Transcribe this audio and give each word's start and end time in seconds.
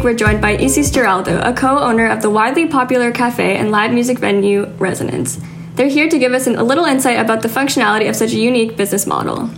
week 0.00 0.04
we're 0.04 0.14
joined 0.14 0.40
by 0.40 0.56
Isis 0.56 0.90
Giraldo, 0.90 1.42
a 1.42 1.52
co-owner 1.52 2.08
of 2.08 2.22
the 2.22 2.30
widely 2.30 2.66
popular 2.66 3.12
cafe 3.12 3.58
and 3.58 3.70
live 3.70 3.92
music 3.92 4.18
venue 4.18 4.64
Resonance. 4.78 5.38
They're 5.74 5.88
here 5.88 6.08
to 6.08 6.18
give 6.18 6.32
us 6.32 6.46
an, 6.46 6.56
a 6.56 6.62
little 6.62 6.86
insight 6.86 7.18
about 7.18 7.42
the 7.42 7.48
functionality 7.48 8.08
of 8.08 8.16
such 8.16 8.32
a 8.32 8.38
unique 8.38 8.78
business 8.78 9.06
model. 9.06 9.50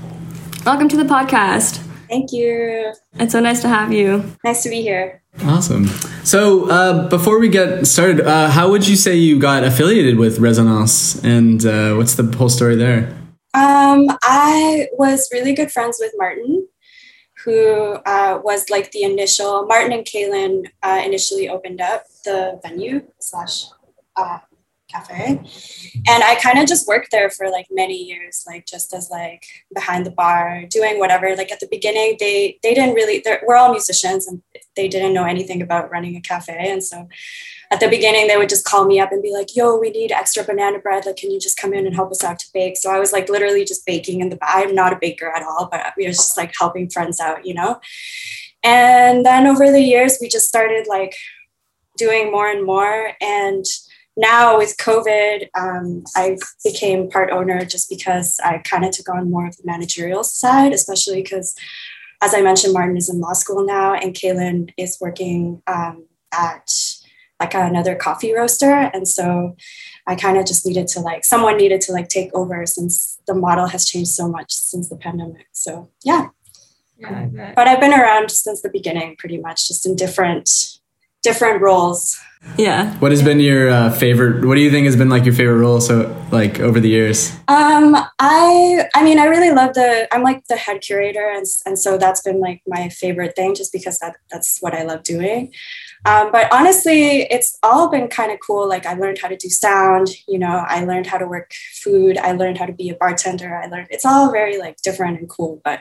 Welcome 0.66 0.88
to 0.88 0.96
the 0.96 1.04
podcast. 1.04 1.76
Thank 2.08 2.32
you. 2.32 2.92
It's 3.20 3.30
so 3.30 3.38
nice 3.38 3.62
to 3.62 3.68
have 3.68 3.92
you. 3.92 4.24
Nice 4.42 4.64
to 4.64 4.68
be 4.68 4.82
here. 4.82 5.22
Awesome. 5.44 5.86
So, 6.24 6.68
uh, 6.68 7.08
before 7.08 7.38
we 7.38 7.48
get 7.48 7.86
started, 7.86 8.26
uh, 8.26 8.50
how 8.50 8.68
would 8.68 8.88
you 8.88 8.96
say 8.96 9.14
you 9.14 9.38
got 9.38 9.62
affiliated 9.62 10.18
with 10.18 10.40
Resonance, 10.40 11.22
and 11.22 11.64
uh, 11.64 11.94
what's 11.94 12.16
the 12.16 12.24
whole 12.36 12.48
story 12.48 12.74
there? 12.74 13.16
Um, 13.54 14.06
I 14.24 14.88
was 14.98 15.28
really 15.32 15.54
good 15.54 15.70
friends 15.70 15.98
with 16.00 16.12
Martin, 16.16 16.66
who 17.44 17.94
uh, 18.06 18.40
was 18.42 18.70
like 18.70 18.90
the 18.92 19.02
initial. 19.02 19.66
Martin 19.66 19.92
and 19.92 20.04
Kaylin 20.04 20.66
uh, 20.82 21.02
initially 21.04 21.48
opened 21.48 21.80
up 21.80 22.04
the 22.24 22.60
venue 22.62 23.02
slash 23.18 23.64
uh, 24.16 24.38
cafe, 24.88 25.40
and 26.08 26.22
I 26.22 26.36
kind 26.36 26.58
of 26.58 26.66
just 26.66 26.86
worked 26.86 27.10
there 27.10 27.30
for 27.30 27.50
like 27.50 27.66
many 27.70 27.96
years, 27.96 28.44
like 28.46 28.66
just 28.66 28.92
as 28.92 29.10
like 29.10 29.44
behind 29.74 30.06
the 30.06 30.10
bar, 30.10 30.64
doing 30.68 30.98
whatever. 30.98 31.34
Like 31.34 31.50
at 31.50 31.60
the 31.60 31.68
beginning, 31.70 32.16
they 32.20 32.58
they 32.62 32.74
didn't 32.74 32.94
really. 32.94 33.24
We're 33.46 33.56
all 33.56 33.72
musicians, 33.72 34.26
and 34.26 34.42
they 34.76 34.88
didn't 34.88 35.14
know 35.14 35.24
anything 35.24 35.62
about 35.62 35.90
running 35.90 36.16
a 36.16 36.20
cafe, 36.20 36.70
and 36.70 36.84
so 36.84 37.08
at 37.72 37.80
the 37.80 37.88
beginning 37.88 38.28
they 38.28 38.36
would 38.36 38.48
just 38.48 38.64
call 38.64 38.84
me 38.84 39.00
up 39.00 39.10
and 39.10 39.22
be 39.22 39.32
like 39.32 39.56
yo 39.56 39.76
we 39.76 39.90
need 39.90 40.12
extra 40.12 40.44
banana 40.44 40.78
bread. 40.78 41.06
Like 41.06 41.16
can 41.16 41.30
you 41.30 41.40
just 41.40 41.56
come 41.56 41.74
in 41.74 41.86
and 41.86 41.94
help 41.94 42.10
us 42.12 42.22
out 42.22 42.38
to 42.38 42.46
bake? 42.54 42.76
So 42.76 42.92
i 42.92 43.00
was 43.00 43.12
like 43.12 43.28
literally 43.28 43.64
just 43.64 43.86
baking 43.86 44.20
in 44.20 44.28
the 44.28 44.38
i'm 44.42 44.74
not 44.74 44.92
a 44.92 44.98
baker 45.00 45.32
at 45.34 45.42
all 45.42 45.68
but 45.70 45.92
we 45.96 46.06
were 46.06 46.12
just 46.12 46.36
like 46.36 46.52
helping 46.58 46.88
friends 46.88 47.18
out 47.18 47.44
you 47.46 47.54
know? 47.54 47.80
And 48.62 49.26
then 49.26 49.48
over 49.48 49.72
the 49.72 49.80
years 49.80 50.18
we 50.20 50.28
just 50.28 50.46
started 50.46 50.86
like 50.88 51.16
doing 51.96 52.30
more 52.30 52.48
and 52.48 52.64
more. 52.64 53.12
And 53.20 53.64
now 54.16 54.58
with 54.58 54.76
covid 54.76 55.48
um, 55.58 56.04
i 56.16 56.36
became 56.64 57.08
part 57.08 57.30
owner 57.30 57.64
just 57.64 57.88
because 57.88 58.38
i 58.44 58.58
kind 58.58 58.84
of 58.84 58.90
took 58.90 59.08
on 59.08 59.30
more 59.30 59.46
of 59.46 59.56
the 59.56 59.62
managerial 59.64 60.22
side 60.22 60.72
especially 60.72 61.22
because 61.22 61.54
as 62.20 62.34
i 62.34 62.42
mentioned 62.42 62.74
martin 62.74 62.96
is 62.96 63.08
in 63.08 63.20
law 63.20 63.32
school 63.32 63.64
now 63.64 63.94
and 63.94 64.14
kaylin 64.14 64.70
is 64.76 64.98
working 65.00 65.62
um, 65.66 66.04
at 66.32 66.70
like 67.42 67.54
another 67.54 67.94
coffee 67.94 68.34
roaster. 68.34 68.90
And 68.94 69.06
so 69.06 69.56
i 70.08 70.16
kind 70.16 70.36
of 70.36 70.44
just 70.44 70.66
needed 70.66 70.88
to 70.88 71.00
like 71.00 71.24
someone 71.24 71.56
needed 71.56 71.80
to 71.80 71.92
like 71.92 72.08
take 72.08 72.30
over 72.34 72.66
since 72.66 73.20
the 73.28 73.34
model 73.34 73.66
has 73.68 73.86
changed 73.86 74.10
so 74.10 74.28
much 74.28 74.52
since 74.52 74.88
the 74.88 74.96
pandemic. 74.96 75.46
So 75.52 75.90
yeah. 76.04 76.28
Yeah 76.98 77.52
but 77.56 77.66
i've 77.66 77.80
been 77.80 77.92
around 77.92 78.30
since 78.30 78.62
the 78.62 78.70
beginning 78.70 79.16
pretty 79.16 79.38
much 79.38 79.66
just 79.66 79.84
in 79.86 79.96
different 79.96 80.78
different 81.22 81.62
roles. 81.62 82.20
Yeah. 82.58 82.92
What 82.98 83.12
has 83.12 83.22
been 83.22 83.38
your 83.38 83.70
uh, 83.70 83.90
favorite 83.92 84.44
what 84.44 84.56
do 84.56 84.60
you 84.60 84.70
think 84.70 84.86
has 84.86 84.96
been 84.96 85.08
like 85.08 85.24
your 85.24 85.34
favorite 85.34 85.58
role 85.58 85.80
so 85.80 86.12
like 86.32 86.58
over 86.58 86.80
the 86.80 86.88
years? 86.88 87.30
Um 87.46 87.96
i 88.18 88.84
i 88.94 89.04
mean 89.04 89.18
i 89.20 89.26
really 89.26 89.52
love 89.52 89.74
the 89.74 90.08
i'm 90.12 90.22
like 90.22 90.44
the 90.48 90.56
head 90.56 90.80
curator 90.80 91.30
and, 91.30 91.46
and 91.64 91.78
so 91.78 91.96
that's 91.96 92.22
been 92.22 92.40
like 92.40 92.60
my 92.66 92.88
favorite 92.88 93.36
thing 93.36 93.54
just 93.54 93.72
because 93.72 93.98
that 94.00 94.16
that's 94.30 94.58
what 94.60 94.74
i 94.74 94.82
love 94.82 95.04
doing 95.04 95.52
um, 96.04 96.32
but 96.32 96.52
honestly, 96.52 97.22
it's 97.22 97.58
all 97.62 97.88
been 97.88 98.08
kind 98.08 98.32
of 98.32 98.40
cool. 98.40 98.68
Like 98.68 98.86
I 98.86 98.94
learned 98.94 99.18
how 99.18 99.28
to 99.28 99.36
do 99.36 99.48
sound, 99.48 100.08
you 100.26 100.38
know, 100.38 100.64
I 100.66 100.84
learned 100.84 101.06
how 101.06 101.18
to 101.18 101.26
work 101.26 101.52
food, 101.74 102.18
I 102.18 102.32
learned 102.32 102.58
how 102.58 102.66
to 102.66 102.72
be 102.72 102.88
a 102.88 102.94
bartender. 102.94 103.56
I 103.56 103.66
learned 103.66 103.88
it's 103.90 104.04
all 104.04 104.32
very 104.32 104.58
like 104.58 104.76
different 104.82 105.20
and 105.20 105.28
cool. 105.28 105.60
But 105.64 105.80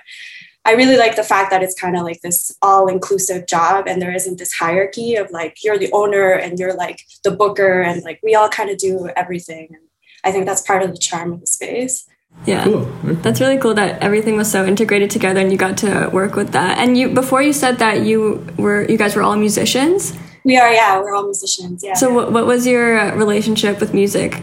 I 0.63 0.73
really 0.73 0.97
like 0.97 1.15
the 1.15 1.23
fact 1.23 1.49
that 1.49 1.63
it's 1.63 1.79
kind 1.79 1.97
of 1.97 2.03
like 2.03 2.21
this 2.21 2.55
all 2.61 2.87
inclusive 2.87 3.47
job 3.47 3.87
and 3.87 3.99
there 3.99 4.13
isn't 4.13 4.37
this 4.37 4.53
hierarchy 4.53 5.15
of 5.15 5.31
like 5.31 5.63
you're 5.63 5.79
the 5.79 5.91
owner 5.91 6.33
and 6.33 6.59
you're 6.59 6.75
like 6.75 7.03
the 7.23 7.31
booker 7.31 7.81
and 7.81 8.03
like 8.03 8.19
we 8.21 8.35
all 8.35 8.49
kind 8.49 8.69
of 8.69 8.77
do 8.77 9.09
everything. 9.15 9.69
And 9.71 9.81
I 10.23 10.31
think 10.31 10.45
that's 10.45 10.61
part 10.61 10.83
of 10.83 10.91
the 10.91 10.99
charm 10.99 11.33
of 11.33 11.39
the 11.41 11.47
space. 11.47 12.07
Yeah. 12.45 12.63
Cool. 12.63 12.85
That's 13.21 13.39
really 13.39 13.57
cool 13.57 13.73
that 13.75 14.01
everything 14.01 14.35
was 14.35 14.51
so 14.51 14.65
integrated 14.65 15.11
together 15.11 15.39
and 15.39 15.51
you 15.51 15.57
got 15.57 15.77
to 15.79 16.09
work 16.11 16.35
with 16.35 16.51
that. 16.53 16.79
And 16.79 16.97
you 16.97 17.09
before 17.09 17.41
you 17.41 17.53
said 17.53 17.77
that 17.79 18.01
you 18.01 18.45
were 18.57 18.87
you 18.89 18.97
guys 18.97 19.15
were 19.15 19.21
all 19.21 19.35
musicians? 19.35 20.13
We 20.43 20.57
are, 20.57 20.73
yeah, 20.73 20.99
we're 20.99 21.13
all 21.13 21.25
musicians. 21.25 21.83
Yeah. 21.83 21.93
So 21.93 22.11
what 22.11 22.31
what 22.31 22.47
was 22.47 22.65
your 22.65 23.15
relationship 23.15 23.79
with 23.79 23.93
music? 23.93 24.41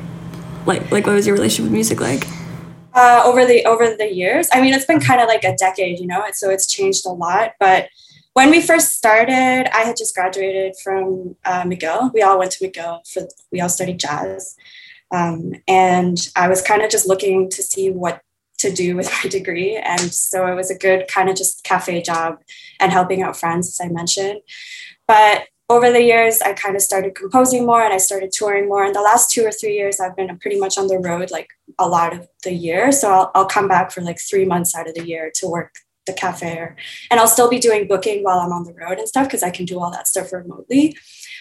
Like 0.65 0.91
like 0.93 1.07
what 1.07 1.15
was 1.15 1.27
your 1.27 1.35
relationship 1.35 1.65
with 1.65 1.73
music 1.73 2.01
like? 2.01 2.27
Uh, 2.95 3.23
over 3.25 3.45
the 3.45 3.65
over 3.65 3.95
the 3.95 4.13
years, 4.13 4.49
I 4.53 4.61
mean, 4.61 4.75
it's 4.75 4.87
been 4.87 5.01
kind 5.01 5.21
of 5.21 5.29
like 5.29 5.45
a 5.45 5.55
decade, 5.57 5.99
you 5.99 6.07
know, 6.07 6.25
so 6.33 6.51
it's 6.51 6.67
changed 6.67 7.05
a 7.07 7.11
lot. 7.11 7.53
But 7.61 7.89
when 8.33 8.51
we 8.51 8.63
first 8.63 8.93
started, 8.93 9.69
I 9.75 9.81
had 9.81 9.97
just 9.97 10.15
graduated 10.15 10.75
from 10.83 11.37
uh, 11.45 11.63
McGill. 11.63 12.13
We 12.15 12.23
all 12.23 12.39
went 12.39 12.53
to 12.53 12.69
McGill 12.69 13.07
for 13.13 13.29
we 13.51 13.61
all 13.61 13.69
studied 13.69 13.99
jazz. 13.99 14.57
Um, 15.11 15.53
and 15.67 16.19
I 16.37 16.49
was 16.49 16.63
kind 16.63 16.83
of 16.83 16.91
just 16.91 17.09
looking 17.09 17.51
to 17.51 17.63
see 17.63 17.91
what 17.91 18.21
to 18.59 18.73
do 18.73 18.97
with 18.97 19.11
my 19.23 19.31
degree. 19.31 19.77
And 19.77 20.13
so 20.13 20.47
it 20.47 20.55
was 20.55 20.71
a 20.71 20.79
good 20.79 21.09
kind 21.09 21.29
of 21.29 21.37
just 21.37 21.65
cafe 21.65 22.03
job 22.03 22.39
and 22.81 22.93
helping 22.93 23.23
out 23.23 23.37
friends, 23.37 23.69
as 23.69 23.85
I 23.85 23.91
mentioned. 23.91 24.41
But 25.07 25.47
over 25.71 25.93
the 25.93 26.03
years, 26.03 26.41
I 26.41 26.55
kind 26.55 26.77
of 26.77 26.83
started 26.83 27.15
composing 27.15 27.67
more 27.67 27.83
and 27.83 27.93
I 27.93 27.99
started 27.99 28.33
touring 28.33 28.69
more. 28.69 28.85
In 28.85 28.95
the 28.95 29.03
last 29.03 29.31
two 29.31 29.45
or 29.45 29.53
three 29.53 29.75
years, 29.75 30.01
I've 30.01 30.17
been 30.17 30.39
pretty 30.39 30.59
much 30.59 30.79
on 30.79 30.87
the 30.87 30.99
road 30.99 31.31
like 31.31 31.49
a 31.79 31.87
lot 31.87 32.15
of 32.15 32.27
the 32.43 32.53
year. 32.53 32.91
So 32.91 33.13
I'll, 33.13 33.31
I'll 33.35 33.47
come 33.47 33.69
back 33.69 33.91
for 33.91 34.01
like 34.01 34.19
three 34.19 34.47
months 34.47 34.75
out 34.75 34.89
of 34.89 34.95
the 34.95 35.07
year 35.07 35.31
to 35.35 35.47
work 35.47 35.75
the 36.07 36.15
cafe 36.15 36.57
or, 36.57 36.77
and 37.11 37.21
I'll 37.21 37.29
still 37.29 37.51
be 37.51 37.59
doing 37.59 37.87
booking 37.87 38.25
while 38.25 38.39
I'm 38.39 38.53
on 38.53 38.65
the 38.65 38.73
road 38.73 38.99
and 38.99 39.07
stuff 39.07 39.27
because 39.27 39.43
I 39.43 39.51
can 39.51 39.67
do 39.67 39.79
all 39.79 39.91
that 39.91 40.09
stuff 40.09 40.33
remotely. 40.33 40.97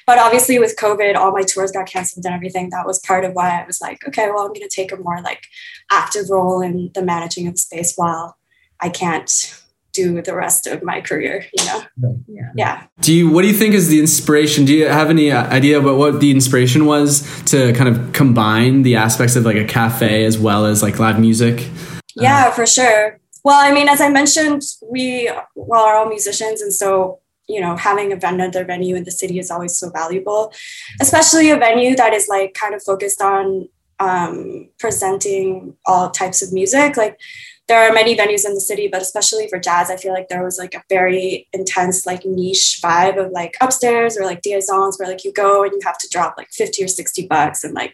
But 0.07 0.19
obviously, 0.19 0.57
with 0.57 0.77
COVID, 0.77 1.17
all 1.17 1.33
my 1.33 1.43
tours 1.43 1.71
got 1.71 1.85
canceled 1.85 2.25
and 2.25 2.33
everything. 2.33 2.69
That 2.69 2.87
was 2.87 2.97
part 2.99 3.25
of 3.25 3.33
why 3.33 3.61
I 3.61 3.65
was 3.65 3.81
like, 3.81 4.07
okay, 4.07 4.29
well, 4.29 4.45
I'm 4.45 4.53
going 4.53 4.61
to 4.61 4.69
take 4.73 4.93
a 4.93 4.95
more 4.95 5.21
like 5.21 5.43
active 5.91 6.29
role 6.29 6.61
in 6.61 6.91
the 6.95 7.03
managing 7.03 7.45
of 7.45 7.55
the 7.55 7.59
space 7.59 7.93
while 7.97 8.37
I 8.79 8.87
can't 8.87 9.61
do 9.91 10.21
the 10.21 10.33
rest 10.33 10.65
of 10.65 10.81
my 10.81 11.01
career. 11.01 11.45
You 11.57 11.65
know, 11.65 11.83
yeah. 12.27 12.51
yeah. 12.55 12.83
Do 13.01 13.13
you? 13.13 13.29
What 13.29 13.41
do 13.41 13.49
you 13.49 13.53
think 13.53 13.75
is 13.75 13.89
the 13.89 13.99
inspiration? 13.99 14.63
Do 14.63 14.73
you 14.73 14.87
have 14.87 15.09
any 15.09 15.29
uh, 15.29 15.45
idea 15.49 15.77
about 15.77 15.97
what 15.97 16.21
the 16.21 16.31
inspiration 16.31 16.85
was 16.85 17.43
to 17.45 17.73
kind 17.73 17.89
of 17.89 18.13
combine 18.13 18.83
the 18.83 18.95
aspects 18.95 19.35
of 19.35 19.43
like 19.43 19.57
a 19.57 19.65
cafe 19.65 20.23
as 20.23 20.37
well 20.37 20.65
as 20.65 20.81
like 20.81 20.99
live 20.99 21.19
music? 21.19 21.67
Yeah, 22.15 22.45
uh, 22.47 22.51
for 22.51 22.65
sure. 22.65 23.19
Well, 23.43 23.59
I 23.59 23.73
mean, 23.73 23.89
as 23.89 23.99
I 23.99 24.07
mentioned, 24.09 24.61
we 24.89 25.29
well 25.55 25.83
are 25.83 25.97
all 25.97 26.07
musicians, 26.07 26.61
and 26.61 26.71
so 26.71 27.19
you 27.47 27.61
know 27.61 27.75
having 27.75 28.11
a 28.11 28.19
another 28.27 28.65
venue 28.65 28.95
in 28.95 29.03
the 29.03 29.11
city 29.11 29.39
is 29.39 29.49
always 29.49 29.77
so 29.77 29.89
valuable 29.89 30.51
especially 30.99 31.49
a 31.49 31.57
venue 31.57 31.95
that 31.95 32.13
is 32.13 32.27
like 32.27 32.53
kind 32.53 32.75
of 32.75 32.83
focused 32.83 33.21
on 33.21 33.67
um, 33.99 34.69
presenting 34.79 35.75
all 35.85 36.11
types 36.11 36.41
of 36.41 36.53
music. 36.53 36.97
Like 36.97 37.19
there 37.67 37.81
are 37.81 37.93
many 37.93 38.15
venues 38.15 38.45
in 38.45 38.53
the 38.53 38.61
city 38.61 38.87
but 38.87 39.01
especially 39.01 39.45
for 39.49 39.59
jazz 39.59 39.91
i 39.91 39.97
feel 39.97 40.13
like 40.13 40.29
there 40.29 40.41
was 40.41 40.57
like 40.57 40.73
a 40.73 40.81
very 40.87 41.49
intense 41.51 42.05
like 42.05 42.25
niche 42.25 42.79
vibe 42.81 43.21
of 43.21 43.29
like 43.33 43.57
upstairs 43.59 44.17
or 44.17 44.23
like 44.23 44.41
Dièse 44.41 44.69
Onze 44.69 44.97
where 44.97 45.09
like 45.09 45.25
you 45.25 45.33
go 45.33 45.63
and 45.63 45.73
you 45.73 45.79
have 45.83 45.97
to 45.97 46.07
drop 46.09 46.35
like 46.37 46.47
50 46.51 46.85
or 46.85 46.87
60 46.87 47.27
bucks 47.27 47.65
and 47.65 47.73
like 47.73 47.93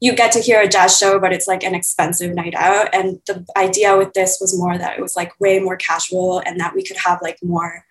you 0.00 0.14
get 0.14 0.32
to 0.32 0.40
hear 0.40 0.60
a 0.60 0.68
jazz 0.68 0.98
show 0.98 1.18
but 1.18 1.32
it's 1.32 1.46
like 1.46 1.64
an 1.64 1.74
expensive 1.74 2.34
night 2.34 2.54
out. 2.54 2.94
And 2.94 3.20
the 3.26 3.46
idea 3.56 3.96
with 3.96 4.12
this 4.12 4.38
was 4.40 4.58
more 4.58 4.76
that 4.76 4.98
it 4.98 5.02
was 5.02 5.16
like 5.16 5.38
way 5.40 5.58
more 5.58 5.76
casual 5.76 6.42
and 6.44 6.60
that 6.60 6.74
we 6.74 6.82
could 6.82 6.98
have 6.98 7.20
like 7.22 7.38
more 7.42 7.85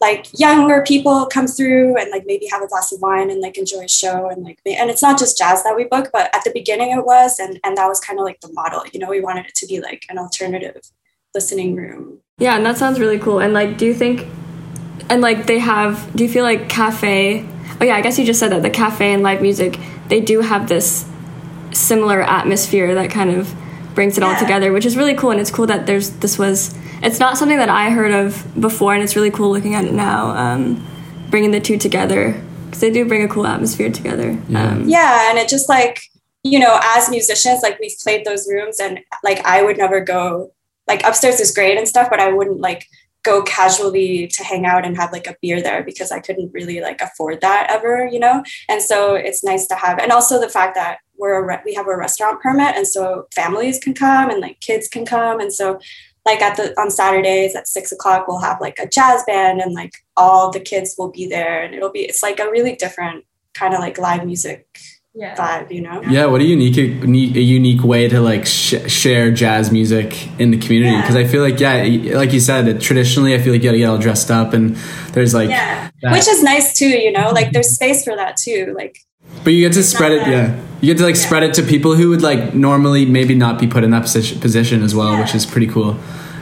like 0.00 0.26
younger 0.38 0.82
people 0.86 1.26
come 1.26 1.46
through 1.46 1.96
and 1.96 2.10
like 2.10 2.24
maybe 2.26 2.46
have 2.46 2.62
a 2.62 2.66
glass 2.66 2.90
of 2.92 3.00
wine 3.00 3.30
and 3.30 3.40
like 3.40 3.58
enjoy 3.58 3.84
a 3.84 3.88
show 3.88 4.28
and 4.28 4.42
like 4.42 4.58
and 4.64 4.90
it's 4.90 5.02
not 5.02 5.18
just 5.18 5.36
jazz 5.36 5.62
that 5.62 5.76
we 5.76 5.84
book 5.84 6.08
but 6.12 6.34
at 6.34 6.42
the 6.44 6.50
beginning 6.52 6.90
it 6.90 7.04
was 7.04 7.38
and 7.38 7.60
and 7.64 7.76
that 7.76 7.86
was 7.86 8.00
kind 8.00 8.18
of 8.18 8.24
like 8.24 8.40
the 8.40 8.52
model. 8.52 8.82
You 8.92 9.00
know 9.00 9.08
we 9.08 9.20
wanted 9.20 9.46
it 9.46 9.54
to 9.56 9.66
be 9.66 9.80
like 9.80 10.06
an 10.08 10.18
alternative 10.18 10.80
listening 11.34 11.76
room. 11.76 12.20
Yeah 12.38 12.56
and 12.56 12.64
that 12.66 12.78
sounds 12.78 12.98
really 12.98 13.18
cool. 13.18 13.40
And 13.40 13.52
like 13.52 13.76
do 13.76 13.86
you 13.86 13.94
think 13.94 14.26
and 15.08 15.20
like 15.20 15.46
they 15.46 15.58
have 15.58 16.14
do 16.14 16.24
you 16.24 16.30
feel 16.30 16.44
like 16.44 16.68
cafe 16.68 17.44
oh 17.80 17.84
yeah 17.84 17.96
i 17.96 18.00
guess 18.00 18.18
you 18.18 18.24
just 18.24 18.38
said 18.38 18.52
that 18.52 18.62
the 18.62 18.70
cafe 18.70 19.12
and 19.12 19.22
live 19.22 19.40
music 19.40 19.78
they 20.08 20.20
do 20.20 20.40
have 20.40 20.68
this 20.68 21.10
similar 21.72 22.20
atmosphere 22.22 22.94
that 22.94 23.10
kind 23.10 23.30
of 23.30 23.52
brings 23.94 24.16
it 24.16 24.22
yeah. 24.22 24.28
all 24.28 24.38
together 24.38 24.72
which 24.72 24.86
is 24.86 24.96
really 24.96 25.14
cool. 25.14 25.30
And 25.30 25.40
it's 25.40 25.50
cool 25.50 25.66
that 25.66 25.86
there's 25.86 26.10
this 26.18 26.38
was 26.38 26.76
it's 27.02 27.18
not 27.18 27.38
something 27.38 27.58
that 27.58 27.68
I 27.68 27.90
heard 27.90 28.12
of 28.12 28.46
before, 28.60 28.94
and 28.94 29.02
it's 29.02 29.16
really 29.16 29.30
cool 29.30 29.50
looking 29.50 29.74
at 29.74 29.84
it 29.84 29.92
now, 29.92 30.30
um, 30.30 30.86
bringing 31.30 31.50
the 31.50 31.60
two 31.60 31.78
together 31.78 32.40
because 32.66 32.80
they 32.80 32.90
do 32.90 33.04
bring 33.04 33.22
a 33.22 33.28
cool 33.28 33.46
atmosphere 33.46 33.90
together. 33.90 34.38
Yeah. 34.48 34.70
Um, 34.70 34.88
yeah, 34.88 35.30
and 35.30 35.38
it 35.38 35.48
just 35.48 35.68
like 35.68 36.02
you 36.42 36.58
know, 36.58 36.80
as 36.82 37.10
musicians, 37.10 37.62
like 37.62 37.78
we've 37.80 37.98
played 38.02 38.24
those 38.24 38.48
rooms, 38.48 38.80
and 38.80 39.00
like 39.22 39.44
I 39.44 39.62
would 39.62 39.78
never 39.78 40.00
go 40.00 40.52
like 40.86 41.04
upstairs 41.04 41.40
is 41.40 41.54
great 41.54 41.78
and 41.78 41.86
stuff, 41.86 42.08
but 42.10 42.20
I 42.20 42.32
wouldn't 42.32 42.60
like 42.60 42.86
go 43.22 43.42
casually 43.42 44.26
to 44.26 44.42
hang 44.42 44.64
out 44.64 44.84
and 44.84 44.96
have 44.96 45.12
like 45.12 45.26
a 45.26 45.36
beer 45.42 45.62
there 45.62 45.82
because 45.82 46.10
I 46.10 46.20
couldn't 46.20 46.52
really 46.52 46.80
like 46.80 47.00
afford 47.00 47.40
that 47.42 47.66
ever, 47.70 48.08
you 48.10 48.18
know? 48.18 48.42
And 48.68 48.82
so 48.82 49.14
it's 49.14 49.44
nice 49.44 49.66
to 49.66 49.74
have, 49.74 49.98
and 49.98 50.10
also 50.10 50.40
the 50.40 50.48
fact 50.48 50.74
that 50.74 50.98
we're 51.18 51.34
a 51.34 51.46
re- 51.46 51.62
we 51.64 51.74
have 51.74 51.86
a 51.86 51.96
restaurant 51.96 52.40
permit 52.40 52.76
and 52.76 52.86
so 52.86 53.26
families 53.34 53.78
can 53.78 53.92
come 53.92 54.30
and 54.30 54.40
like 54.40 54.58
kids 54.60 54.88
can 54.88 55.04
come. 55.04 55.38
And 55.38 55.52
so 55.52 55.78
like 56.30 56.42
at 56.48 56.54
the 56.56 56.66
on 56.80 56.90
Saturdays 56.90 57.52
at 57.60 57.66
six 57.76 57.84
o'clock 57.96 58.20
we'll 58.28 58.38
have 58.48 58.58
like 58.66 58.78
a 58.78 58.86
jazz 58.96 59.22
band 59.26 59.60
and 59.60 59.72
like 59.80 59.92
all 60.16 60.50
the 60.56 60.60
kids 60.70 60.94
will 60.98 61.10
be 61.18 61.24
there 61.36 61.62
and 61.62 61.74
it'll 61.74 61.90
be 61.98 62.00
it's 62.10 62.22
like 62.28 62.38
a 62.40 62.48
really 62.56 62.74
different 62.84 63.24
kind 63.60 63.74
of 63.74 63.80
like 63.86 63.96
live 63.98 64.24
music 64.32 64.66
Yeah. 65.22 65.34
vibe, 65.42 65.66
you 65.76 65.82
know? 65.86 65.96
Yeah, 66.16 66.26
what 66.32 66.40
a 66.40 66.44
unique 66.56 66.76
a 66.78 67.44
unique 67.58 67.82
way 67.92 68.02
to 68.14 68.18
like 68.30 68.44
sh- 68.46 68.86
share 69.00 69.26
jazz 69.42 69.64
music 69.78 70.08
in 70.42 70.48
the 70.54 70.60
community 70.64 70.92
Yeah. 70.92 71.00
because 71.02 71.16
I 71.22 71.24
feel 71.32 71.42
like 71.48 71.58
yeah, 71.66 71.74
like 72.22 72.32
you 72.36 72.40
said, 72.50 72.62
it, 72.72 72.80
traditionally 72.88 73.32
I 73.36 73.38
feel 73.42 73.52
like 73.54 73.62
you 73.62 73.68
gotta 73.70 73.82
get 73.84 73.90
all 73.92 73.98
dressed 74.08 74.30
up 74.40 74.48
and 74.56 74.76
there's 75.14 75.34
like 75.40 75.50
Yeah. 75.50 75.90
that- 76.02 76.12
Which 76.16 76.28
is 76.34 76.40
nice 76.52 76.68
too, 76.80 76.88
you 77.06 77.12
know, 77.16 77.26
like 77.38 77.48
there's 77.54 77.70
space 77.80 78.00
for 78.06 78.14
that 78.22 78.36
too. 78.46 78.62
Like 78.80 78.94
but 79.44 79.52
you 79.54 79.60
get 79.66 79.74
to 79.74 79.82
spread 79.82 80.12
it 80.12 80.20
not 80.22 80.28
yeah. 80.36 80.46
You 80.80 80.86
get 80.92 80.98
to 81.02 81.04
like 81.10 81.16
Yeah. 81.18 81.26
spread 81.28 81.42
it 81.48 81.52
to 81.58 81.62
people 81.74 81.92
who 81.98 82.06
would 82.12 82.22
like 82.30 82.54
normally 82.54 83.02
maybe 83.18 83.34
not 83.44 83.54
be 83.64 83.66
put 83.74 83.82
in 83.86 83.90
that 83.96 84.02
position 84.08 84.38
position 84.46 84.78
as 84.88 84.92
well, 84.98 85.12
Yeah. 85.12 85.20
which 85.22 85.34
is 85.34 85.44
pretty 85.44 85.66
cool. 85.74 85.92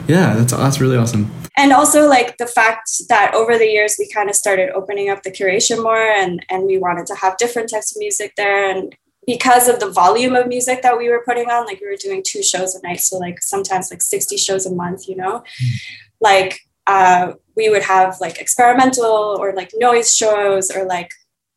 Yeah, 0.09 0.35
that's 0.35 0.53
that's 0.53 0.81
really 0.81 0.97
awesome. 0.97 1.31
and 1.55 1.71
also 1.71 2.07
like 2.07 2.37
the 2.37 2.47
fact 2.47 2.89
that 3.09 3.35
over 3.35 3.59
the 3.59 3.67
years 3.67 3.95
we 3.99 4.09
kind 4.09 4.27
of 4.27 4.35
started 4.35 4.71
opening 4.71 5.11
up 5.11 5.21
the 5.21 5.29
curation 5.29 5.83
more 5.83 6.01
and 6.01 6.43
and 6.49 6.63
we 6.63 6.79
wanted 6.79 7.05
to 7.07 7.15
have 7.15 7.37
different 7.37 7.69
types 7.69 7.95
of 7.95 7.99
music 7.99 8.33
there. 8.35 8.71
And 8.71 8.95
because 9.27 9.67
of 9.67 9.79
the 9.79 9.91
volume 9.91 10.35
of 10.35 10.47
music 10.47 10.81
that 10.81 10.97
we 10.97 11.09
were 11.09 11.21
putting 11.27 11.47
on 11.51 11.67
like 11.67 11.79
we 11.79 11.85
were 11.85 12.03
doing 12.07 12.23
two 12.25 12.41
shows 12.41 12.73
a 12.73 12.81
night. 12.81 13.01
So 13.01 13.17
like 13.17 13.37
sometimes 13.41 13.91
like 13.91 14.01
60 14.01 14.35
shows 14.37 14.65
a 14.65 14.73
month 14.73 15.07
you 15.07 15.15
know? 15.15 15.43
Like 16.19 16.59
uh, 16.87 17.33
we 17.55 17.69
would 17.69 17.83
have 17.83 18.17
like 18.19 18.41
experimental 18.41 19.37
or 19.39 19.53
like 19.53 19.69
noise 19.75 20.15
shows 20.15 20.71
or 20.71 20.85
like 20.85 21.11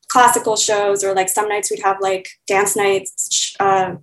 classical 0.08 0.56
shows 0.56 1.02
or 1.02 1.14
like 1.14 1.30
some 1.30 1.48
nights 1.48 1.70
we'd 1.70 1.82
have 1.82 1.96
like 2.02 2.28
dance 2.46 2.76
nights 2.76 3.56
uh, 3.60 3.94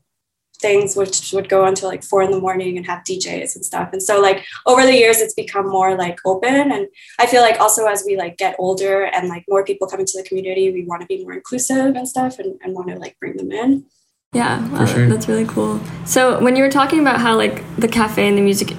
things 0.62 0.96
which 0.96 1.32
would 1.34 1.50
go 1.50 1.66
until 1.66 1.90
like 1.90 2.04
four 2.04 2.22
in 2.22 2.32
the 2.32 2.40
morning 2.40 2.78
and 2.78 2.86
have 2.86 3.04
DJs 3.04 3.56
and 3.56 3.66
stuff. 3.66 3.90
And 3.94 4.04
so 4.04 4.20
like 4.20 4.46
over 4.66 4.86
the 4.86 4.96
years 4.96 5.20
it's 5.20 5.34
become 5.34 5.70
more 5.70 5.96
like 5.96 6.20
open. 6.26 6.72
And 6.72 6.88
I 7.18 7.26
feel 7.26 7.42
like 7.42 7.60
also 7.60 7.86
as 7.86 8.04
we 8.06 8.18
like 8.18 8.38
get 8.38 8.56
older 8.60 9.06
and 9.06 9.30
like 9.30 9.46
more 9.48 9.64
people 9.64 9.88
come 9.88 10.00
into 10.00 10.14
the 10.18 10.24
community, 10.24 10.72
we 10.72 10.86
want 10.86 11.02
to 11.02 11.08
be 11.08 11.24
more 11.24 11.34
inclusive 11.34 11.96
and 11.96 12.08
stuff 12.08 12.40
and, 12.40 12.60
and 12.62 12.74
want 12.74 12.90
to 12.90 12.96
like 12.96 13.18
bring 13.20 13.38
them 13.38 13.52
in. 13.52 13.86
Yeah, 14.34 14.68
wow, 14.70 14.86
sure. 14.86 15.08
that's 15.08 15.28
really 15.28 15.46
cool. 15.46 15.82
So 16.06 16.40
when 16.40 16.56
you 16.56 16.64
were 16.64 16.70
talking 16.70 17.00
about 17.00 17.20
how 17.20 17.36
like 17.36 17.64
the 17.78 17.88
cafe 17.88 18.28
and 18.28 18.38
the 18.38 18.44
music 18.44 18.76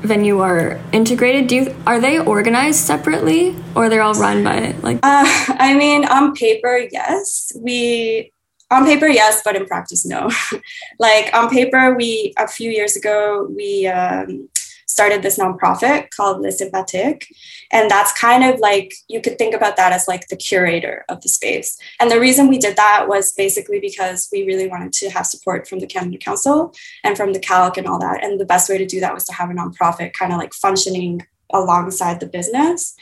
venue 0.00 0.40
are 0.40 0.80
integrated, 0.92 1.48
do 1.48 1.56
you 1.56 1.76
are 1.86 2.00
they 2.00 2.18
organized 2.18 2.78
separately 2.78 3.54
or 3.74 3.90
they're 3.90 4.00
all 4.00 4.14
run 4.14 4.42
by 4.42 4.74
like 4.80 4.98
Uh, 5.02 5.24
I 5.58 5.74
mean, 5.74 6.06
on 6.06 6.34
paper, 6.34 6.88
yes. 6.90 7.52
We 7.56 8.32
on 8.70 8.84
paper, 8.84 9.08
yes, 9.08 9.42
but 9.44 9.56
in 9.56 9.66
practice, 9.66 10.06
no. 10.06 10.30
like 10.98 11.34
on 11.34 11.50
paper, 11.50 11.94
we 11.94 12.32
a 12.38 12.46
few 12.46 12.70
years 12.70 12.96
ago 12.96 13.48
we 13.54 13.86
um, 13.86 14.48
started 14.86 15.22
this 15.22 15.38
nonprofit 15.38 16.08
called 16.10 16.40
Les 16.40 16.60
Sympathiques, 16.60 17.26
and 17.72 17.90
that's 17.90 18.12
kind 18.18 18.44
of 18.44 18.60
like 18.60 18.94
you 19.08 19.20
could 19.20 19.38
think 19.38 19.54
about 19.54 19.76
that 19.76 19.92
as 19.92 20.06
like 20.06 20.28
the 20.28 20.36
curator 20.36 21.04
of 21.08 21.20
the 21.22 21.28
space. 21.28 21.78
And 21.98 22.10
the 22.10 22.20
reason 22.20 22.48
we 22.48 22.58
did 22.58 22.76
that 22.76 23.06
was 23.08 23.32
basically 23.32 23.80
because 23.80 24.28
we 24.32 24.44
really 24.44 24.68
wanted 24.68 24.92
to 24.94 25.10
have 25.10 25.26
support 25.26 25.68
from 25.68 25.80
the 25.80 25.86
Canada 25.86 26.18
Council 26.18 26.72
and 27.04 27.16
from 27.16 27.32
the 27.32 27.40
CALQ 27.40 27.78
and 27.78 27.86
all 27.86 27.98
that. 27.98 28.22
And 28.22 28.38
the 28.38 28.44
best 28.44 28.68
way 28.68 28.78
to 28.78 28.86
do 28.86 29.00
that 29.00 29.14
was 29.14 29.24
to 29.24 29.32
have 29.32 29.50
a 29.50 29.54
nonprofit 29.54 30.12
kind 30.12 30.32
of 30.32 30.38
like 30.38 30.54
functioning 30.54 31.26
alongside 31.52 32.20
the 32.20 32.26
business. 32.26 32.94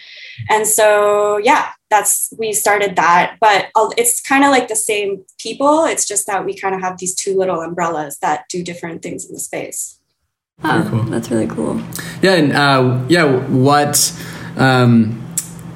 And 0.49 0.67
so, 0.67 1.39
yeah, 1.39 1.71
that's 1.91 2.33
we 2.39 2.53
started 2.53 2.97
that, 2.97 3.37
but 3.41 3.69
uh, 3.75 3.91
it's 3.97 4.21
kind 4.21 4.45
of 4.45 4.51
like 4.51 4.69
the 4.69 4.77
same 4.77 5.25
people. 5.39 5.85
It's 5.85 6.07
just 6.07 6.27
that 6.27 6.45
we 6.45 6.55
kind 6.55 6.75
of 6.75 6.81
have 6.81 6.99
these 6.99 7.15
two 7.15 7.37
little 7.37 7.61
umbrellas 7.61 8.19
that 8.19 8.45
do 8.49 8.63
different 8.63 9.03
things 9.03 9.27
in 9.27 9.33
the 9.33 9.41
space. 9.41 9.99
wow, 10.63 10.87
cool. 10.89 11.03
that's 11.05 11.31
really 11.31 11.47
cool. 11.47 11.81
Yeah, 12.23 12.35
and 12.35 12.53
uh, 12.53 13.05
yeah, 13.09 13.25
what 13.49 14.13
um, 14.57 15.25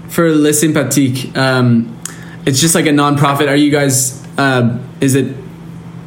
for 0.09 0.31
Les 0.31 0.61
Sympathiques? 0.61 1.35
Um, 1.37 1.99
it's 2.45 2.61
just 2.61 2.75
like 2.75 2.87
a 2.87 2.91
nonprofit. 2.91 3.49
Are 3.49 3.57
you 3.57 3.71
guys? 3.71 4.23
Uh, 4.37 4.79
is 5.01 5.15
it? 5.15 5.35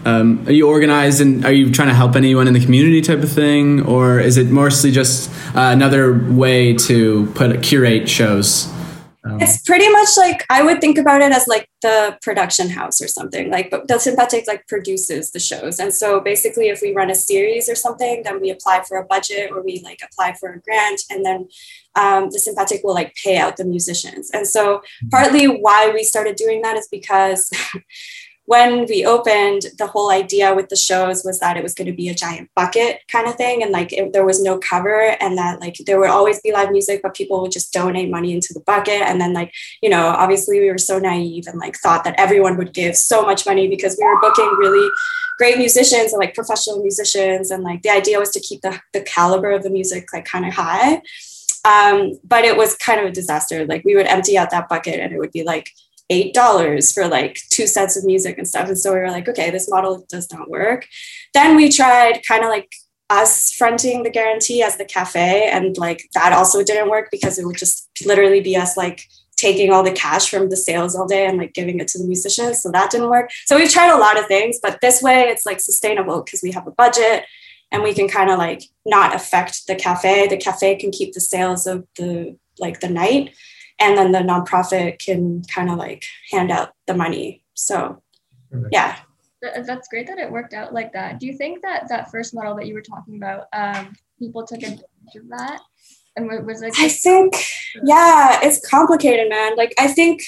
Um, 0.05 0.47
are 0.47 0.51
you 0.51 0.69
organized 0.69 1.19
and 1.19 1.43
are 1.43 1.51
you 1.51 1.71
trying 1.71 1.87
to 1.87 1.95
help 1.95 2.15
anyone 2.15 2.47
in 2.47 2.53
the 2.53 2.59
community 2.59 3.01
type 3.01 3.23
of 3.23 3.31
thing, 3.31 3.81
or 3.85 4.19
is 4.19 4.37
it 4.37 4.47
mostly 4.47 4.91
just 4.91 5.31
uh, 5.55 5.71
another 5.71 6.13
way 6.31 6.75
to 6.75 7.25
put 7.33 7.61
curate 7.63 8.07
shows? 8.07 8.71
It's 9.41 9.59
pretty 9.63 9.89
much 9.89 10.09
like 10.17 10.45
I 10.51 10.61
would 10.61 10.79
think 10.79 10.99
about 10.99 11.21
it 11.21 11.31
as 11.31 11.47
like 11.47 11.67
the 11.81 12.15
production 12.21 12.69
house 12.69 13.01
or 13.01 13.07
something. 13.07 13.49
Like, 13.49 13.71
but 13.71 13.87
the 13.87 13.97
Sympathetic 13.97 14.45
like 14.45 14.67
produces 14.67 15.31
the 15.31 15.39
shows, 15.39 15.79
and 15.79 15.91
so 15.91 16.19
basically, 16.19 16.69
if 16.69 16.81
we 16.83 16.93
run 16.93 17.09
a 17.09 17.15
series 17.15 17.67
or 17.67 17.73
something, 17.73 18.21
then 18.21 18.39
we 18.39 18.51
apply 18.51 18.83
for 18.83 18.97
a 18.97 19.05
budget 19.05 19.49
or 19.51 19.63
we 19.63 19.81
like 19.83 19.99
apply 20.03 20.33
for 20.33 20.53
a 20.53 20.61
grant, 20.61 21.01
and 21.09 21.25
then 21.25 21.47
um, 21.95 22.29
the 22.29 22.37
Sympathetic 22.37 22.83
will 22.83 22.93
like 22.93 23.15
pay 23.23 23.37
out 23.37 23.57
the 23.57 23.65
musicians. 23.65 24.29
And 24.29 24.47
so, 24.47 24.83
partly 25.09 25.47
why 25.47 25.89
we 25.91 26.03
started 26.03 26.35
doing 26.35 26.61
that 26.61 26.77
is 26.77 26.87
because. 26.91 27.49
when 28.47 28.85
we 28.87 29.03
opened, 29.05 29.63
the 29.77 29.87
whole 29.87 30.11
idea 30.11 30.53
with 30.53 30.69
the 30.69 30.75
shows 30.75 31.23
was 31.23 31.39
that 31.39 31.57
it 31.57 31.63
was 31.63 31.73
going 31.73 31.87
to 31.87 31.93
be 31.93 32.09
a 32.09 32.13
giant 32.13 32.49
bucket 32.55 32.99
kind 33.11 33.27
of 33.27 33.35
thing. 33.35 33.63
And 33.63 33.71
like 33.71 33.91
it, 33.91 34.13
there 34.13 34.25
was 34.25 34.41
no 34.41 34.59
cover, 34.59 35.15
and 35.19 35.37
that 35.37 35.59
like 35.59 35.77
there 35.85 35.99
would 35.99 36.11
always 36.11 36.39
be 36.41 36.51
live 36.51 36.71
music, 36.71 37.01
but 37.01 37.15
people 37.15 37.41
would 37.41 37.51
just 37.51 37.73
donate 37.73 38.09
money 38.09 38.33
into 38.33 38.53
the 38.53 38.59
bucket. 38.61 39.01
And 39.01 39.19
then, 39.19 39.33
like, 39.33 39.51
you 39.81 39.89
know, 39.89 40.09
obviously 40.09 40.59
we 40.59 40.69
were 40.69 40.77
so 40.77 40.99
naive 40.99 41.47
and 41.47 41.59
like 41.59 41.77
thought 41.77 42.03
that 42.03 42.19
everyone 42.19 42.57
would 42.57 42.73
give 42.73 42.95
so 42.95 43.23
much 43.23 43.45
money 43.45 43.67
because 43.67 43.97
we 43.99 44.05
were 44.05 44.21
booking 44.21 44.53
really 44.59 44.89
great 45.37 45.57
musicians 45.57 46.13
and 46.13 46.19
like 46.19 46.35
professional 46.35 46.81
musicians. 46.81 47.49
And 47.49 47.63
like 47.63 47.81
the 47.81 47.89
idea 47.89 48.19
was 48.19 48.29
to 48.31 48.39
keep 48.39 48.61
the, 48.61 48.79
the 48.93 49.01
caliber 49.01 49.51
of 49.51 49.63
the 49.63 49.69
music 49.69 50.13
like 50.13 50.25
kind 50.25 50.45
of 50.45 50.53
high. 50.53 51.01
Um, 51.65 52.19
but 52.23 52.45
it 52.45 52.55
was 52.55 52.75
kind 52.75 52.99
of 52.99 53.07
a 53.07 53.11
disaster. 53.11 53.65
Like 53.65 53.83
we 53.83 53.95
would 53.95 54.05
empty 54.05 54.37
out 54.37 54.51
that 54.51 54.69
bucket 54.69 54.99
and 54.99 55.11
it 55.11 55.17
would 55.17 55.31
be 55.31 55.43
like, 55.43 55.71
eight 56.09 56.33
dollars 56.33 56.91
for 56.91 57.07
like 57.07 57.39
two 57.49 57.67
sets 57.67 57.97
of 57.97 58.05
music 58.05 58.37
and 58.37 58.47
stuff. 58.47 58.67
And 58.67 58.77
so 58.77 58.93
we 58.93 58.99
were 58.99 59.11
like, 59.11 59.27
okay, 59.27 59.49
this 59.49 59.69
model 59.69 60.05
does 60.09 60.31
not 60.31 60.49
work. 60.49 60.85
Then 61.33 61.55
we 61.55 61.71
tried 61.71 62.21
kind 62.27 62.43
of 62.43 62.49
like 62.49 62.71
us 63.09 63.53
fronting 63.53 64.03
the 64.03 64.09
guarantee 64.09 64.63
as 64.63 64.77
the 64.77 64.85
cafe, 64.85 65.49
and 65.51 65.77
like 65.77 66.09
that 66.13 66.33
also 66.33 66.63
didn't 66.63 66.89
work 66.89 67.09
because 67.11 67.37
it 67.37 67.45
would 67.45 67.57
just 67.57 67.87
literally 68.05 68.41
be 68.41 68.55
us 68.55 68.75
like 68.75 69.03
taking 69.37 69.71
all 69.71 69.83
the 69.83 69.91
cash 69.91 70.29
from 70.29 70.49
the 70.49 70.55
sales 70.55 70.95
all 70.95 71.07
day 71.07 71.25
and 71.25 71.37
like 71.37 71.53
giving 71.53 71.79
it 71.79 71.87
to 71.89 71.99
the 71.99 72.07
musicians. 72.07 72.61
So 72.61 72.71
that 72.71 72.89
didn't 72.89 73.09
work. 73.09 73.29
So 73.45 73.57
we've 73.57 73.69
tried 73.69 73.93
a 73.93 73.99
lot 73.99 74.17
of 74.17 74.27
things, 74.27 74.59
but 74.61 74.79
this 74.81 75.01
way 75.01 75.23
it's 75.23 75.45
like 75.45 75.59
sustainable 75.59 76.23
because 76.23 76.41
we 76.41 76.51
have 76.51 76.67
a 76.67 76.71
budget 76.71 77.25
and 77.71 77.83
we 77.83 77.93
can 77.93 78.07
kind 78.07 78.29
of 78.29 78.37
like 78.37 78.63
not 78.85 79.13
affect 79.13 79.67
the 79.67 79.75
cafe. 79.75 80.27
The 80.27 80.37
cafe 80.37 80.77
can 80.77 80.91
keep 80.91 81.13
the 81.13 81.19
sales 81.19 81.67
of 81.67 81.85
the 81.97 82.37
like 82.59 82.79
the 82.79 82.87
night 82.87 83.35
and 83.79 83.97
then 83.97 84.11
the 84.11 84.19
nonprofit 84.19 84.99
can 84.99 85.43
kind 85.43 85.69
of 85.69 85.77
like 85.77 86.03
hand 86.31 86.51
out 86.51 86.73
the 86.87 86.93
money. 86.93 87.43
So, 87.53 88.01
yeah. 88.71 88.97
That's 89.41 89.87
great 89.89 90.07
that 90.07 90.17
it 90.17 90.31
worked 90.31 90.53
out 90.53 90.73
like 90.73 90.93
that. 90.93 91.19
Do 91.19 91.27
you 91.27 91.37
think 91.37 91.61
that 91.61 91.87
that 91.89 92.09
first 92.09 92.33
model 92.33 92.55
that 92.55 92.67
you 92.67 92.73
were 92.73 92.81
talking 92.81 93.17
about, 93.17 93.47
um, 93.53 93.93
people 94.17 94.45
took 94.45 94.63
advantage 94.63 95.15
of 95.15 95.27
that? 95.29 95.61
And 96.15 96.27
was 96.45 96.61
it 96.61 96.73
I 96.77 96.87
think, 96.87 97.35
yeah, 97.83 98.39
it's 98.41 98.65
complicated, 98.67 99.29
man. 99.29 99.55
Like, 99.57 99.73
I 99.77 99.87
think, 99.87 100.21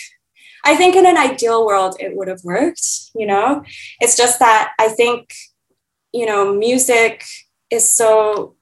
I 0.66 0.76
think 0.76 0.96
in 0.96 1.06
an 1.06 1.18
ideal 1.18 1.66
world, 1.66 1.96
it 2.00 2.16
would 2.16 2.28
have 2.28 2.44
worked, 2.44 2.86
you 3.16 3.26
know? 3.26 3.64
It's 4.02 4.18
just 4.18 4.40
that 4.40 4.74
I 4.78 4.90
think, 4.90 5.34
you 6.12 6.26
know, 6.26 6.54
music 6.54 7.24
is 7.72 7.90
so, 7.90 8.56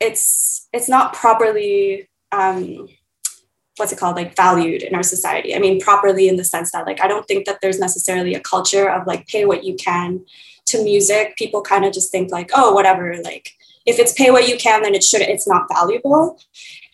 it's, 0.00 0.68
it's 0.72 0.88
not 0.88 1.14
properly, 1.14 2.10
um, 2.32 2.88
what's 3.78 3.92
it 3.92 3.98
called 3.98 4.16
like 4.16 4.36
valued 4.36 4.82
in 4.82 4.94
our 4.94 5.02
society. 5.02 5.54
I 5.54 5.58
mean 5.58 5.80
properly 5.80 6.28
in 6.28 6.36
the 6.36 6.44
sense 6.44 6.72
that 6.72 6.86
like 6.86 7.00
i 7.00 7.08
don't 7.08 7.26
think 7.26 7.46
that 7.46 7.60
there's 7.60 7.78
necessarily 7.78 8.34
a 8.34 8.40
culture 8.40 8.88
of 8.88 9.06
like 9.06 9.26
pay 9.26 9.44
what 9.44 9.64
you 9.64 9.74
can 9.74 10.24
to 10.66 10.82
music. 10.82 11.36
People 11.36 11.62
kind 11.62 11.84
of 11.84 11.92
just 11.92 12.10
think 12.10 12.30
like 12.30 12.50
oh 12.54 12.72
whatever 12.72 13.16
like 13.22 13.52
if 13.86 13.98
it's 13.98 14.12
pay 14.12 14.30
what 14.30 14.48
you 14.48 14.58
can 14.58 14.82
then 14.82 14.94
it 14.94 15.02
should 15.02 15.22
it's 15.22 15.48
not 15.48 15.68
valuable. 15.72 16.38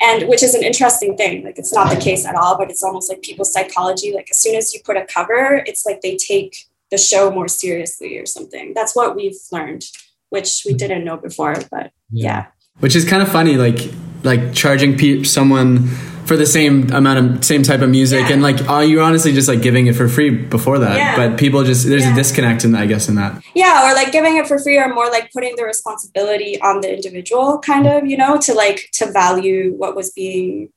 And 0.01 0.29
which 0.29 0.43
is 0.43 0.55
an 0.55 0.63
interesting 0.63 1.17
thing 1.17 1.45
like 1.45 1.59
it's 1.59 1.73
not 1.73 1.91
the 1.91 2.01
case 2.01 2.27
at 2.27 2.35
all 2.35 2.57
but 2.59 2.71
it's 2.71 2.83
almost 2.83 3.11
like 3.11 3.23
people's 3.23 3.53
psychology 3.53 4.13
like 4.13 4.29
as 4.31 4.39
soon 4.39 4.55
as 4.55 4.75
you 4.75 4.81
put 4.85 4.97
a 4.97 5.07
cover 5.07 5.63
it's 5.67 5.87
like 5.87 6.01
they 6.01 6.17
take 6.17 6.67
the 6.91 6.99
show 6.99 7.31
more 7.31 7.49
seriously 7.49 8.19
or 8.19 8.27
something. 8.27 8.73
That's 8.75 8.95
what 8.95 9.17
we've 9.17 9.39
learned 9.51 9.85
which 10.31 10.65
we 10.65 10.73
mm-hmm. 10.73 10.79
didn't 10.79 11.05
know 11.05 11.17
before 11.17 11.55
but 11.71 11.93
yeah, 12.11 12.47
Which 12.81 12.97
is 12.97 13.05
kind 13.09 13.23
of 13.23 13.31
funny, 13.31 13.57
like 13.57 13.79
like 14.25 14.53
charging 14.55 14.97
pe- 14.97 15.23
someone 15.23 15.87
for 16.27 16.37
the 16.37 16.47
same 16.47 16.91
amount 16.93 17.19
of 17.37 17.45
same 17.45 17.63
type 17.63 17.83
of 17.83 17.91
music, 17.91 18.23
Yeah. 18.23 18.33
and 18.35 18.43
like 18.43 18.57
oh, 18.69 18.81
you're 18.81 19.03
honestly 19.03 19.33
just 19.33 19.47
like 19.49 19.63
giving 19.63 19.87
it 19.87 19.95
for 19.95 20.09
free 20.09 20.31
before 20.31 20.79
that. 20.81 20.97
Yeah. 20.97 21.17
But 21.17 21.39
people 21.39 21.63
just 21.63 21.87
there's 21.87 22.05
a 22.05 22.15
disconnect 22.15 22.65
in 22.65 22.73
that, 22.73 22.83
I 22.83 22.87
guess 22.87 23.09
in 23.09 23.15
that. 23.15 23.41
yeah 23.55 23.89
or 23.89 23.95
like 23.95 24.11
giving 24.11 24.37
it 24.37 24.47
for 24.49 24.59
free 24.59 24.77
or 24.79 24.93
more 24.93 25.07
like 25.09 25.31
putting 25.33 25.55
the 25.57 25.65
responsibility 25.65 26.61
on 26.63 26.81
the 26.81 26.93
individual 26.93 27.59
kind 27.61 27.87
of 27.87 28.07
you 28.07 28.17
know 28.17 28.39
to 28.39 28.55
like 28.55 28.89
to 28.95 29.11
value 29.13 29.73
what 29.77 29.95
was 29.95 30.11
being 30.11 30.71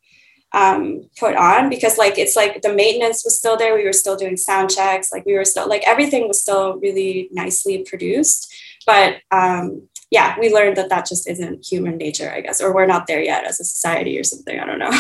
um 0.54 1.02
put 1.20 1.36
on 1.36 1.70
because 1.70 1.98
like 1.98 2.18
it's 2.18 2.36
like 2.36 2.62
the 2.62 2.74
maintenance 2.74 3.24
was 3.26 3.38
still 3.38 3.58
there 3.58 3.74
we 3.76 3.84
were 3.86 3.92
still 3.94 4.16
doing 4.16 4.38
sound 4.38 4.70
checks 4.70 5.12
like 5.12 5.26
we 5.26 5.34
were 5.34 5.44
still 5.46 5.68
like 5.68 5.84
everything 5.88 6.28
was 6.28 6.40
still 6.42 6.78
really 6.80 7.28
nicely 7.32 7.84
produced 7.84 8.54
but 8.86 9.16
um 9.32 9.82
yeah, 10.12 10.36
we 10.40 10.54
learned 10.54 10.78
that 10.78 10.90
that 10.90 11.06
just 11.06 11.28
isn't 11.30 11.66
human 11.66 11.98
nature, 11.98 12.32
I 12.32 12.42
guess, 12.42 12.62
or 12.62 12.74
we're 12.74 12.86
not 12.86 13.08
there 13.08 13.22
yet 13.22 13.44
as 13.46 13.60
a 13.60 13.64
society 13.64 14.18
or 14.20 14.24
something. 14.24 14.60
I 14.60 14.66
don't 14.66 14.80
know. 14.80 14.92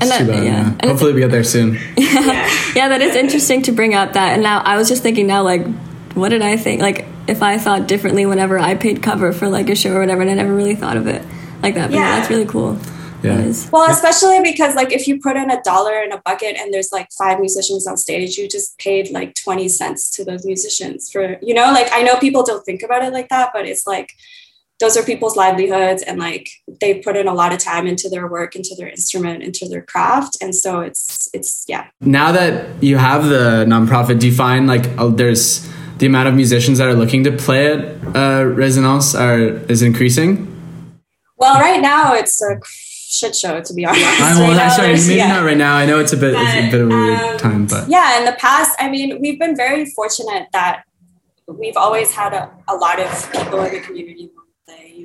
And 0.00 0.10
that, 0.10 0.18
Too 0.20 0.26
bad, 0.26 0.44
yeah. 0.44 0.50
yeah. 0.50 0.68
And 0.80 0.84
Hopefully 0.90 1.12
we 1.12 1.20
get 1.20 1.30
there 1.30 1.44
soon. 1.44 1.74
yeah, 1.96 2.88
that 2.88 3.00
is 3.00 3.14
interesting 3.14 3.62
to 3.62 3.72
bring 3.72 3.94
up 3.94 4.14
that. 4.14 4.32
And 4.32 4.42
now 4.42 4.58
I 4.60 4.76
was 4.76 4.88
just 4.88 5.02
thinking 5.02 5.26
now, 5.28 5.42
like, 5.42 5.64
what 6.14 6.30
did 6.30 6.42
I 6.42 6.56
think? 6.56 6.82
Like, 6.82 7.06
if 7.28 7.42
I 7.42 7.58
thought 7.58 7.86
differently 7.86 8.26
whenever 8.26 8.58
I 8.58 8.74
paid 8.74 9.02
cover 9.02 9.32
for 9.32 9.48
like 9.48 9.68
a 9.68 9.76
show 9.76 9.94
or 9.94 10.00
whatever, 10.00 10.22
and 10.22 10.30
I 10.30 10.34
never 10.34 10.54
really 10.54 10.74
thought 10.74 10.96
of 10.96 11.06
it 11.06 11.22
like 11.62 11.74
that. 11.74 11.90
But 11.90 11.96
yeah, 11.96 12.00
Yeah. 12.00 12.16
that's 12.16 12.30
really 12.30 12.46
cool. 12.46 12.78
Yeah. 13.22 13.52
Well, 13.72 13.90
especially 13.90 14.40
because 14.42 14.74
like 14.74 14.92
if 14.92 15.08
you 15.08 15.20
put 15.20 15.36
in 15.36 15.50
a 15.50 15.60
dollar 15.62 16.00
in 16.02 16.12
a 16.12 16.20
bucket 16.22 16.56
and 16.56 16.72
there's 16.72 16.92
like 16.92 17.08
five 17.18 17.40
musicians 17.40 17.86
on 17.86 17.96
stage, 17.96 18.36
you 18.36 18.48
just 18.48 18.78
paid 18.78 19.10
like 19.10 19.34
20 19.42 19.68
cents 19.68 20.10
to 20.10 20.24
those 20.24 20.44
musicians 20.44 21.10
for, 21.10 21.36
you 21.42 21.54
know, 21.54 21.72
like 21.72 21.88
I 21.92 22.02
know 22.02 22.16
people 22.18 22.44
don't 22.44 22.64
think 22.64 22.82
about 22.82 23.02
it 23.04 23.12
like 23.12 23.28
that, 23.30 23.50
but 23.52 23.66
it's 23.66 23.86
like 23.86 24.10
those 24.78 24.96
are 24.96 25.02
people's 25.02 25.36
livelihoods 25.36 26.02
and 26.02 26.18
like 26.18 26.50
they 26.80 26.98
put 27.00 27.16
in 27.16 27.26
a 27.26 27.34
lot 27.34 27.52
of 27.52 27.58
time 27.58 27.86
into 27.86 28.08
their 28.08 28.26
work, 28.26 28.54
into 28.54 28.74
their 28.76 28.88
instrument, 28.88 29.42
into 29.42 29.66
their 29.68 29.82
craft. 29.82 30.36
And 30.40 30.54
so 30.54 30.80
it's 30.80 31.28
it's 31.32 31.64
yeah. 31.66 31.88
Now 32.00 32.32
that 32.32 32.82
you 32.82 32.98
have 32.98 33.24
the 33.26 33.64
nonprofit, 33.66 34.20
do 34.20 34.26
you 34.26 34.34
find 34.34 34.66
like 34.66 34.86
oh, 34.98 35.10
there's 35.10 35.66
the 35.98 36.06
amount 36.06 36.28
of 36.28 36.34
musicians 36.34 36.78
that 36.78 36.88
are 36.88 36.94
looking 36.94 37.24
to 37.24 37.32
play 37.32 37.72
at 37.72 38.16
uh, 38.16 38.44
Resonance 38.44 39.14
are 39.14 39.38
is 39.40 39.82
increasing? 39.82 40.52
Well, 41.38 41.60
right 41.60 41.80
now 41.80 42.14
it's 42.14 42.42
a 42.42 42.60
shit 42.66 43.34
show 43.34 43.62
to 43.62 43.74
be 43.74 43.86
honest. 43.86 44.04
I, 44.04 44.38
well, 44.38 44.48
Right 44.50 44.56
now 44.78 44.82
maybe 44.82 45.14
yeah. 45.14 45.28
not 45.28 45.44
right 45.44 45.56
now. 45.56 45.76
I 45.76 45.86
know 45.86 46.00
it's 46.00 46.12
a 46.12 46.16
bit 46.18 46.34
it's 46.36 46.68
a 46.68 46.70
bit 46.70 46.80
of 46.82 46.90
a 46.90 46.94
weird 46.94 47.18
um, 47.18 47.38
time, 47.38 47.66
but 47.66 47.88
yeah 47.88 48.18
in 48.18 48.24
the 48.24 48.32
past 48.32 48.76
i 48.78 48.88
mean 48.88 49.20
we've 49.20 49.38
been 49.38 49.56
very 49.56 49.86
fortunate 49.86 50.48
that 50.52 50.84
we've 51.46 51.76
always 51.76 52.12
had 52.12 52.32
a, 52.32 52.50
a 52.68 52.74
lot 52.74 53.00
of 53.00 53.32
people 53.32 53.60
in 53.62 53.74
the 53.74 53.80
community 53.80 54.24
who 54.24 54.28
play 54.28 54.44
you 54.44 54.45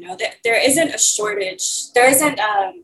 know 0.08 0.16
there, 0.18 0.34
there 0.44 0.60
isn't 0.70 0.90
a 0.90 0.98
shortage 0.98 1.92
there 1.94 2.10
isn't 2.10 2.40
um 2.40 2.84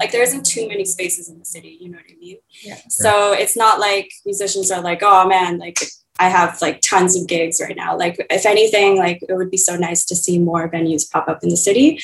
like 0.00 0.10
there 0.10 0.22
isn't 0.22 0.44
too 0.44 0.66
many 0.68 0.84
spaces 0.84 1.28
in 1.28 1.38
the 1.38 1.44
city 1.44 1.76
you 1.80 1.88
know 1.90 1.98
what 1.98 2.06
i 2.10 2.16
mean 2.18 2.38
Yeah. 2.62 2.78
so 2.88 3.32
it's 3.32 3.56
not 3.56 3.78
like 3.78 4.10
musicians 4.24 4.70
are 4.70 4.82
like 4.82 5.00
oh 5.02 5.26
man 5.28 5.58
like 5.58 5.78
i 6.18 6.28
have 6.28 6.60
like 6.62 6.80
tons 6.80 7.16
of 7.16 7.26
gigs 7.26 7.60
right 7.60 7.76
now. 7.76 7.96
Like 7.96 8.24
if 8.30 8.46
anything 8.46 8.96
like 8.96 9.22
it 9.28 9.34
would 9.34 9.50
be 9.50 9.56
so 9.56 9.76
nice 9.76 10.04
to 10.06 10.16
see 10.16 10.38
more 10.38 10.70
venues 10.70 11.10
pop 11.10 11.28
up 11.28 11.42
in 11.42 11.48
the 11.48 11.56
city. 11.56 12.00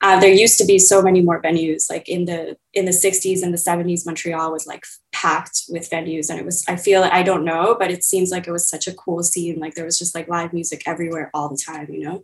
Uh, 0.00 0.18
there 0.20 0.32
used 0.32 0.58
to 0.58 0.64
be 0.64 0.78
so 0.78 1.02
many 1.02 1.20
more 1.20 1.40
venues 1.42 1.90
like 1.90 2.08
in 2.08 2.24
the 2.24 2.56
in 2.72 2.84
the 2.86 2.90
60s 2.90 3.42
and 3.42 3.52
the 3.52 3.58
70s 3.58 4.04
montreal 4.04 4.50
was 4.50 4.66
like 4.66 4.84
packed 5.12 5.62
with 5.68 5.88
venues 5.88 6.28
and 6.28 6.40
it 6.40 6.44
was 6.44 6.64
i 6.66 6.74
feel 6.74 7.04
i 7.04 7.22
don't 7.22 7.44
know 7.44 7.76
but 7.78 7.90
it 7.90 8.02
seems 8.02 8.30
like 8.30 8.46
it 8.48 8.52
was 8.52 8.68
such 8.68 8.86
a 8.86 8.94
cool 8.94 9.22
scene. 9.22 9.58
Like 9.60 9.74
there 9.74 9.84
was 9.84 9.98
just 9.98 10.14
like 10.14 10.28
live 10.28 10.52
music 10.52 10.82
everywhere 10.86 11.30
all 11.34 11.48
the 11.48 11.62
time 11.70 11.88
you 11.90 12.00
know? 12.00 12.22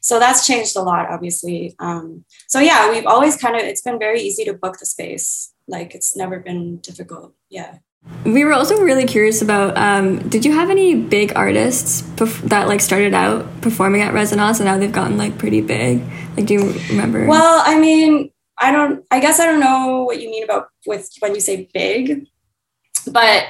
So 0.00 0.18
that's 0.18 0.46
changed 0.46 0.76
a 0.76 0.82
lot 0.82 1.10
obviously. 1.10 1.74
Um, 1.78 2.24
so 2.48 2.60
yeah 2.60 2.90
we've 2.90 3.06
always 3.06 3.36
kind 3.36 3.56
of 3.56 3.62
it's 3.62 3.82
been 3.82 3.98
very 3.98 4.20
easy 4.20 4.44
to 4.44 4.54
book 4.54 4.78
the 4.78 4.86
space. 4.86 5.52
Like 5.66 5.94
it's 5.94 6.16
never 6.16 6.38
been 6.40 6.78
difficult. 6.78 7.34
Yeah 7.48 7.78
We 8.24 8.44
were 8.44 8.52
also 8.52 8.80
really 8.82 9.06
curious 9.06 9.42
about. 9.42 9.76
Um, 9.78 10.28
did 10.28 10.44
you 10.44 10.52
have 10.52 10.70
any 10.70 10.94
big 10.94 11.32
artists 11.36 12.02
that 12.44 12.68
like 12.68 12.80
started 12.80 13.14
out 13.14 13.60
performing 13.60 14.02
at 14.02 14.12
Resonance 14.12 14.58
and 14.60 14.66
now 14.66 14.76
they've 14.76 14.92
gotten 14.92 15.16
like 15.16 15.38
pretty 15.38 15.60
big? 15.60 16.02
Like, 16.36 16.46
do 16.46 16.54
you 16.54 16.72
remember? 16.88 17.26
well 17.26 17.62
i 17.66 17.76
mean 17.78 18.30
i 18.58 18.70
don't 18.70 19.04
i 19.10 19.18
guess 19.18 19.40
i 19.40 19.44
don't 19.44 19.58
know 19.58 20.04
what 20.04 20.20
you 20.20 20.30
mean 20.30 20.44
about 20.44 20.68
with 20.86 21.10
when 21.18 21.34
you 21.34 21.40
say 21.40 21.68
big 21.74 22.26
but 23.10 23.44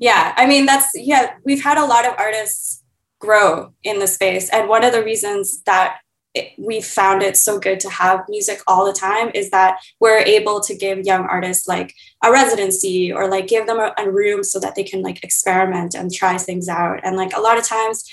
yeah 0.00 0.34
i 0.36 0.46
mean 0.46 0.66
that's 0.66 0.90
yeah 0.94 1.34
we've 1.44 1.62
had 1.62 1.78
a 1.78 1.84
lot 1.84 2.06
of 2.06 2.14
artists 2.18 2.82
grow 3.20 3.72
in 3.84 3.98
the 4.00 4.06
space 4.06 4.50
and 4.50 4.68
one 4.68 4.84
of 4.84 4.92
the 4.92 5.02
reasons 5.02 5.62
that 5.62 5.98
it, 6.34 6.52
we 6.58 6.80
found 6.80 7.22
it 7.22 7.36
so 7.36 7.58
good 7.58 7.78
to 7.80 7.88
have 7.88 8.24
music 8.28 8.60
all 8.66 8.84
the 8.84 8.92
time 8.92 9.30
is 9.34 9.50
that 9.50 9.78
we're 10.00 10.18
able 10.18 10.60
to 10.60 10.76
give 10.76 11.06
young 11.06 11.22
artists 11.22 11.68
like 11.68 11.94
a 12.24 12.32
residency 12.32 13.12
or 13.12 13.28
like 13.28 13.46
give 13.46 13.66
them 13.66 13.78
a, 13.78 13.94
a 13.98 14.10
room 14.10 14.42
so 14.42 14.58
that 14.58 14.74
they 14.74 14.82
can 14.82 15.00
like 15.00 15.22
experiment 15.22 15.94
and 15.94 16.12
try 16.12 16.36
things 16.36 16.68
out. 16.68 17.00
And 17.04 17.16
like 17.16 17.36
a 17.36 17.40
lot 17.40 17.56
of 17.56 17.64
times 17.64 18.04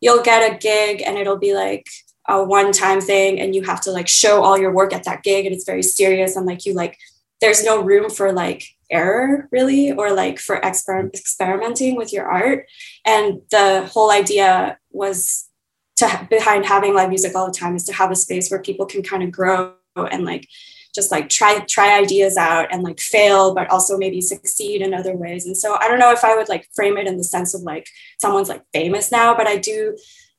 you'll 0.00 0.22
get 0.22 0.50
a 0.50 0.56
gig 0.56 1.02
and 1.04 1.18
it'll 1.18 1.38
be 1.38 1.54
like 1.54 1.86
a 2.28 2.42
one 2.42 2.72
time 2.72 3.00
thing 3.00 3.38
and 3.38 3.54
you 3.54 3.62
have 3.62 3.80
to 3.82 3.90
like 3.90 4.08
show 4.08 4.42
all 4.42 4.58
your 4.58 4.72
work 4.72 4.94
at 4.94 5.04
that 5.04 5.22
gig 5.22 5.44
and 5.44 5.54
it's 5.54 5.64
very 5.64 5.82
serious 5.82 6.36
and 6.36 6.46
like 6.46 6.64
you 6.64 6.74
like 6.74 6.98
there's 7.40 7.64
no 7.64 7.82
room 7.82 8.10
for 8.10 8.32
like 8.32 8.64
error 8.90 9.48
really 9.52 9.92
or 9.92 10.12
like 10.12 10.38
for 10.38 10.60
exper- 10.60 11.12
experimenting 11.14 11.96
with 11.96 12.12
your 12.12 12.26
art. 12.26 12.66
And 13.04 13.42
the 13.50 13.88
whole 13.92 14.10
idea 14.10 14.78
was 14.90 15.47
to 15.98 16.26
behind 16.30 16.66
having 16.66 16.94
live 16.94 17.08
music 17.08 17.34
all 17.34 17.46
the 17.46 17.52
time 17.52 17.76
is 17.76 17.84
to 17.84 17.92
have 17.92 18.10
a 18.10 18.16
space 18.16 18.50
where 18.50 18.62
people 18.62 18.86
can 18.86 19.02
kind 19.02 19.22
of 19.22 19.30
grow 19.30 19.74
and 19.96 20.24
like 20.24 20.48
just 20.94 21.10
like 21.10 21.28
try 21.28 21.60
try 21.68 21.98
ideas 21.98 22.36
out 22.36 22.68
and 22.72 22.82
like 22.82 22.98
fail 22.98 23.54
but 23.54 23.70
also 23.70 23.96
maybe 23.98 24.20
succeed 24.20 24.80
in 24.80 24.94
other 24.94 25.16
ways. 25.16 25.46
And 25.46 25.56
so 25.56 25.76
i 25.80 25.88
don't 25.88 25.98
know 25.98 26.12
if 26.12 26.24
i 26.24 26.34
would 26.34 26.48
like 26.48 26.68
frame 26.74 26.96
it 26.96 27.06
in 27.06 27.16
the 27.16 27.24
sense 27.24 27.54
of 27.54 27.62
like 27.62 27.86
someone's 28.20 28.48
like 28.48 28.64
famous 28.72 29.12
now 29.12 29.34
but 29.36 29.46
i 29.46 29.56
do 29.56 29.96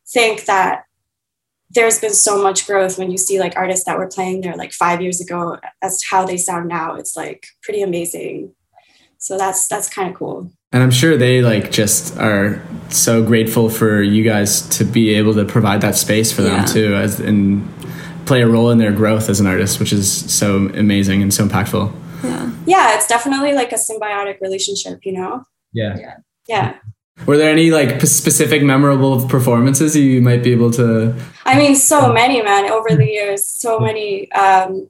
think 0.08 0.46
that 0.46 0.84
there's 1.72 2.00
been 2.00 2.14
so 2.14 2.42
much 2.42 2.66
growth 2.66 2.98
when 2.98 3.12
you 3.12 3.18
see 3.18 3.40
like 3.40 3.56
artists 3.56 3.86
that 3.86 3.98
were 3.98 4.08
playing 4.08 4.42
there 4.42 4.56
like 4.56 4.72
five 4.72 5.02
years 5.02 5.22
ago 5.22 5.60
as 5.82 6.00
to 6.00 6.08
how 6.10 6.26
they 6.26 6.38
sound 6.38 6.68
now. 6.68 6.96
It's 6.96 7.16
like 7.16 7.46
pretty 7.62 7.82
amazing. 7.82 8.56
So 9.20 9.38
that's 9.38 9.68
that's 9.68 9.90
kind 9.90 10.10
of 10.10 10.16
cool 10.16 10.52
and 10.72 10.84
I'm 10.84 10.92
sure 10.92 11.18
they 11.18 11.42
like 11.42 11.72
just 11.72 12.18
are 12.18 12.62
so 12.90 13.24
grateful 13.24 13.70
for 13.70 14.02
you 14.02 14.24
guys 14.24 14.62
to 14.78 14.84
be 14.84 15.14
able 15.16 15.34
to 15.36 15.46
provide 15.46 15.82
that 15.82 15.96
space 15.96 16.32
for 16.32 16.42
them 16.42 16.58
Yeah. 16.60 16.66
too, 16.66 16.96
as 16.96 17.20
and 17.20 17.68
play 18.26 18.42
a 18.42 18.48
role 18.48 18.70
in 18.70 18.78
their 18.78 18.92
growth 18.92 19.30
as 19.30 19.40
an 19.40 19.48
artist, 19.48 19.80
which 19.80 19.92
is 19.92 20.10
so 20.32 20.70
amazing 20.76 21.22
and 21.24 21.34
so 21.34 21.48
impactful. 21.48 21.92
yeah. 22.24 22.52
yeah 22.66 22.96
it's 22.96 23.08
definitely 23.08 23.54
like 23.54 23.72
a 23.72 23.76
symbiotic 23.76 24.40
relationship 24.42 25.00
you 25.06 25.14
know 25.14 25.44
Yeah. 25.74 26.18
yeah 26.48 26.76
Were 27.26 27.38
there 27.38 27.50
any 27.52 27.72
like 27.72 28.00
p- 28.00 28.06
specific 28.06 28.62
memorable 28.62 29.28
performances 29.28 29.96
you 29.96 30.22
might 30.22 30.44
be 30.44 30.52
able 30.52 30.72
to? 30.72 31.14
I 31.46 31.58
mean, 31.58 31.76
so 31.76 32.14
many, 32.14 32.42
man, 32.42 32.70
over 32.72 32.96
the 32.96 33.06
years, 33.06 33.46
so 33.46 33.80
many. 33.80 34.32
Um, 34.32 34.90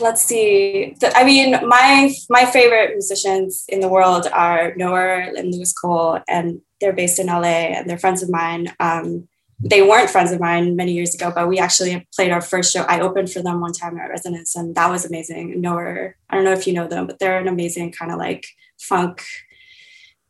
let's 0.00 0.22
see. 0.22 0.96
I 1.14 1.24
mean, 1.24 1.52
my 1.66 2.12
my 2.28 2.44
favorite 2.44 2.90
musicians 2.90 3.64
in 3.68 3.80
the 3.80 3.88
world 3.88 4.26
are 4.32 4.74
Knower 4.76 5.14
and 5.14 5.54
Louis 5.54 5.72
Cole, 5.72 6.20
and 6.28 6.60
they're 6.80 6.92
based 6.92 7.18
in 7.18 7.26
LA, 7.26 7.72
and 7.72 7.88
they're 7.88 7.98
friends 7.98 8.22
of 8.22 8.30
mine. 8.30 8.72
Um, 8.80 9.28
they 9.60 9.82
weren't 9.82 10.10
friends 10.10 10.32
of 10.32 10.40
mine 10.40 10.76
many 10.76 10.92
years 10.92 11.14
ago, 11.14 11.32
but 11.34 11.48
we 11.48 11.58
actually 11.58 12.06
played 12.14 12.30
our 12.30 12.42
first 12.42 12.72
show. 12.72 12.82
I 12.82 13.00
opened 13.00 13.32
for 13.32 13.40
them 13.40 13.60
one 13.60 13.72
time 13.72 13.96
at 13.98 14.10
Resonance, 14.10 14.54
and 14.56 14.74
that 14.74 14.90
was 14.90 15.04
amazing. 15.06 15.60
Knower, 15.60 16.16
I 16.28 16.34
don't 16.34 16.44
know 16.44 16.52
if 16.52 16.66
you 16.66 16.72
know 16.74 16.88
them, 16.88 17.06
but 17.06 17.18
they're 17.18 17.38
an 17.38 17.48
amazing 17.48 17.92
kind 17.92 18.12
of 18.12 18.18
like 18.18 18.46
funk, 18.78 19.24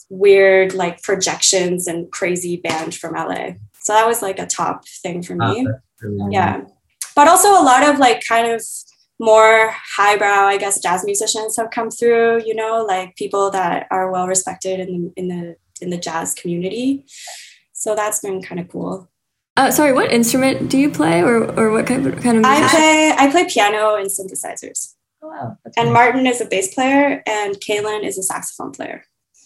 weird 0.09 0.75
like 0.75 1.03
projections 1.03 1.89
and 1.89 2.11
crazy 2.13 2.57
band 2.57 2.95
from 2.95 3.15
LA. 3.15 3.53
So 3.81 3.93
that 3.93 4.07
was 4.07 4.23
like 4.23 4.39
a 4.39 4.47
top 4.47 4.87
thing 4.87 5.23
for 5.23 5.35
me. 5.35 5.67
Yeah. 6.31 6.63
But 7.17 7.29
also 7.29 7.49
a 7.49 7.63
lot 7.63 7.89
of 7.89 7.99
like 7.99 8.23
kind 8.27 8.53
of 8.53 8.63
more 9.21 9.73
highbrow, 9.97 10.47
I 10.47 10.57
guess, 10.59 10.81
jazz 10.81 11.05
musicians 11.05 11.57
have 11.57 11.71
come 11.71 11.91
through, 11.91 12.43
you 12.45 12.55
know, 12.55 12.85
like 12.87 13.17
people 13.17 13.51
that 13.51 13.87
are 13.91 14.11
well 14.11 14.27
respected 14.27 14.81
in 14.81 14.89
the 14.93 15.13
in 15.17 15.29
the 15.29 15.57
in 15.81 15.91
the 15.91 15.99
jazz 15.99 16.35
community. 16.35 17.05
So 17.73 17.95
that's 17.95 18.21
been 18.21 18.43
kind 18.43 18.61
of 18.61 18.69
cool. 18.69 19.09
Uh, 19.57 19.71
sorry, 19.71 19.93
what 19.93 20.11
instrument 20.11 20.69
do 20.69 20.79
you 20.79 20.91
play, 20.91 21.23
or 21.23 21.45
or 21.59 21.71
what 21.71 21.87
kind 21.87 22.07
of 22.07 22.21
kind 22.21 22.39
of 22.39 22.45
I 22.45 22.69
play 22.69 23.15
I 23.17 23.31
play 23.31 23.47
piano 23.47 23.95
and 23.95 24.09
synthesizers. 24.09 24.95
Oh, 25.23 25.29
wow. 25.29 25.59
That's 25.65 25.77
And 25.79 25.87
nice. 25.87 25.95
Martin 25.95 26.27
is 26.27 26.41
a 26.41 26.45
bass 26.45 26.75
player 26.75 27.23
and 27.27 27.57
Kaylin 27.57 28.05
is 28.05 28.19
a 28.19 28.23
saxophone 28.23 28.73
player. 28.73 29.05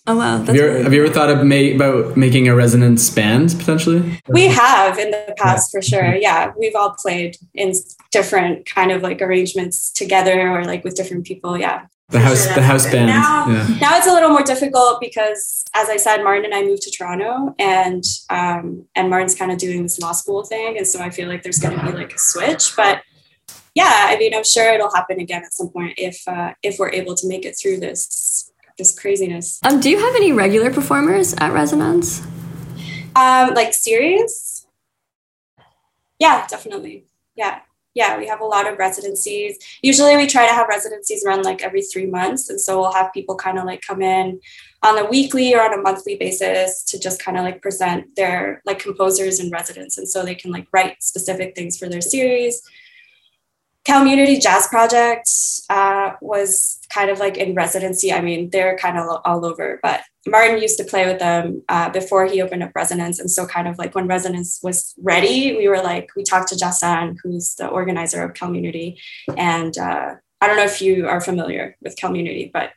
Oh 0.09 0.17
wow, 0.17 0.43
Have 0.43 0.57
you, 0.57 0.63
ever, 0.63 0.83
have 0.85 0.95
you 0.95 1.05
ever 1.05 1.13
thought 1.13 1.29
of 1.29 1.45
ma- 1.45 1.55
about 1.55 2.17
making 2.17 2.49
a 2.49 2.55
resonance 2.55 3.11
band 3.11 3.55
potentially? 3.59 4.19
We 4.27 4.47
have 4.47 4.99
in 4.99 5.11
the 5.11 5.35
past 5.37 5.71
for 5.71 5.83
sure. 5.83 6.15
Yeah, 6.17 6.53
we've 6.59 6.75
all 6.75 6.97
played 6.99 7.37
in 7.55 7.75
different 8.11 8.67
kind 8.67 8.91
of 8.91 9.03
like 9.03 9.21
arrangements 9.21 9.91
together 9.91 10.51
or 10.51 10.65
like 10.65 10.85
with 10.85 10.95
different 10.95 11.27
people. 11.27 11.59
Yeah. 11.59 11.87
The 12.11 12.21
house, 12.21 12.47
sure 12.47 12.55
the 12.55 12.63
house 12.63 12.87
happened. 12.87 13.09
band. 13.09 13.23
Now- 13.23 13.49
yeah. 13.51 13.79
Now 13.81 13.99
it's 13.99 14.07
a 14.07 14.13
little 14.13 14.31
more 14.31 14.43
difficult 14.43 14.99
because, 14.99 15.63
as 15.75 15.91
I 15.91 15.99
said, 15.99 16.25
Martin 16.25 16.47
and 16.47 16.55
I 16.55 16.63
moved 16.63 16.81
to 16.83 16.91
Toronto, 16.91 17.55
and 17.59 18.03
um, 18.31 18.87
and 18.95 19.11
Martin's 19.11 19.35
kind 19.35 19.53
of 19.53 19.59
doing 19.59 19.83
this 19.83 19.99
law 19.99 20.13
school 20.13 20.43
thing, 20.43 20.79
and 20.79 20.87
so 20.87 21.01
I 21.01 21.11
feel 21.11 21.29
like 21.29 21.43
there's 21.43 21.59
going 21.59 21.79
to 21.79 21.85
be 21.85 21.93
like 21.93 22.15
a 22.15 22.19
switch. 22.19 22.75
But 22.77 23.03
yeah, 23.75 24.07
I 24.09 24.17
mean, 24.17 24.35
I'm 24.35 24.43
sure 24.45 24.73
it'll 24.73 24.91
happen 24.91 25.21
again 25.21 25.43
at 25.45 25.53
some 25.53 25.69
point 25.69 25.95
if 25.99 26.27
uh, 26.27 26.55
if 26.63 26.79
we're 26.79 26.93
able 26.93 27.15
to 27.15 27.29
make 27.29 27.45
it 27.45 27.59
through 27.61 27.81
this 27.81 28.51
this 28.79 28.99
craziness. 28.99 29.61
Um, 29.67 29.79
do 29.79 29.91
you 29.91 29.99
have 29.99 30.17
any 30.17 30.33
regular 30.33 30.73
performers 30.73 31.35
at 31.35 31.53
Resonance? 31.53 32.23
Um, 33.17 33.53
like 33.53 33.75
serious? 33.75 34.67
Yeah, 36.19 36.47
definitely. 36.47 37.05
Yeah. 37.37 37.61
Yeah, 37.99 38.17
we 38.17 38.29
have 38.29 38.41
a 38.41 38.45
lot 38.45 38.71
of 38.71 38.79
residencies. 38.79 39.59
Usually 39.83 40.17
we 40.17 40.29
try 40.29 40.47
to 40.47 40.55
have 40.55 40.69
residencies 40.69 41.25
run 41.27 41.43
like 41.43 41.63
every 41.63 41.83
three 41.83 42.07
months. 42.07 42.49
And 42.49 42.61
so 42.61 42.79
we'll 42.79 42.93
have 42.93 43.13
people 43.13 43.35
kind 43.35 43.59
of 43.59 43.65
like 43.65 43.83
come 43.83 44.03
in 44.03 44.41
on 44.85 44.97
a 44.97 45.05
weekly 45.05 45.53
or 45.53 45.63
on 45.63 45.77
a 45.77 45.83
monthly 45.83 46.15
basis 46.15 46.85
to 46.85 47.01
just 47.01 47.21
kind 47.21 47.37
of 47.37 47.43
like 47.43 47.61
present 47.61 48.15
their 48.15 48.63
like 48.65 48.79
composers 48.79 49.41
and 49.41 49.51
residents. 49.51 49.99
And 49.99 50.09
so 50.09 50.25
they 50.25 50.37
can 50.37 50.53
like 50.53 50.69
write 50.73 51.03
specific 51.03 51.57
things 51.57 51.77
for 51.77 51.89
their 51.89 52.01
series. 52.01 52.63
Kalmunity 53.85 54.41
Jazz 54.41 54.69
Project 54.69 55.29
uh, 55.69 56.13
was 56.21 56.78
kind 56.93 57.11
of 57.11 57.19
like 57.19 57.37
in 57.37 57.55
residency. 57.55 58.13
I 58.13 58.21
mean, 58.21 58.51
they're 58.51 58.77
kind 58.79 58.99
of 58.99 59.21
all 59.25 59.45
over, 59.45 59.79
but 59.83 60.03
Martin 60.27 60.61
used 60.61 60.79
to 60.79 60.85
play 60.85 61.07
with 61.07 61.19
them 61.19 61.63
uh, 61.69 61.91
before 61.91 62.27
he 62.27 62.41
opened 62.41 62.63
up 62.63 62.73
Resonance. 62.75 63.19
And 63.19 63.31
so, 63.31 63.47
kind 63.47 63.69
of 63.69 63.79
like 63.79 63.95
when 63.95 64.07
Resonance 64.07 64.61
was 64.63 64.95
ready, 64.99 65.57
we 65.57 65.69
were 65.69 65.83
like, 65.83 66.11
we 66.17 66.23
talked 66.23 66.49
to 66.49 66.55
Jasan, 66.55 67.17
who's 67.23 67.55
the 67.57 67.69
organizer 67.69 68.23
of 68.23 68.35
Kalmunity. 68.35 68.99
And 69.37 69.77
uh, 69.77 70.15
I 70.41 70.47
don't 70.47 70.57
know 70.57 70.65
if 70.65 70.81
you 70.81 71.07
are 71.07 71.21
familiar 71.21 71.77
with 71.83 71.97
Kalmunity, 71.97 72.51
but 72.53 72.71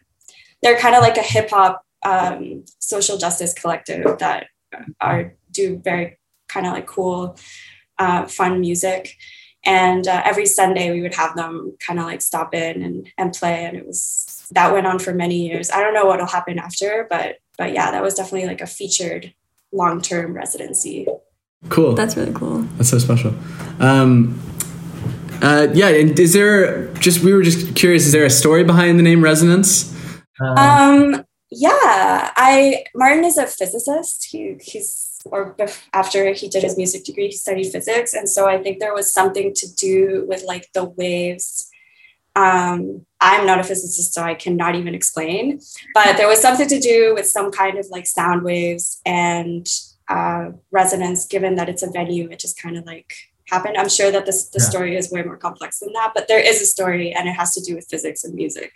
they're 0.61 0.79
kind 0.79 0.95
of 0.95 1.01
like 1.01 1.17
a 1.17 1.23
hip 1.23 1.49
hop 1.49 1.83
um, 2.03 2.65
social 2.79 3.17
justice 3.17 3.53
collective 3.53 4.17
that 4.19 4.47
are 4.99 5.35
do 5.51 5.77
very 5.77 6.17
kind 6.47 6.65
of 6.65 6.73
like 6.73 6.87
cool, 6.87 7.37
uh, 7.99 8.25
fun 8.25 8.59
music 8.59 9.15
and 9.65 10.07
uh, 10.07 10.21
every 10.25 10.45
sunday 10.45 10.91
we 10.91 11.01
would 11.01 11.13
have 11.13 11.35
them 11.35 11.75
kind 11.79 11.99
of 11.99 12.05
like 12.05 12.21
stop 12.21 12.53
in 12.53 12.81
and, 12.81 13.11
and 13.17 13.33
play 13.33 13.65
and 13.65 13.77
it 13.77 13.85
was 13.85 14.47
that 14.51 14.73
went 14.73 14.87
on 14.87 14.99
for 14.99 15.13
many 15.13 15.47
years 15.47 15.69
i 15.71 15.81
don't 15.81 15.93
know 15.93 16.05
what'll 16.05 16.25
happen 16.27 16.59
after 16.59 17.07
but 17.09 17.39
but 17.57 17.73
yeah 17.73 17.91
that 17.91 18.01
was 18.01 18.15
definitely 18.15 18.47
like 18.47 18.61
a 18.61 18.67
featured 18.67 19.33
long-term 19.71 20.33
residency 20.33 21.07
cool 21.69 21.93
That's 21.93 22.17
really 22.17 22.33
cool. 22.33 22.61
That's 22.77 22.89
so 22.89 22.97
special. 22.97 23.35
Um, 23.79 24.41
uh, 25.43 25.67
yeah, 25.75 25.89
and 25.89 26.19
is 26.19 26.33
there 26.33 26.91
just 26.95 27.23
we 27.23 27.33
were 27.33 27.43
just 27.43 27.75
curious? 27.75 28.07
Is 28.07 28.11
there 28.11 28.25
a 28.25 28.31
story 28.31 28.63
behind 28.63 28.97
the 28.97 29.03
name 29.03 29.23
Resonance? 29.23 29.95
um 30.57 31.23
yeah 31.51 32.31
i 32.35 32.83
martin 32.95 33.23
is 33.23 33.37
a 33.37 33.45
physicist 33.45 34.27
he 34.31 34.57
he's 34.61 35.10
or 35.25 35.55
bef- 35.55 35.83
after 35.93 36.33
he 36.33 36.47
did 36.47 36.63
his 36.63 36.77
music 36.77 37.03
degree 37.03 37.27
he 37.27 37.31
studied 37.31 37.71
physics. 37.71 38.13
And 38.13 38.29
so 38.29 38.47
i 38.47 38.57
think 38.61 38.79
there 38.79 38.93
was 38.93 39.13
something 39.13 39.53
to 39.53 39.73
do 39.75 40.25
with 40.27 40.43
like 40.43 40.67
the 40.73 40.85
waves. 40.85 41.67
Um, 42.35 43.05
i'm 43.19 43.45
not 43.45 43.59
a 43.59 43.63
physicist 43.63 44.13
so 44.13 44.21
i 44.23 44.33
cannot 44.33 44.75
even 44.75 44.95
explain. 44.95 45.59
But 45.93 46.17
there 46.17 46.27
was 46.27 46.41
something 46.41 46.67
to 46.67 46.79
do 46.79 47.13
with 47.13 47.27
some 47.27 47.51
kind 47.51 47.77
of 47.77 47.87
like 47.89 48.07
sound 48.07 48.43
waves 48.43 49.01
and 49.05 49.67
uh, 50.11 50.51
resonance 50.71 51.25
given 51.25 51.55
that 51.55 51.69
it's 51.69 51.83
a 51.83 51.89
venue. 51.89 52.29
It 52.29 52.39
just 52.39 52.61
kind 52.61 52.77
of 52.77 52.85
like 52.85 53.13
happened 53.51 53.75
i'm 53.81 53.89
sure 53.89 54.09
that 54.15 54.25
this 54.25 54.39
the 54.55 54.59
Yeah. 54.59 54.69
story 54.71 54.91
is 54.99 55.11
way 55.11 55.21
more 55.29 55.37
complex 55.47 55.79
than 55.81 55.91
that 55.97 56.09
but 56.15 56.23
there 56.29 56.39
is 56.51 56.57
a 56.61 56.65
story 56.65 57.07
and 57.17 57.23
it 57.31 57.33
has 57.41 57.49
to 57.55 57.61
do 57.67 57.75
with 57.77 57.85
physics 57.93 58.23
and 58.25 58.33
music 58.43 58.71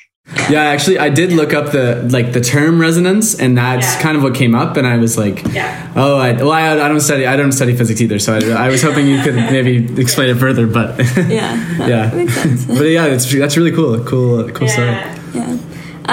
Yeah, 0.49 0.63
actually, 0.73 0.97
I 1.07 1.09
did 1.19 1.29
look 1.39 1.51
up 1.59 1.67
the 1.77 1.85
like 2.17 2.27
the 2.37 2.41
term 2.41 2.73
resonance, 2.87 3.27
and 3.43 3.51
that's 3.63 3.85
Yeah. 3.93 4.01
kind 4.05 4.15
of 4.17 4.21
what 4.25 4.33
came 4.41 4.55
up. 4.63 4.71
And 4.79 4.85
I 4.93 4.97
was 5.05 5.13
like, 5.23 5.37
yeah 5.59 5.69
oh, 6.03 6.13
I, 6.27 6.29
well, 6.45 6.51
I, 6.51 6.65
I 6.85 6.87
don't 6.91 6.99
study 7.09 7.23
I 7.33 7.35
don't 7.39 7.51
study 7.59 7.73
physics 7.79 8.01
either, 8.05 8.17
so 8.25 8.29
I, 8.37 8.65
I 8.65 8.67
was 8.73 8.81
hoping 8.87 9.05
you 9.13 9.19
could 9.25 9.35
maybe 9.57 9.73
explain 10.01 10.27
it 10.33 10.37
further. 10.45 10.65
But 10.79 10.89
Yeah. 11.39 11.53
yeah, 11.91 12.03
Makes 12.19 12.33
sense. 12.41 12.65
but 12.79 12.87
yeah, 12.97 13.05
that's 13.11 13.25
that's 13.43 13.55
really 13.59 13.71
cool. 13.79 13.93
Cool, 14.11 14.49
cool 14.57 14.67
story. 14.75 14.87
yeah 14.97 15.15
Yeah. 15.39 15.57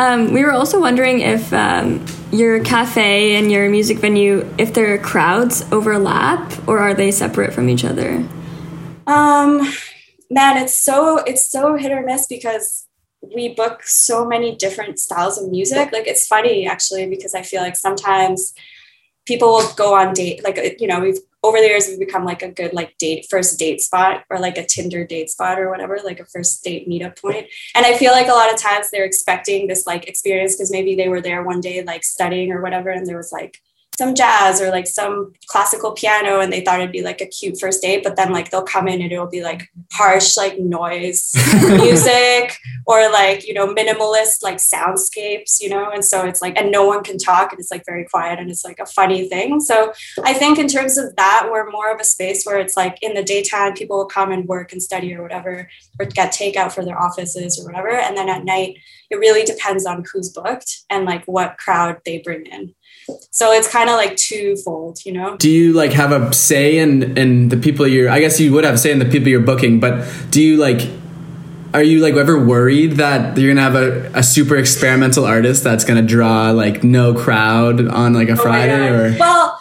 Um, 0.02 0.21
we 0.37 0.40
were 0.47 0.52
also 0.61 0.76
wondering 0.88 1.16
if 1.35 1.42
um, 1.66 1.87
your 2.40 2.54
cafe 2.75 3.37
and 3.38 3.50
your 3.54 3.64
music 3.76 3.97
venue, 4.07 4.35
if 4.64 4.69
their 4.78 4.92
crowds 5.11 5.64
overlap 5.73 6.40
or 6.69 6.76
are 6.87 6.95
they 7.00 7.11
separate 7.25 7.52
from 7.57 7.66
each 7.75 7.85
other? 7.92 8.11
Um, 9.07 9.61
man, 10.31 10.57
it's 10.57 10.75
so 10.75 11.19
it's 11.19 11.49
so 11.49 11.77
hit 11.77 11.93
or 11.93 12.03
miss 12.03 12.27
because 12.27 12.87
we 13.35 13.55
book 13.55 13.83
so 13.85 14.27
many 14.27 14.57
different 14.57 14.99
styles 14.99 15.38
of 15.38 15.51
music. 15.51 15.93
Like 15.93 16.07
it's 16.07 16.27
funny 16.27 16.67
actually 16.67 17.07
because 17.07 17.35
I 17.35 17.43
feel 17.43 17.62
like 17.62 17.77
sometimes 17.77 18.55
people 19.27 19.49
will 19.49 19.73
go 19.75 19.95
on 19.95 20.12
date 20.12 20.43
like 20.43 20.59
uh, 20.59 20.71
you 20.79 20.87
know 20.87 21.01
we've 21.01 21.19
over 21.45 21.59
the 21.59 21.67
years 21.67 21.87
we've 21.88 21.99
become 21.99 22.25
like 22.25 22.43
a 22.43 22.51
good 22.51 22.73
like 22.73 22.97
date 22.99 23.27
first 23.31 23.59
date 23.59 23.81
spot 23.81 24.25
or 24.31 24.38
like 24.38 24.59
a 24.59 24.67
tinder 24.67 25.07
date 25.07 25.31
spot 25.31 25.59
or 25.59 25.71
whatever 25.71 25.99
like 26.05 26.21
a 26.21 26.27
first 26.27 26.62
date 26.65 26.88
meetup 26.88 27.19
point. 27.21 27.35
point 27.35 27.47
and 27.75 27.87
i 27.87 27.97
feel 27.97 28.12
like 28.12 28.29
a 28.29 28.33
lot 28.33 28.53
of 28.53 28.61
times 28.61 28.91
they're 28.91 29.05
expecting 29.05 29.67
this 29.67 29.87
like 29.87 30.09
experience 30.09 30.55
because 30.55 30.73
maybe 30.73 30.95
they 30.95 31.09
were 31.09 31.21
there 31.21 31.43
one 31.43 31.61
day 31.61 31.83
like 31.83 32.05
studying 32.05 32.53
or 32.53 32.61
whatever 32.61 32.91
and 32.91 33.07
there 33.07 33.17
was 33.17 33.33
like 33.33 33.61
some 33.98 34.14
jazz 34.14 34.61
or 34.61 34.70
like 34.70 34.87
some 34.87 35.33
classical 35.46 35.92
piano 35.92 36.40
and 36.40 36.52
they 36.52 36.62
thought 36.62 36.81
it'd 36.81 36.92
be 36.92 37.02
like 37.02 37.20
a 37.20 37.26
cute 37.26 37.59
first 37.61 37.83
date 37.83 38.02
but 38.02 38.16
then 38.16 38.33
like 38.33 38.50
they'll 38.50 38.62
come 38.62 38.88
in 38.88 39.02
and 39.02 39.12
it'll 39.12 39.26
be 39.26 39.42
like 39.42 39.68
harsh 39.92 40.37
like 40.37 40.59
noise 40.59 41.33
music 41.62 42.57
or 42.87 43.11
like 43.11 43.46
you 43.46 43.52
know 43.52 43.72
minimalist 43.74 44.42
like 44.42 44.57
soundscapes 44.57 45.61
you 45.61 45.68
know? 45.68 45.90
And 45.90 46.05
so 46.05 46.24
it's 46.26 46.40
like 46.40 46.59
and 46.59 46.70
no 46.70 46.87
one 46.87 47.02
can 47.05 47.18
talk 47.18 47.52
and 47.52 47.61
it's 47.61 47.70
like 47.70 47.85
very 47.85 48.05
quiet 48.05 48.38
and 48.38 48.50
it's 48.50 48.64
like 48.64 48.78
a 48.78 48.87
funny 48.87 49.28
thing. 49.28 49.61
So 49.61 49.92
i 50.24 50.33
think 50.33 50.59
in 50.59 50.68
terms 50.68 50.98
of 50.98 51.14
that 51.16 51.48
we're 51.50 51.70
more 51.70 51.92
of 51.92 52.00
a 52.00 52.05
space 52.05 52.44
where 52.44 52.59
it's 52.59 52.76
like 52.76 52.98
in 53.02 53.14
the 53.14 53.22
daytime 53.22 53.74
people 53.74 53.98
will 53.98 54.07
come 54.07 54.33
and 54.33 54.46
work 54.46 54.72
and 54.72 54.83
study 54.83 55.14
or 55.14 55.22
whatever 55.22 55.68
or 55.98 56.07
get 56.07 56.33
takeout 56.33 56.72
for 56.72 56.85
their 56.85 57.00
offices 57.00 57.59
or 57.59 57.66
whatever. 57.66 57.90
And 57.90 58.16
then 58.16 58.28
at 58.28 58.44
night 58.44 58.76
it 59.11 59.16
really 59.16 59.44
depends 59.44 59.85
on 59.87 60.05
who's 60.12 60.31
booked 60.31 60.83
and 60.88 61.05
like 61.05 61.24
what 61.26 61.59
crowd 61.59 62.00
they 62.05 62.18
bring 62.18 62.46
in 62.46 62.74
so 63.31 63.53
it's 63.53 63.69
kind 63.69 63.88
of 63.91 63.97
like 63.97 64.17
twofold 64.17 64.99
you 65.05 65.12
know 65.12 65.37
Do 65.37 65.51
you 65.51 65.73
like 65.73 65.93
have 65.93 66.12
a 66.12 66.33
say 66.33 66.79
in 66.79 67.17
in 67.17 67.49
the 67.49 67.57
people 67.57 67.87
you're? 67.87 68.11
I 68.11 68.21
guess 68.21 68.38
you 68.41 68.53
would 68.53 68.65
have 68.65 68.75
a 68.75 68.79
say 68.79 68.91
in 68.93 68.99
the 68.99 69.05
people 69.05 69.29
you're 69.29 69.41
booking, 69.41 69.81
but 69.81 70.07
do 70.31 70.43
you 70.43 70.57
like? 70.57 70.88
Are 71.75 71.83
you 71.83 72.01
like 72.01 72.15
ever 72.15 72.38
worried 72.45 72.93
that 72.93 73.38
you're 73.38 73.53
gonna 73.53 73.62
have 73.62 73.75
a, 73.75 74.11
a 74.19 74.23
super 74.23 74.57
experimental 74.57 75.25
artist 75.25 75.65
that's 75.65 75.85
gonna 75.85 76.03
draw 76.03 76.51
like 76.51 76.85
no 76.85 77.15
crowd 77.15 77.88
on 77.88 78.12
like 78.12 78.29
a 78.29 78.33
Oh 78.33 78.37
Friday 78.37 78.88
or? 78.88 79.17
well 79.19 79.59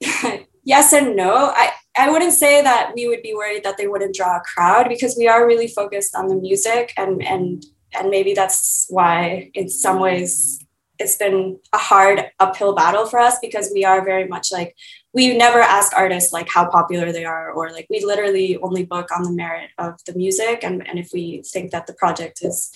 yes 0.64 0.92
and 0.92 1.14
no 1.16 1.52
i 1.54 1.70
i 1.98 2.10
wouldn't 2.10 2.32
say 2.32 2.62
that 2.62 2.92
we 2.96 3.06
would 3.06 3.20
be 3.22 3.34
worried 3.34 3.62
that 3.62 3.76
they 3.76 3.86
wouldn't 3.86 4.14
draw 4.14 4.36
a 4.36 4.40
crowd 4.40 4.88
because 4.88 5.14
we 5.18 5.28
are 5.28 5.46
really 5.46 5.68
focused 5.68 6.14
on 6.16 6.28
the 6.28 6.34
music 6.34 6.92
and 6.96 7.22
and 7.22 7.64
and 7.92 8.10
maybe 8.10 8.32
that's 8.34 8.86
why 8.88 9.50
in 9.54 9.68
some 9.68 10.00
ways 10.00 10.58
it's 11.04 11.16
been 11.16 11.58
a 11.72 11.78
hard 11.78 12.30
uphill 12.40 12.74
battle 12.74 13.06
for 13.06 13.20
us 13.20 13.38
because 13.40 13.70
we 13.72 13.84
are 13.84 14.04
very 14.04 14.26
much 14.26 14.50
like 14.50 14.74
we 15.12 15.36
never 15.36 15.60
ask 15.60 15.94
artists 15.94 16.32
like 16.32 16.48
how 16.48 16.68
popular 16.68 17.12
they 17.12 17.24
are 17.24 17.52
or 17.52 17.70
like 17.70 17.86
we 17.90 18.02
literally 18.04 18.56
only 18.58 18.84
book 18.84 19.08
on 19.14 19.22
the 19.22 19.30
merit 19.30 19.70
of 19.78 20.02
the 20.06 20.14
music 20.14 20.64
and, 20.64 20.86
and 20.88 20.98
if 20.98 21.10
we 21.12 21.42
think 21.46 21.70
that 21.70 21.86
the 21.86 21.94
project 21.94 22.40
is 22.42 22.72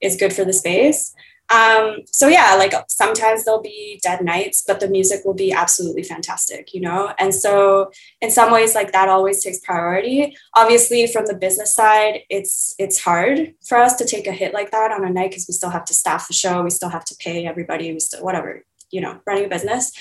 is 0.00 0.16
good 0.16 0.32
for 0.32 0.44
the 0.44 0.52
space 0.52 1.14
um, 1.50 2.00
so 2.12 2.28
yeah, 2.28 2.56
like 2.58 2.74
sometimes 2.88 3.44
there'll 3.44 3.62
be 3.62 4.00
dead 4.02 4.22
nights, 4.22 4.62
but 4.66 4.80
the 4.80 4.88
music 4.88 5.24
will 5.24 5.34
be 5.34 5.52
absolutely 5.52 6.02
fantastic, 6.02 6.74
you 6.74 6.80
know? 6.80 7.12
And 7.18 7.34
so 7.34 7.90
in 8.20 8.30
some 8.30 8.52
ways, 8.52 8.74
like 8.74 8.92
that 8.92 9.08
always 9.08 9.42
takes 9.42 9.58
priority. 9.60 10.36
Obviously, 10.54 11.06
from 11.06 11.26
the 11.26 11.34
business 11.34 11.74
side, 11.74 12.20
it's 12.28 12.74
it's 12.78 13.00
hard 13.00 13.54
for 13.66 13.78
us 13.78 13.96
to 13.96 14.04
take 14.04 14.26
a 14.26 14.32
hit 14.32 14.52
like 14.52 14.70
that 14.72 14.92
on 14.92 15.04
a 15.04 15.10
night 15.10 15.30
because 15.30 15.46
we 15.48 15.54
still 15.54 15.70
have 15.70 15.86
to 15.86 15.94
staff 15.94 16.28
the 16.28 16.34
show, 16.34 16.62
we 16.62 16.70
still 16.70 16.90
have 16.90 17.04
to 17.06 17.16
pay 17.18 17.46
everybody, 17.46 17.92
we 17.92 18.00
still 18.00 18.22
whatever, 18.22 18.64
you 18.90 19.00
know, 19.00 19.20
running 19.26 19.46
a 19.46 19.48
business. 19.48 19.92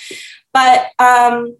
But 0.53 0.87
um 0.99 1.55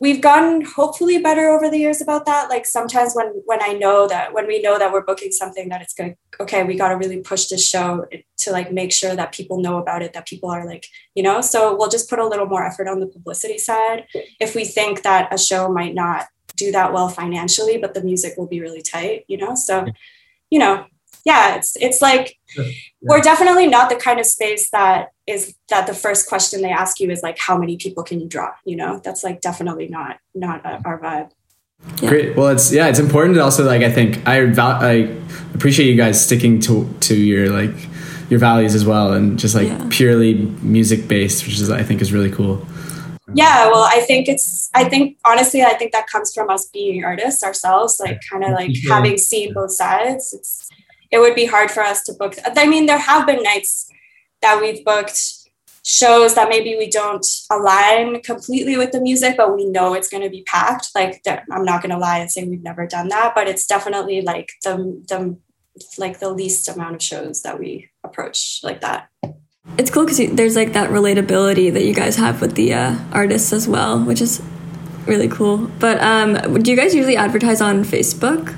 we've 0.00 0.20
gotten 0.20 0.64
hopefully 0.64 1.18
better 1.18 1.48
over 1.48 1.68
the 1.68 1.78
years 1.78 2.00
about 2.00 2.26
that. 2.26 2.48
Like 2.48 2.66
sometimes 2.66 3.14
when 3.14 3.26
when 3.46 3.62
i 3.62 3.72
know 3.72 4.06
that 4.08 4.32
when 4.32 4.46
we 4.46 4.60
know 4.60 4.78
that 4.78 4.92
we're 4.92 5.04
booking 5.04 5.32
something 5.32 5.68
that 5.68 5.82
it's 5.82 5.94
good 5.94 6.14
okay 6.40 6.62
we 6.64 6.76
got 6.76 6.88
to 6.88 6.96
really 6.96 7.20
push 7.20 7.46
this 7.46 7.66
show 7.66 8.06
to 8.38 8.52
like 8.52 8.72
make 8.72 8.92
sure 8.92 9.14
that 9.14 9.32
people 9.32 9.60
know 9.60 9.78
about 9.78 10.02
it 10.02 10.12
that 10.12 10.26
people 10.26 10.50
are 10.50 10.66
like 10.66 10.86
you 11.14 11.22
know? 11.22 11.40
So 11.40 11.76
we'll 11.76 11.88
just 11.88 12.08
put 12.08 12.18
a 12.18 12.26
little 12.26 12.46
more 12.46 12.64
effort 12.64 12.86
on 12.86 13.00
the 13.00 13.06
publicity 13.06 13.58
side. 13.58 14.06
If 14.40 14.54
we 14.54 14.64
think 14.64 15.02
that 15.02 15.32
a 15.32 15.38
show 15.38 15.68
might 15.68 15.94
not 15.94 16.26
do 16.56 16.72
that 16.72 16.92
well 16.92 17.08
financially 17.08 17.78
but 17.78 17.94
the 17.94 18.02
music 18.02 18.34
will 18.36 18.48
be 18.48 18.60
really 18.60 18.82
tight 18.82 19.24
you 19.28 19.36
know? 19.36 19.54
So 19.54 19.86
you 20.50 20.58
know 20.58 20.86
yeah 21.30 21.46
it's 21.56 21.70
it's 21.86 22.00
like 22.08 22.26
we're 23.08 23.24
definitely 23.30 23.66
not 23.76 23.86
the 23.92 23.98
kind 24.06 24.18
of 24.22 24.26
space 24.36 24.64
that 24.76 25.00
is 25.34 25.40
that 25.72 25.84
the 25.90 25.96
first 26.04 26.22
question 26.32 26.56
they 26.66 26.74
ask 26.82 26.92
you 27.00 27.08
is 27.16 27.20
like 27.28 27.38
how 27.48 27.56
many 27.62 27.74
people 27.84 28.02
can 28.08 28.16
you 28.22 28.28
draw 28.34 28.50
you 28.70 28.76
know 28.80 28.92
that's 29.04 29.22
like 29.28 29.38
definitely 29.48 29.88
not 29.98 30.12
not 30.44 30.58
uh, 30.70 30.80
our 30.88 30.98
vibe 31.06 31.28
Yeah. 32.02 32.08
Great. 32.12 32.28
Well, 32.36 32.48
it's 32.56 32.66
yeah, 32.78 32.88
it's 32.90 32.98
important 33.06 33.32
to 33.36 33.42
also 33.46 33.62
like 33.72 33.82
I 33.90 33.92
think 33.98 34.08
I 34.34 34.34
I 34.92 34.92
appreciate 35.56 35.86
you 35.90 35.98
guys 36.04 36.16
sticking 36.28 36.54
to 36.66 36.74
to 37.06 37.14
your 37.30 37.44
like 37.60 37.76
your 38.30 38.40
values 38.48 38.74
as 38.80 38.84
well 38.90 39.08
and 39.16 39.24
just 39.44 39.54
like 39.60 39.68
Yeah. 39.70 39.86
purely 39.98 40.32
music 40.76 41.00
based, 41.14 41.38
which 41.46 41.56
is 41.62 41.70
I 41.70 41.84
think 41.86 41.98
is 42.06 42.10
really 42.16 42.32
cool. 42.38 42.56
yeah 43.44 43.58
well 43.72 43.86
i 43.96 44.00
think 44.08 44.22
it's 44.32 44.46
i 44.80 44.82
think 44.92 45.04
honestly 45.30 45.60
i 45.72 45.74
think 45.78 45.90
that 45.96 46.06
comes 46.12 46.28
from 46.36 46.46
us 46.54 46.62
being 46.78 46.96
artists 47.10 47.42
ourselves 47.48 47.92
like 48.04 48.18
kind 48.30 48.42
of 48.46 48.50
like 48.60 48.70
Yeah. 48.78 48.94
having 48.94 49.16
seen 49.30 49.46
both 49.58 49.72
sides 49.84 50.24
it's 50.36 50.50
it 51.10 51.18
would 51.18 51.34
be 51.34 51.46
hard 51.46 51.70
for 51.70 51.82
us 51.82 52.02
to 52.02 52.12
book 52.12 52.34
i 52.56 52.66
mean 52.66 52.86
there 52.86 52.98
have 52.98 53.26
been 53.26 53.42
nights 53.42 53.90
that 54.42 54.60
we've 54.60 54.84
booked 54.84 55.38
shows 55.88 56.34
that 56.34 56.50
maybe 56.50 56.76
we 56.76 56.90
don't 56.90 57.26
align 57.50 58.20
completely 58.20 58.76
with 58.76 58.92
the 58.92 59.00
music, 59.00 59.38
but 59.38 59.56
we 59.56 59.64
know 59.64 59.94
it's 59.94 60.10
going 60.10 60.22
to 60.22 60.28
be 60.28 60.42
packed. 60.42 60.88
Like 60.94 61.22
I'm 61.26 61.64
not 61.64 61.80
going 61.80 61.92
to 61.92 61.98
lie 61.98 62.18
and 62.18 62.30
say 62.30 62.44
we've 62.44 62.62
never 62.62 62.86
done 62.86 63.08
that, 63.08 63.34
but 63.34 63.48
it's 63.48 63.66
definitely 63.66 64.20
like 64.20 64.50
the 64.64 65.02
the 65.08 65.38
like 65.96 66.18
the 66.18 66.30
least 66.30 66.68
amount 66.68 66.96
of 66.96 67.02
shows 67.02 67.40
that 67.42 67.58
we 67.58 67.88
approach 68.04 68.60
like 68.62 68.82
that. 68.82 69.08
It's 69.78 69.90
cool 69.90 70.04
because 70.04 70.20
there's 70.32 70.56
like 70.56 70.74
that 70.74 70.90
relatability 70.90 71.72
that 71.72 71.84
you 71.84 71.94
guys 71.94 72.16
have 72.16 72.42
with 72.42 72.54
the 72.54 72.74
uh, 72.74 72.98
artists 73.12 73.54
as 73.54 73.66
well, 73.66 73.98
which 74.02 74.20
is 74.20 74.42
really 75.06 75.28
cool. 75.28 75.70
But 75.78 76.02
um, 76.02 76.62
do 76.62 76.70
you 76.70 76.76
guys 76.76 76.94
usually 76.94 77.16
advertise 77.16 77.62
on 77.62 77.82
Facebook? 77.82 78.54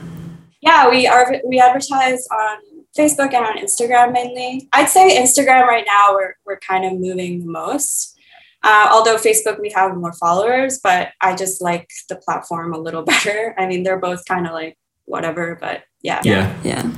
Yeah, 0.61 0.89
we 0.91 1.07
are. 1.07 1.41
We 1.47 1.61
advertise 1.61 2.27
on 2.29 2.59
Facebook 2.97 3.33
and 3.33 3.47
on 3.47 3.59
Instagram 3.59 4.13
mainly. 4.13 4.69
I'd 4.73 4.89
say 4.89 5.21
Instagram 5.21 5.67
right 5.67 5.85
now 5.87 6.13
we're 6.13 6.35
we're 6.45 6.59
kind 6.59 6.85
of 6.85 6.99
moving 6.99 7.41
the 7.41 7.51
most. 7.51 8.17
Uh, 8.63 8.89
although 8.91 9.17
Facebook 9.17 9.59
we 9.59 9.71
have 9.71 9.97
more 9.97 10.13
followers, 10.13 10.81
but 10.83 11.13
I 11.21 11.35
just 11.35 11.63
like 11.63 11.89
the 12.09 12.17
platform 12.17 12.75
a 12.75 12.79
little 12.79 13.03
better. 13.05 13.55
I 13.59 13.67
mean, 13.67 13.83
they're 13.83 13.99
both 13.99 14.25
kind 14.27 14.47
of 14.47 14.53
like 14.53 14.77
whatever, 15.07 15.57
but 15.61 15.85
yeah. 16.03 16.21
Yeah. 16.25 16.59
Yeah. 16.63 16.91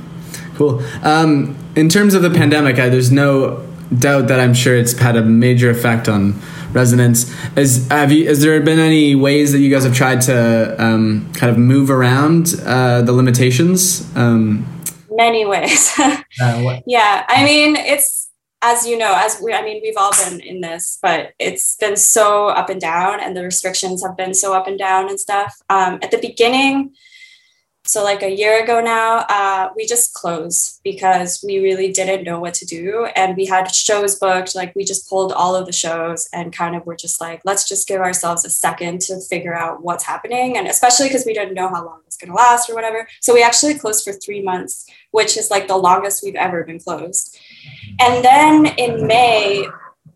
Cool. 0.55 0.83
Um, 1.03 1.57
in 1.75 1.89
terms 1.89 2.13
of 2.13 2.21
the 2.21 2.29
pandemic, 2.29 2.79
I, 2.79 2.89
there's 2.89 3.11
no 3.11 3.67
doubt 3.97 4.27
that 4.27 4.39
I'm 4.39 4.53
sure 4.53 4.75
it's 4.75 4.97
had 4.97 5.15
a 5.15 5.23
major 5.23 5.69
effect 5.69 6.07
on 6.07 6.39
Resonance. 6.73 7.33
Is 7.55 7.87
have 7.89 8.11
you? 8.11 8.27
Has 8.27 8.41
there 8.41 8.59
been 8.61 8.79
any 8.79 9.15
ways 9.15 9.51
that 9.51 9.59
you 9.59 9.69
guys 9.69 9.83
have 9.83 9.95
tried 9.95 10.21
to 10.21 10.75
um, 10.83 11.31
kind 11.33 11.51
of 11.51 11.57
move 11.57 11.89
around 11.89 12.55
uh, 12.65 13.01
the 13.01 13.13
limitations? 13.13 14.09
Um, 14.15 14.65
Many 15.11 15.45
ways. 15.45 15.93
uh, 15.99 16.79
yeah, 16.87 17.25
I 17.27 17.43
mean, 17.45 17.75
it's 17.75 18.31
as 18.63 18.87
you 18.87 18.97
know, 18.97 19.13
as 19.15 19.39
we, 19.43 19.53
I 19.53 19.61
mean, 19.61 19.81
we've 19.83 19.97
all 19.97 20.13
been 20.13 20.39
in 20.39 20.61
this, 20.61 20.97
but 21.01 21.33
it's 21.37 21.75
been 21.75 21.97
so 21.97 22.47
up 22.47 22.69
and 22.69 22.81
down, 22.81 23.19
and 23.19 23.35
the 23.35 23.43
restrictions 23.43 24.03
have 24.03 24.17
been 24.17 24.33
so 24.33 24.53
up 24.53 24.67
and 24.67 24.79
down 24.79 25.09
and 25.09 25.19
stuff. 25.19 25.55
Um, 25.69 25.99
at 26.01 26.11
the 26.11 26.17
beginning 26.17 26.93
so 27.85 28.03
like 28.03 28.23
a 28.23 28.29
year 28.29 28.63
ago 28.63 28.81
now 28.81 29.25
uh, 29.29 29.69
we 29.75 29.85
just 29.85 30.13
closed 30.13 30.79
because 30.83 31.43
we 31.45 31.59
really 31.59 31.91
didn't 31.91 32.23
know 32.23 32.39
what 32.39 32.53
to 32.55 32.65
do. 32.65 33.07
And 33.15 33.35
we 33.35 33.45
had 33.45 33.73
shows 33.73 34.15
booked 34.15 34.55
like 34.55 34.73
we 34.75 34.85
just 34.85 35.09
pulled 35.09 35.31
all 35.31 35.55
of 35.55 35.65
the 35.65 35.73
shows 35.73 36.27
and 36.33 36.55
kind 36.55 36.75
of 36.75 36.85
were 36.85 36.95
just 36.95 37.19
like 37.19 37.41
let's 37.43 37.67
just 37.67 37.87
give 37.87 38.01
ourselves 38.01 38.45
a 38.45 38.49
second 38.49 39.01
to 39.01 39.19
figure 39.21 39.55
out 39.55 39.83
what's 39.83 40.05
happening. 40.05 40.57
And 40.57 40.67
especially 40.67 41.07
because 41.07 41.25
we 41.25 41.33
didn't 41.33 41.53
know 41.53 41.69
how 41.69 41.85
long 41.85 42.01
it's 42.07 42.17
going 42.17 42.31
to 42.31 42.35
last 42.35 42.69
or 42.69 42.75
whatever. 42.75 43.07
So 43.21 43.33
we 43.33 43.43
actually 43.43 43.75
closed 43.75 44.03
for 44.03 44.13
three 44.13 44.41
months 44.41 44.85
which 45.11 45.37
is 45.37 45.51
like 45.51 45.67
the 45.67 45.77
longest 45.77 46.23
we've 46.23 46.35
ever 46.35 46.63
been 46.63 46.79
closed. 46.79 47.37
And 47.99 48.25
then 48.25 48.65
in 48.77 49.05
may 49.05 49.67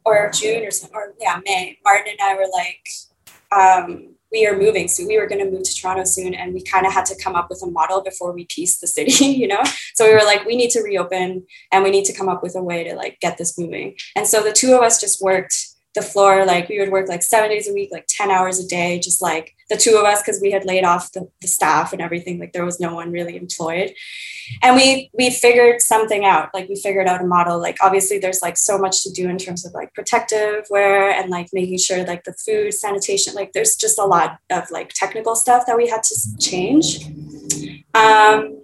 or 0.04 0.32
june 0.34 0.64
or, 0.64 0.72
or 0.94 1.14
yeah 1.20 1.40
may 1.46 1.78
martin 1.84 2.14
and 2.18 2.22
i 2.22 2.34
were 2.34 2.48
like 2.54 2.88
um, 3.52 4.16
we 4.32 4.46
are 4.46 4.58
moving. 4.58 4.88
So 4.88 5.06
we 5.06 5.18
were 5.18 5.28
going 5.28 5.44
to 5.44 5.50
move 5.50 5.64
to 5.64 5.76
toronto 5.76 6.04
soon 6.04 6.34
and 6.34 6.54
we 6.54 6.62
kind 6.62 6.86
of 6.86 6.94
had 6.94 7.06
to 7.08 7.22
come 7.22 7.36
up 7.36 7.50
with 7.50 7.62
a 7.64 7.70
model 7.70 8.02
before 8.02 8.34
we 8.34 8.46
pieced 8.46 8.82
the 8.82 8.88
city 8.88 9.26
you 9.26 9.48
know? 9.48 9.64
So 9.96 10.06
we 10.06 10.14
were 10.14 10.26
like 10.26 10.46
we 10.46 10.56
need 10.56 10.72
to 10.72 10.82
reopen 10.82 11.46
and 11.72 11.84
we 11.84 11.92
need 11.92 12.06
to 12.06 12.14
come 12.14 12.30
up 12.30 12.44
with 12.44 12.56
a 12.56 12.64
way 12.64 12.84
to 12.84 12.96
like 12.96 13.20
get 13.22 13.38
this 13.38 13.58
moving. 13.58 13.96
And 14.16 14.28
so 14.28 14.44
the 14.44 14.54
two 14.54 14.74
of 14.74 14.82
us 14.82 15.00
just 15.00 15.22
worked 15.22 15.56
the 15.96 16.02
floor 16.04 16.46
like 16.46 16.70
we 16.70 16.80
would 16.80 16.92
work 16.92 17.10
like 17.10 17.24
seven 17.24 17.50
days 17.50 17.68
a 17.68 17.74
week 17.74 17.90
like 17.92 18.06
10 18.08 18.30
hours 18.30 18.60
a 18.60 18.68
day 18.68 19.00
just 19.00 19.20
like 19.20 19.56
the 19.70 19.78
two 19.78 19.98
of 19.98 20.06
us 20.06 20.22
because 20.22 20.42
we 20.42 20.52
had 20.52 20.66
laid 20.66 20.84
off 20.84 21.12
the, 21.12 21.30
the 21.42 21.48
staff 21.48 21.94
and 21.94 22.02
everything 22.02 22.40
like 22.40 22.54
there 22.54 22.66
was 22.66 22.80
no 22.80 22.94
one 22.94 23.12
really 23.12 23.36
employed 23.36 23.94
and 24.62 24.76
we 24.76 25.10
we 25.14 25.30
figured 25.30 25.82
something 25.82 26.26
out 26.26 26.50
like 26.54 26.68
we 26.70 26.76
figured 26.76 27.08
out 27.08 27.22
a 27.22 27.28
model 27.28 27.60
like 27.60 27.78
obviously 27.82 28.18
there's 28.18 28.42
like 28.42 28.58
so 28.58 28.78
much 28.78 29.04
to 29.04 29.12
do 29.12 29.30
in 29.30 29.38
terms 29.38 29.66
of 29.66 29.74
like 29.74 29.94
protective 29.94 30.66
wear 30.70 31.12
and 31.12 31.30
like 31.30 31.48
making 31.54 31.78
sure 31.78 32.06
like 32.06 32.24
the 32.24 32.34
food 32.34 32.74
sanitation 32.74 33.34
like 33.34 33.52
there's 33.54 33.76
just 33.76 34.00
a 34.00 34.06
lot 34.06 34.38
of 34.52 34.70
like 34.72 34.90
technical 34.94 35.36
stuff 35.36 35.66
that 35.66 35.78
we 35.78 35.88
had 35.88 36.04
to 36.04 36.16
change 36.40 37.06
um 37.94 38.58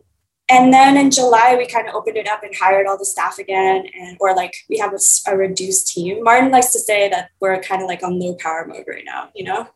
and 0.49 0.73
then 0.73 0.97
in 0.97 1.09
July, 1.09 1.55
we 1.57 1.65
kind 1.65 1.87
of 1.87 1.95
opened 1.95 2.17
it 2.17 2.27
up 2.27 2.43
and 2.43 2.53
hired 2.53 2.85
all 2.85 2.97
the 2.97 3.05
staff 3.05 3.39
again, 3.39 3.87
and 3.97 4.17
or 4.19 4.35
like 4.35 4.53
we 4.69 4.77
have 4.77 4.93
a, 4.93 4.99
a 5.31 5.37
reduced 5.37 5.87
team. 5.87 6.21
Martin 6.21 6.51
likes 6.51 6.71
to 6.73 6.79
say 6.79 7.09
that 7.09 7.29
we're 7.39 7.59
kind 7.61 7.81
of 7.81 7.87
like 7.87 8.03
on 8.03 8.19
low 8.19 8.35
power 8.35 8.65
mode 8.67 8.83
right 8.87 9.05
now, 9.05 9.29
you 9.33 9.45
know. 9.45 9.67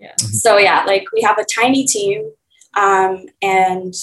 Yeah. 0.00 0.12
Mm-hmm. 0.12 0.34
So 0.34 0.58
yeah, 0.58 0.84
like 0.84 1.06
we 1.12 1.22
have 1.22 1.38
a 1.38 1.44
tiny 1.44 1.84
team, 1.86 2.32
um, 2.76 3.26
and 3.42 3.94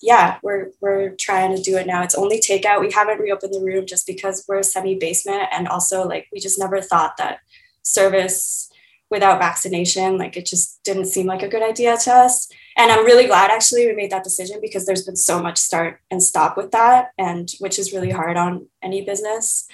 yeah, 0.00 0.38
we're 0.42 0.70
we're 0.80 1.10
trying 1.16 1.54
to 1.54 1.62
do 1.62 1.76
it 1.76 1.86
now. 1.86 2.02
It's 2.02 2.14
only 2.14 2.40
takeout. 2.40 2.80
We 2.80 2.92
haven't 2.92 3.20
reopened 3.20 3.52
the 3.52 3.60
room 3.60 3.86
just 3.86 4.06
because 4.06 4.44
we're 4.48 4.60
a 4.60 4.64
semi 4.64 4.94
basement, 4.94 5.48
and 5.52 5.68
also 5.68 6.06
like 6.06 6.28
we 6.32 6.40
just 6.40 6.58
never 6.58 6.80
thought 6.80 7.16
that 7.18 7.40
service 7.82 8.70
without 9.10 9.40
vaccination, 9.40 10.16
like 10.16 10.36
it 10.36 10.46
just 10.46 10.80
didn't 10.84 11.06
seem 11.06 11.26
like 11.26 11.42
a 11.42 11.48
good 11.48 11.64
idea 11.64 11.96
to 11.96 12.12
us 12.12 12.48
and 12.76 12.90
i'm 12.90 13.04
really 13.04 13.26
glad 13.26 13.50
actually 13.50 13.86
we 13.86 13.94
made 13.94 14.10
that 14.10 14.24
decision 14.24 14.58
because 14.60 14.86
there's 14.86 15.04
been 15.04 15.16
so 15.16 15.42
much 15.42 15.58
start 15.58 16.00
and 16.10 16.22
stop 16.22 16.56
with 16.56 16.70
that 16.70 17.10
and 17.18 17.52
which 17.58 17.78
is 17.78 17.92
really 17.92 18.10
hard 18.10 18.36
on 18.36 18.66
any 18.82 19.04
business 19.04 19.68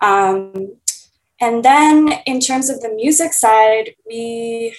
um, 0.00 0.76
and 1.40 1.64
then 1.64 2.12
in 2.26 2.40
terms 2.40 2.68
of 2.70 2.80
the 2.80 2.92
music 2.94 3.32
side 3.32 3.94
we 4.06 4.74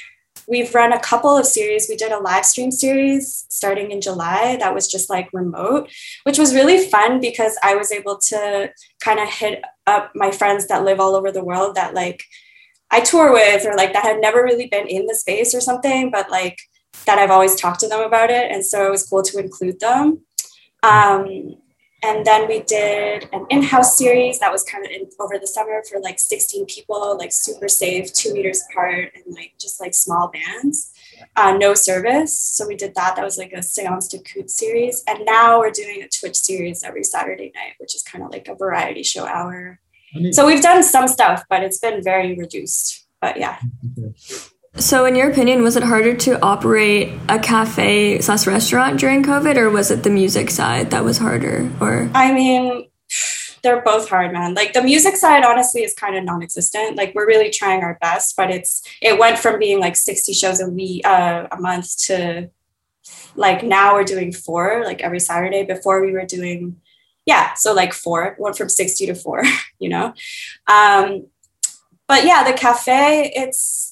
we've 0.48 0.74
run 0.74 0.94
a 0.94 1.00
couple 1.00 1.36
of 1.36 1.46
series 1.46 1.88
we 1.90 1.96
did 1.96 2.12
a 2.12 2.20
live 2.20 2.46
stream 2.46 2.72
series 2.72 3.46
starting 3.50 3.92
in 3.92 4.02
july 4.02 4.58
that 4.58 4.74
was 4.74 4.88
just 4.88 5.10
like 5.10 5.30
remote 5.34 5.90
which 6.24 6.40
was 6.40 6.56
really 6.56 6.88
fun 6.90 7.20
because 7.20 7.58
i 7.64 7.76
was 7.76 7.92
able 7.92 8.18
to 8.18 8.70
kind 9.02 9.20
of 9.20 9.28
hit 9.30 9.64
up 9.86 10.12
my 10.16 10.32
friends 10.32 10.68
that 10.68 10.84
live 10.84 11.00
all 11.00 11.16
over 11.16 11.32
the 11.32 11.44
world 11.44 11.76
that 11.76 11.94
like 11.94 12.24
i 12.92 13.00
tour 13.00 13.32
with 13.32 13.66
or 13.66 13.76
like 13.76 13.94
that 13.94 14.04
had 14.04 14.22
never 14.22 14.44
really 14.44 14.68
been 14.68 14.88
in 14.88 15.06
the 15.06 15.16
space 15.16 15.54
or 15.54 15.62
something 15.62 16.10
but 16.10 16.30
like 16.32 16.58
that 17.06 17.20
I've 17.20 17.32
always 17.32 17.56
talked 17.56 17.80
to 17.82 17.88
them 17.88 18.02
about 18.02 18.30
it. 18.30 18.52
And 18.52 18.66
so 18.66 18.86
it 18.86 18.92
was 18.92 19.08
cool 19.08 19.24
to 19.24 19.40
include 19.40 19.80
them. 19.80 20.22
Um, 20.84 21.56
and 22.04 22.26
then 22.26 22.48
we 22.48 22.62
did 22.62 23.28
an 23.34 23.46
in-house 23.50 23.98
series 23.98 24.40
that 24.40 24.52
was 24.52 24.64
kind 24.64 24.86
of 24.86 24.92
in, 24.92 25.10
over 25.20 25.40
the 25.40 25.48
summer 25.48 25.82
for 25.90 26.00
like 26.00 26.20
16 26.20 26.66
people, 26.68 27.18
like 27.18 27.32
super 27.32 27.68
safe, 27.68 28.14
two 28.14 28.34
meters 28.34 28.64
apart, 28.70 29.14
and 29.16 29.34
like 29.34 29.54
just 29.60 29.82
like 29.82 29.96
small 29.96 30.30
bands, 30.30 30.92
uh, 31.36 31.58
no 31.58 31.74
service. 31.74 32.40
So 32.40 32.68
we 32.68 32.76
did 32.76 32.94
that. 32.96 33.16
That 33.16 33.26
was 33.26 33.40
like 33.40 33.52
a 33.52 33.60
séance 33.60 34.10
d'écoute 34.10 34.52
series. 34.52 35.04
And 35.08 35.26
now 35.26 35.60
we're 35.60 35.72
doing 35.72 36.04
a 36.04 36.08
Twitch 36.08 36.38
series 36.38 36.84
every 36.84 37.04
Saturday 37.04 37.52
night, 37.56 37.74
which 37.80 37.96
is 37.96 38.04
kind 38.04 38.24
of 38.24 38.32
like 38.32 38.48
a 38.48 38.56
variety 38.56 39.04
show 39.04 39.26
hour. 39.26 39.80
So 40.32 40.46
we've 40.46 40.62
done 40.62 40.84
some 40.84 41.08
stuff, 41.08 41.44
but 41.50 41.64
it's 41.64 41.80
been 41.80 42.04
very 42.04 42.36
reduced. 42.36 43.08
But 43.22 43.38
yeah. 43.38 43.60
So, 44.80 45.06
in 45.06 45.16
your 45.16 45.32
opinion, 45.32 45.64
was 45.64 45.76
it 45.76 45.84
harder 45.84 46.16
to 46.16 46.40
operate 46.42 47.12
a 47.28 47.40
cafe 47.40 48.22
slash 48.22 48.46
restaurant 48.46 49.00
during 49.00 49.24
COVID, 49.24 49.58
or 49.58 49.72
was 49.72 49.90
it 49.90 50.04
the 50.04 50.12
music 50.12 50.52
side 50.52 50.92
that 50.92 51.04
was 51.04 51.18
harder? 51.18 51.72
Or 51.82 52.10
I 52.14 52.32
mean, 52.32 52.88
they're 53.64 53.82
both 53.82 54.08
hard, 54.08 54.32
man. 54.34 54.54
Like 54.54 54.74
the 54.74 54.84
music 54.84 55.16
side, 55.16 55.44
honestly, 55.44 55.82
is 55.82 55.96
kind 55.96 56.16
of 56.16 56.24
non-existent. 56.24 56.96
Like 56.96 57.16
we're 57.16 57.26
really 57.26 57.50
trying 57.50 57.82
our 57.82 57.98
best, 58.02 58.36
but 58.38 58.52
it's 58.52 58.84
it 59.02 59.18
went 59.18 59.40
from 59.40 59.58
being 59.58 59.80
like 59.80 59.96
sixty 59.96 60.34
shows 60.34 60.62
a 60.62 60.70
week, 60.70 61.06
uh, 61.08 61.48
a 61.52 61.60
month 61.60 61.98
to 62.06 62.50
like 63.36 63.64
now 63.64 63.96
we're 63.96 64.04
doing 64.04 64.32
four, 64.32 64.84
like 64.86 65.02
every 65.02 65.20
Saturday. 65.20 65.64
Before 65.64 66.06
we 66.06 66.12
were 66.12 66.26
doing, 66.26 66.78
yeah, 67.26 67.56
so 67.56 67.74
like 67.74 67.94
four, 67.94 68.36
went 68.38 68.58
from 68.58 68.70
sixty 68.70 69.08
to 69.08 69.16
four, 69.16 69.44
you 69.80 69.90
know. 69.90 70.14
Um, 70.68 71.28
but 72.08 72.26
yeah, 72.26 72.44
the 72.50 72.54
cafe, 72.54 73.32
it's 73.36 73.87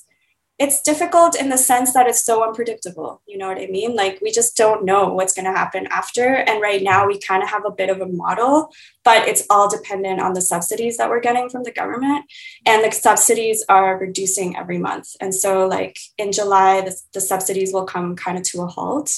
it's 0.57 0.81
difficult 0.81 1.35
in 1.35 1.49
the 1.49 1.57
sense 1.57 1.91
that 1.93 2.07
it's 2.07 2.23
so 2.23 2.41
unpredictable. 2.47 3.21
You 3.27 3.37
know 3.37 3.49
what 3.49 3.57
I 3.57 3.67
mean? 3.67 3.93
Like 3.93 4.19
we 4.21 4.31
just 4.31 4.55
don't 4.55 4.85
know 4.85 5.09
what's 5.09 5.33
going 5.33 5.45
to 5.45 5.51
happen 5.51 5.85
after. 5.87 6.35
And 6.35 6.61
right 6.61 6.81
now 6.81 7.05
we 7.05 7.19
kind 7.19 7.43
of 7.43 7.49
have 7.49 7.65
a 7.65 7.71
bit 7.71 7.89
of 7.89 7.99
a 7.99 8.05
model, 8.05 8.71
but 9.03 9.27
it's 9.27 9.43
all 9.49 9.69
dependent 9.69 10.21
on 10.21 10.33
the 10.33 10.41
subsidies 10.41 10.95
that 10.95 11.09
we're 11.09 11.19
getting 11.19 11.49
from 11.49 11.63
the 11.63 11.73
government. 11.73 12.25
And 12.65 12.85
the 12.85 12.91
subsidies 12.95 13.65
are 13.67 13.97
reducing 13.97 14.55
every 14.55 14.77
month. 14.77 15.09
And 15.19 15.35
so, 15.35 15.67
like 15.67 15.99
in 16.17 16.31
July, 16.31 16.81
the, 16.81 16.95
the 17.13 17.21
subsidies 17.21 17.73
will 17.73 17.85
come 17.85 18.15
kind 18.15 18.37
of 18.37 18.43
to 18.45 18.61
a 18.61 18.67
halt. 18.67 19.11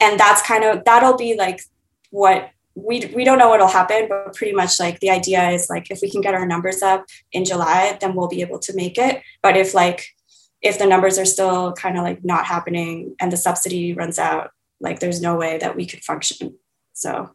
And 0.00 0.18
that's 0.18 0.40
kind 0.40 0.64
of, 0.64 0.84
that'll 0.84 1.18
be 1.18 1.36
like 1.36 1.60
what 2.10 2.50
we, 2.74 3.04
we 3.14 3.24
don't 3.24 3.38
know 3.38 3.50
what'll 3.50 3.68
happen, 3.68 4.06
but 4.08 4.34
pretty 4.34 4.54
much 4.54 4.80
like 4.80 5.00
the 5.00 5.10
idea 5.10 5.50
is 5.50 5.68
like 5.68 5.90
if 5.90 6.00
we 6.00 6.10
can 6.10 6.22
get 6.22 6.32
our 6.32 6.46
numbers 6.46 6.80
up 6.80 7.04
in 7.30 7.44
July, 7.44 7.98
then 8.00 8.14
we'll 8.14 8.28
be 8.28 8.40
able 8.40 8.58
to 8.60 8.74
make 8.74 8.96
it. 8.96 9.22
But 9.42 9.58
if 9.58 9.74
like 9.74 10.06
if 10.62 10.78
the 10.78 10.86
numbers 10.86 11.18
are 11.18 11.24
still 11.24 11.72
kind 11.72 11.96
of 11.96 12.04
like 12.04 12.24
not 12.24 12.46
happening 12.46 13.16
and 13.20 13.32
the 13.32 13.36
subsidy 13.36 13.92
runs 13.92 14.18
out, 14.18 14.52
like 14.80 15.00
there's 15.00 15.20
no 15.20 15.36
way 15.36 15.58
that 15.58 15.76
we 15.76 15.86
could 15.86 16.02
function. 16.04 16.56
So 16.92 17.30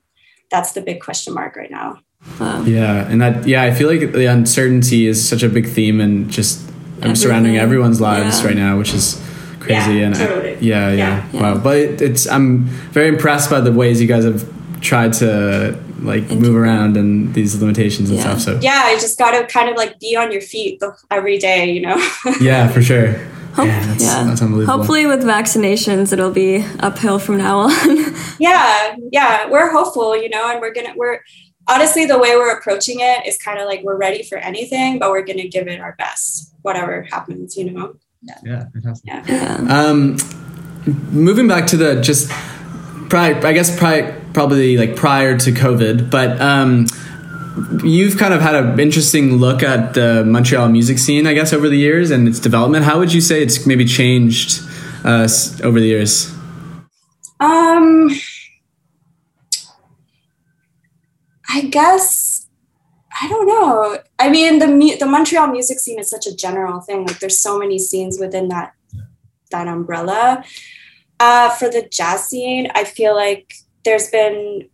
that's 0.50 0.72
the 0.72 0.82
big 0.82 1.02
question 1.02 1.34
mark 1.34 1.56
right 1.56 1.72
now. 1.72 2.00
Yeah, 2.40 3.08
and 3.10 3.22
that 3.22 3.48
yeah, 3.48 3.64
I 3.64 3.72
feel 3.72 3.88
like 3.88 4.12
the 4.12 4.26
uncertainty 4.26 5.08
is 5.08 5.28
such 5.28 5.44
a 5.44 5.50
big 5.50 5.68
theme 5.68 6.02
and 6.02 6.30
just 6.30 6.68
um, 7.02 7.10
I'm 7.10 7.16
surrounding 7.16 7.58
everyone's 7.58 8.02
lives 8.02 8.40
yeah. 8.40 8.48
right 8.48 8.56
now, 8.56 8.78
which 8.78 8.94
is 8.94 9.22
crazy. 9.60 9.96
Yeah, 9.96 10.06
and 10.06 10.16
totally. 10.16 10.56
I, 10.56 10.60
yeah, 10.60 10.92
yeah, 10.92 11.30
yeah, 11.32 11.42
wow. 11.42 11.58
But 11.58 11.78
it, 11.78 12.02
it's 12.02 12.28
I'm 12.28 12.66
very 12.66 13.08
impressed 13.08 13.50
by 13.50 13.62
the 13.62 13.72
ways 13.72 14.02
you 14.02 14.08
guys 14.08 14.24
have 14.24 14.50
tried 14.82 15.14
to 15.14 15.82
like 16.02 16.30
move 16.30 16.56
around 16.56 16.98
and 16.98 17.34
these 17.34 17.60
limitations 17.62 18.10
and 18.10 18.18
Yeah. 18.20 18.38
stuff. 18.38 18.42
So 18.42 18.60
Yeah, 18.62 18.92
you 18.92 19.00
just 19.00 19.18
got 19.18 19.32
to 19.32 19.46
kind 19.48 19.70
of 19.70 19.76
like 19.76 20.00
be 20.00 20.16
on 20.16 20.32
your 20.32 20.42
feet 20.42 20.82
every 21.12 21.38
day, 21.38 21.72
you 21.72 21.82
know? 21.82 21.98
yeah, 22.42 22.68
for 22.68 22.82
sure. 22.82 23.14
Hope- 23.54 23.66
yeah, 23.68 23.86
that's, 23.88 24.04
yeah. 24.04 24.24
that's 24.24 24.42
unbelievable. 24.42 24.78
Hopefully, 24.78 25.06
with 25.08 25.24
vaccinations, 25.24 26.14
it'll 26.14 26.32
be 26.32 26.64
uphill 26.80 27.18
from 27.18 27.38
now 27.38 27.58
on. 27.60 27.72
yeah, 28.40 28.96
yeah, 29.12 29.50
we're 29.50 29.72
hopeful, 29.72 30.16
you 30.16 30.30
know, 30.30 30.52
and 30.52 30.62
we're 30.62 30.74
going 30.74 30.86
to, 30.86 30.94
we're, 30.96 31.22
honestly, 31.68 32.06
the 32.06 32.20
way 32.20 32.36
we're 32.36 32.56
approaching 32.56 33.00
it 33.00 33.26
is 33.26 33.36
kind 33.38 33.60
of 33.60 33.66
like 33.66 33.82
we're 33.84 33.98
ready 33.98 34.22
for 34.22 34.38
anything, 34.38 35.00
but 35.00 35.10
we're 35.10 35.26
going 35.26 35.40
to 35.40 35.48
give 35.48 35.68
it 35.68 35.80
our 35.82 35.96
best, 35.98 36.54
whatever 36.62 37.02
happens, 37.04 37.58
you 37.58 37.72
know? 37.72 37.96
yeah, 38.44 38.66
fantastic. 38.74 39.06
Yeah. 39.08 39.24
yeah. 39.28 39.56
Um, 39.86 40.18
moving 41.12 41.48
back 41.48 41.66
to 41.68 41.78
the 41.78 42.00
just 42.02 42.32
prior, 43.10 43.46
I 43.46 43.54
guess 43.54 43.78
prior, 43.78 44.22
probably 44.34 44.78
like 44.78 44.96
prior 44.96 45.38
to 45.38 45.52
COVID, 45.52 46.10
but 46.10 46.40
um, 46.42 46.88
you've 47.84 48.18
kind 48.18 48.34
of 48.34 48.42
had 48.42 48.56
an 48.56 48.80
interesting 48.80 49.36
look 49.36 49.64
at 49.64 49.94
the 49.94 50.24
Montreal 50.26 50.70
music 50.70 50.98
scene, 50.98 51.28
I 51.28 51.34
guess, 51.34 51.54
over 51.54 51.70
the 51.70 51.78
years 51.78 52.12
and 52.12 52.28
its 52.28 52.40
development. 52.40 52.86
How 52.86 53.00
would 53.00 53.14
you 53.14 53.22
say 53.22 53.42
it's 53.42 53.66
maybe 53.66 53.86
changed 53.86 54.62
uh, 55.04 55.28
over 55.64 55.80
the 55.80 55.88
years? 55.88 56.34
Um, 57.40 58.10
I 61.50 61.62
guess 61.62 62.38
I 63.20 63.28
don't 63.28 63.48
know. 63.48 63.98
I 64.20 64.30
mean, 64.30 64.60
the 64.60 64.98
the 65.00 65.06
Montreal 65.06 65.48
music 65.48 65.80
scene 65.80 66.00
is 66.00 66.10
such 66.10 66.28
a 66.28 66.36
general 66.36 66.82
thing. 66.82 67.06
Like, 67.06 67.20
there's 67.20 67.40
so 67.40 67.58
many 67.58 67.80
scenes 67.80 68.20
within 68.20 68.50
that 68.50 68.74
that 69.52 69.68
umbrella. 69.68 70.44
Uh, 71.20 71.50
for 71.50 71.70
the 71.70 71.88
jazz 71.92 72.26
scene, 72.26 72.70
I 72.76 72.84
feel 72.84 73.16
like 73.16 73.54
there's 73.84 74.10
been 74.10 74.70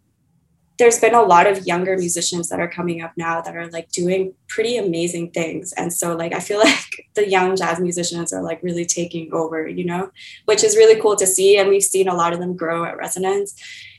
there's 0.80 1.00
been 1.00 1.14
a 1.14 1.22
lot 1.22 1.46
of 1.46 1.66
younger 1.68 1.96
musicians 1.98 2.50
that 2.50 2.60
are 2.60 2.68
coming 2.68 3.02
up 3.02 3.14
now 3.16 3.40
that 3.42 3.56
are 3.56 3.68
like 3.68 3.90
doing 3.92 4.34
pretty 4.48 4.76
amazing 4.76 5.30
things. 5.32 5.72
And 5.74 5.94
so 5.94 6.16
like 6.16 6.34
i 6.34 6.40
feel 6.40 6.60
like 6.70 7.08
the 7.14 7.30
young 7.30 7.56
jazz 7.56 7.80
musicians 7.80 8.34
are 8.34 8.42
like 8.42 8.62
really 8.64 8.86
taking 8.86 9.32
over 9.34 9.68
you 9.68 9.86
know 9.86 10.12
which 10.46 10.64
is 10.64 10.76
really 10.76 11.00
cool 11.00 11.16
to 11.18 11.28
see. 11.28 11.58
And 11.58 11.70
we've 11.70 11.84
seen 11.84 12.08
a 12.08 12.16
lot 12.16 12.34
of 12.34 12.40
them 12.40 12.56
grow 12.56 12.86
at 12.86 12.98
resonance. 12.98 13.56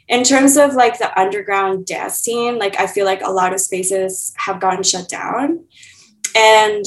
In 0.09 0.22
terms 0.22 0.59
of 0.59 0.74
like 0.74 0.98
the 0.98 1.18
underground 1.18 1.87
dance 1.87 2.16
scene 2.16 2.59
like 2.59 2.78
i 2.78 2.87
feel 2.87 3.07
like 3.07 3.22
a 3.22 3.30
lot 3.30 3.54
of 3.54 3.61
spaces 3.61 4.35
have 4.37 4.61
gotten 4.61 4.83
shut 4.83 5.09
down. 5.09 5.64
And 6.37 6.85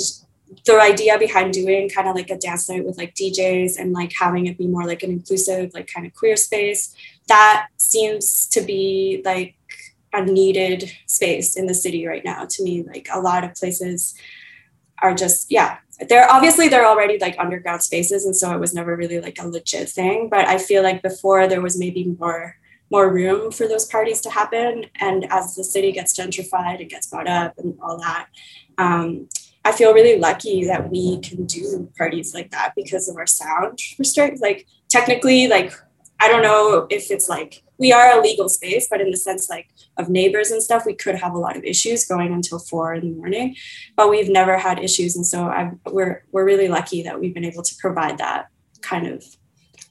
the 0.74 0.82
idea 0.82 1.18
behind 1.18 1.54
doing 1.54 1.90
kind 1.90 2.08
of 2.08 2.16
like 2.16 2.30
a 2.30 2.38
dance 2.38 2.70
night 2.70 2.86
with 2.86 2.98
like 2.98 3.14
djs 3.16 3.78
and 3.80 3.94
like 3.94 4.12
having 4.20 4.48
it 4.48 4.58
be 4.58 4.68
more 4.68 4.86
like 4.86 5.04
an 5.04 5.12
inclusive 5.12 5.74
like 5.74 5.92
kind 5.92 6.06
of 6.06 6.14
queer 6.14 6.36
space 6.36 6.96
that 7.28 7.68
seems 7.78 8.48
to 8.48 8.62
be 8.62 9.22
like 9.26 9.56
a 10.14 10.24
needed 10.24 10.92
space 11.06 11.56
in 11.56 11.68
the 11.68 11.74
city 11.74 12.08
right 12.08 12.24
now 12.24 12.46
to 12.50 12.64
me. 12.64 12.84
Like 12.84 13.08
a 13.14 13.20
lot 13.20 13.44
of 13.44 13.56
places 13.56 14.16
are 15.02 15.14
just 15.14 15.52
yeah 15.52 15.78
they're 16.10 16.30
obviously 16.32 16.68
they're 16.68 16.88
already 16.88 17.20
like 17.20 17.36
underground 17.38 17.84
spaces 17.84 18.26
and 18.26 18.36
so 18.36 18.52
it 18.52 18.60
was 18.60 18.74
never 18.74 18.96
really 18.96 19.20
like 19.20 19.38
a 19.40 19.48
legit 19.48 19.88
thing 19.88 20.28
but 20.28 20.48
i 20.48 20.58
feel 20.58 20.82
like 20.82 21.04
before 21.04 21.48
there 21.48 21.62
was 21.62 21.78
maybe 21.78 22.16
more 22.20 22.56
more 22.90 23.14
room 23.14 23.52
for 23.52 23.68
those 23.68 23.86
parties 23.86 24.22
to 24.22 24.30
happen. 24.30 24.86
And 25.00 25.30
as 25.32 25.56
the 25.56 25.64
city 25.64 25.92
gets 25.92 26.18
gentrified 26.18 26.80
it 26.80 26.90
gets 26.90 27.08
bought 27.08 27.28
up 27.28 27.54
and 27.58 27.78
all 27.82 28.00
that 28.00 28.28
um, 28.78 29.28
i 29.68 29.72
feel 29.72 29.94
really 29.94 30.18
lucky 30.20 30.66
that 30.66 30.90
we 30.90 31.20
can 31.20 31.46
do 31.46 31.90
parties 31.98 32.34
like 32.34 32.50
that 32.52 32.74
because 32.76 33.08
of 33.10 33.16
our 33.18 33.28
sound 33.28 33.80
restrict 34.00 34.42
like 34.42 34.66
technically 34.90 35.48
like 35.48 35.72
i 36.20 36.28
don't 36.28 36.44
know 36.44 36.88
if 36.90 37.12
it's 37.12 37.30
like 37.30 37.64
we 37.80 37.92
are 37.92 38.18
a 38.18 38.22
legal 38.22 38.50
space 38.50 38.88
but 38.90 39.02
in 39.02 39.12
the 39.12 39.18
sense 39.18 39.50
like 39.50 39.68
of 39.98 40.10
neighbors 40.10 40.52
and 40.52 40.64
stuff 40.64 40.84
we 40.86 40.94
could 40.94 41.16
have 41.16 41.34
a 41.34 41.38
lot 41.38 41.56
of 41.58 41.64
issues 41.64 42.06
going 42.06 42.34
until 42.34 42.60
four 42.60 42.94
in 42.94 43.02
the 43.02 43.16
morning 43.16 43.56
but 43.98 44.10
we've 44.10 44.30
never 44.30 44.58
had 44.58 44.80
issues. 44.80 45.16
And 45.16 45.26
so 45.26 45.48
I'm, 45.48 45.80
we're 45.92 46.24
we're 46.32 46.46
really 46.46 46.70
lucky 46.70 47.04
that 47.04 47.20
we've 47.20 47.34
been 47.34 47.44
able 47.44 47.64
to 47.64 47.76
provide 47.80 48.20
that 48.20 48.48
kind 48.82 49.08
of 49.08 49.26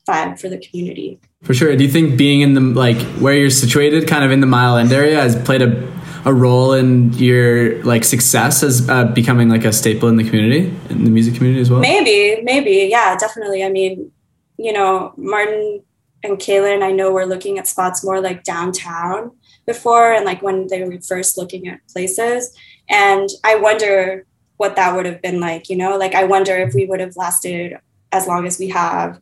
vibe 0.08 0.40
for 0.40 0.48
the 0.48 0.58
community. 0.58 1.18
For 1.42 1.52
sure. 1.52 1.76
Do 1.76 1.84
you 1.84 1.90
think 1.90 2.16
being 2.16 2.40
in 2.40 2.54
the 2.54 2.60
like 2.60 2.98
where 3.18 3.34
you're 3.34 3.50
situated, 3.50 4.08
kind 4.08 4.24
of 4.24 4.30
in 4.30 4.40
the 4.40 4.46
Mile 4.46 4.76
End 4.76 4.92
area, 4.92 5.20
has 5.20 5.36
played 5.44 5.62
a, 5.62 5.92
a 6.26 6.34
role 6.34 6.72
in 6.72 7.12
your 7.12 7.82
like 7.84 8.04
success 8.04 8.64
as 8.64 8.86
uh, 8.90 9.04
becoming 9.04 9.48
like 9.48 9.64
a 9.64 9.72
staple 9.72 10.08
in 10.08 10.16
the 10.16 10.24
community, 10.24 10.74
in 10.90 11.04
the 11.04 11.10
music 11.10 11.36
community 11.36 11.60
as 11.60 11.70
well? 11.70 11.80
maybe 11.80 12.42
maybe 12.42 12.88
yeah 12.90 13.16
definitely. 13.16 13.64
I 13.64 13.70
mean 13.70 14.10
you 14.58 14.72
know 14.72 15.12
martin 15.16 15.82
and 16.24 16.38
kaylin 16.38 16.82
i 16.82 16.90
know 16.90 17.12
we're 17.12 17.26
looking 17.26 17.58
at 17.58 17.68
spots 17.68 18.02
more 18.02 18.20
like 18.22 18.42
downtown 18.42 19.30
before 19.66 20.12
and 20.12 20.24
like 20.24 20.40
when 20.42 20.66
they 20.68 20.82
were 20.82 20.98
first 21.00 21.36
looking 21.38 21.68
at 21.68 21.80
places. 21.88 22.54
And 22.88 23.28
i 23.44 23.54
wonder 23.54 24.26
what 24.56 24.74
that 24.76 24.94
would 24.96 25.06
have 25.06 25.22
been 25.22 25.40
like 25.40 25.68
you 25.70 25.76
know? 25.76 25.96
Like 25.96 26.14
i 26.14 26.24
wonder 26.24 26.56
if 26.56 26.74
we 26.74 26.86
would 26.86 27.00
have 27.00 27.16
lasted 27.16 27.78
as 28.16 28.26
long 28.26 28.46
as 28.46 28.58
we 28.58 28.68
have. 28.68 29.20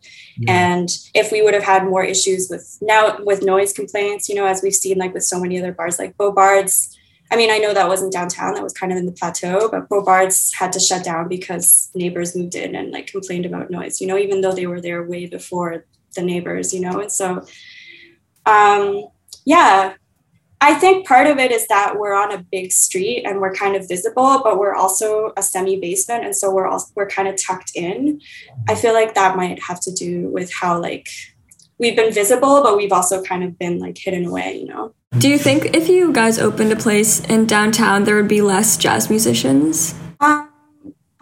And 0.49 0.89
if 1.15 1.31
we 1.33 1.43
would 1.43 1.55
have 1.55 1.63
had 1.63 1.85
more 1.85 2.05
issues 2.05 2.49
with 2.51 2.79
now 2.81 3.19
with 3.25 3.43
noise 3.43 3.73
complaints 3.73 4.29
you 4.29 4.35
know 4.35 4.47
as 4.47 4.63
we've 4.63 4.75
seen 4.75 4.99
like 4.99 5.15
with 5.15 5.25
so 5.25 5.41
many 5.41 5.59
other 5.59 5.73
bars 5.73 5.99
like 5.99 6.17
bobards 6.17 6.97
i 7.31 7.37
mean 7.37 7.51
i 7.51 7.59
know 7.59 7.73
that 7.75 7.89
wasn't 7.89 8.13
downtown 8.13 8.55
that 8.55 8.63
was 8.63 8.73
kind 8.73 8.93
of 8.93 8.99
in 8.99 9.07
the 9.07 9.13
plateau 9.13 9.69
but 9.71 9.89
bobards 9.89 10.53
had 10.55 10.73
to 10.73 10.81
shut 10.81 11.05
down 11.05 11.29
because 11.29 11.91
neighbors 11.95 12.37
moved 12.37 12.55
in 12.55 12.75
and 12.75 12.93
like 12.93 13.07
complained 13.07 13.47
about 13.47 13.71
noise 13.71 14.01
you 14.01 14.07
know 14.07 14.19
even 14.19 14.41
though 14.41 14.53
they 14.53 14.67
were 14.67 14.81
there 14.81 15.03
way 15.03 15.27
before 15.27 15.85
the 16.15 16.23
neighbors 16.23 16.73
you 16.73 16.81
know 16.81 17.01
and 17.01 17.13
so 17.13 17.45
um 18.47 19.05
yeah 19.45 19.95
I 20.61 20.75
think 20.75 21.07
part 21.07 21.27
of 21.27 21.39
it 21.39 21.51
is 21.51 21.67
that 21.69 21.99
we're 21.99 22.15
on 22.15 22.33
a 22.33 22.39
big 22.39 22.73
street 22.73 23.25
and 23.25 23.41
we're 23.41 23.55
kind 23.55 23.77
of 23.77 23.87
visible, 23.87 24.41
but 24.43 24.59
we're 24.59 24.75
also 24.75 25.33
a 25.37 25.43
semi 25.43 25.79
basement, 25.79 26.25
and 26.25 26.35
so 26.35 26.51
we're 26.51 26.67
also 26.67 26.91
we're 26.95 27.09
kind 27.09 27.29
of 27.29 27.37
tucked 27.41 27.73
in. 27.75 28.21
I 28.69 28.75
feel 28.75 28.95
like 28.95 29.15
that 29.15 29.37
might 29.37 29.63
have 29.63 29.81
to 29.81 29.93
do 29.93 30.29
with 30.29 30.53
how 30.53 30.81
like 30.81 31.09
we've 31.79 31.97
been 31.97 32.13
visible, 32.13 32.63
but 32.63 32.77
we've 32.77 32.93
also 32.93 33.23
kind 33.23 33.45
of 33.45 33.59
been 33.59 33.79
like 33.79 33.99
hidden 33.99 34.25
away, 34.27 34.59
you 34.59 34.67
know. 34.67 34.95
Do 35.19 35.29
you 35.29 35.39
think 35.39 35.75
if 35.77 35.89
you 35.89 36.13
guys 36.13 36.39
opened 36.39 36.73
a 36.73 36.77
place 36.77 37.21
in 37.21 37.47
downtown, 37.47 38.05
there 38.05 38.17
would 38.17 38.29
be 38.29 38.41
less 38.41 38.77
jazz 38.77 39.11
musicians? 39.11 39.95
Um, 40.21 40.51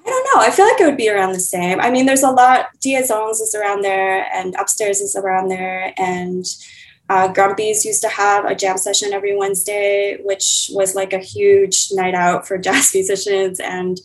I 0.04 0.08
don't 0.08 0.24
know. 0.34 0.40
I 0.40 0.50
feel 0.50 0.66
like 0.66 0.80
it 0.80 0.86
would 0.86 0.96
be 0.96 1.10
around 1.10 1.32
the 1.32 1.40
same. 1.40 1.80
I 1.80 1.90
mean, 1.90 2.06
there's 2.06 2.22
a 2.22 2.30
lot. 2.30 2.68
Dièse 2.84 3.10
Onze 3.10 3.40
is 3.40 3.54
around 3.54 3.82
there, 3.82 4.26
and 4.34 4.54
upstairs 4.58 5.00
is 5.00 5.14
around 5.14 5.48
there, 5.48 5.92
and 5.98 6.44
uh, 7.12 7.30
Grumpy's 7.30 7.84
used 7.84 8.00
to 8.00 8.08
have 8.08 8.46
a 8.46 8.54
jam 8.54 8.78
session 8.78 9.12
every 9.12 9.36
Wednesday, 9.36 10.16
which 10.22 10.70
was 10.72 10.94
like 10.94 11.12
a 11.12 11.18
huge 11.18 11.88
night 11.92 12.14
out 12.14 12.48
for 12.48 12.56
jazz 12.66 12.94
musicians. 12.94 13.60
And 13.60 14.00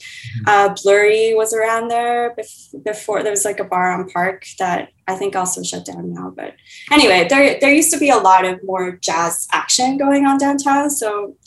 uh, 0.46 0.76
Blurry 0.84 1.34
was 1.34 1.54
around 1.54 1.88
there 1.88 2.36
bef- 2.38 2.84
before. 2.84 3.24
There 3.24 3.32
was 3.32 3.46
like 3.46 3.62
a 3.62 3.64
bar 3.64 3.94
on 3.94 4.10
Park 4.10 4.46
that 4.60 4.90
I 5.08 5.16
think 5.16 5.38
also 5.38 5.64
shut 5.64 5.86
down 5.86 6.14
now. 6.14 6.34
But 6.36 6.56
anyway, 6.92 7.26
there 7.30 7.58
there 7.62 7.74
used 7.74 7.94
to 7.94 8.00
be 8.00 8.10
a 8.10 8.18
lot 8.18 8.44
of 8.44 8.62
more 8.66 8.98
jazz 8.98 9.48
action 9.54 9.98
going 9.98 10.26
on 10.26 10.38
downtown. 10.38 10.90
So 10.90 11.38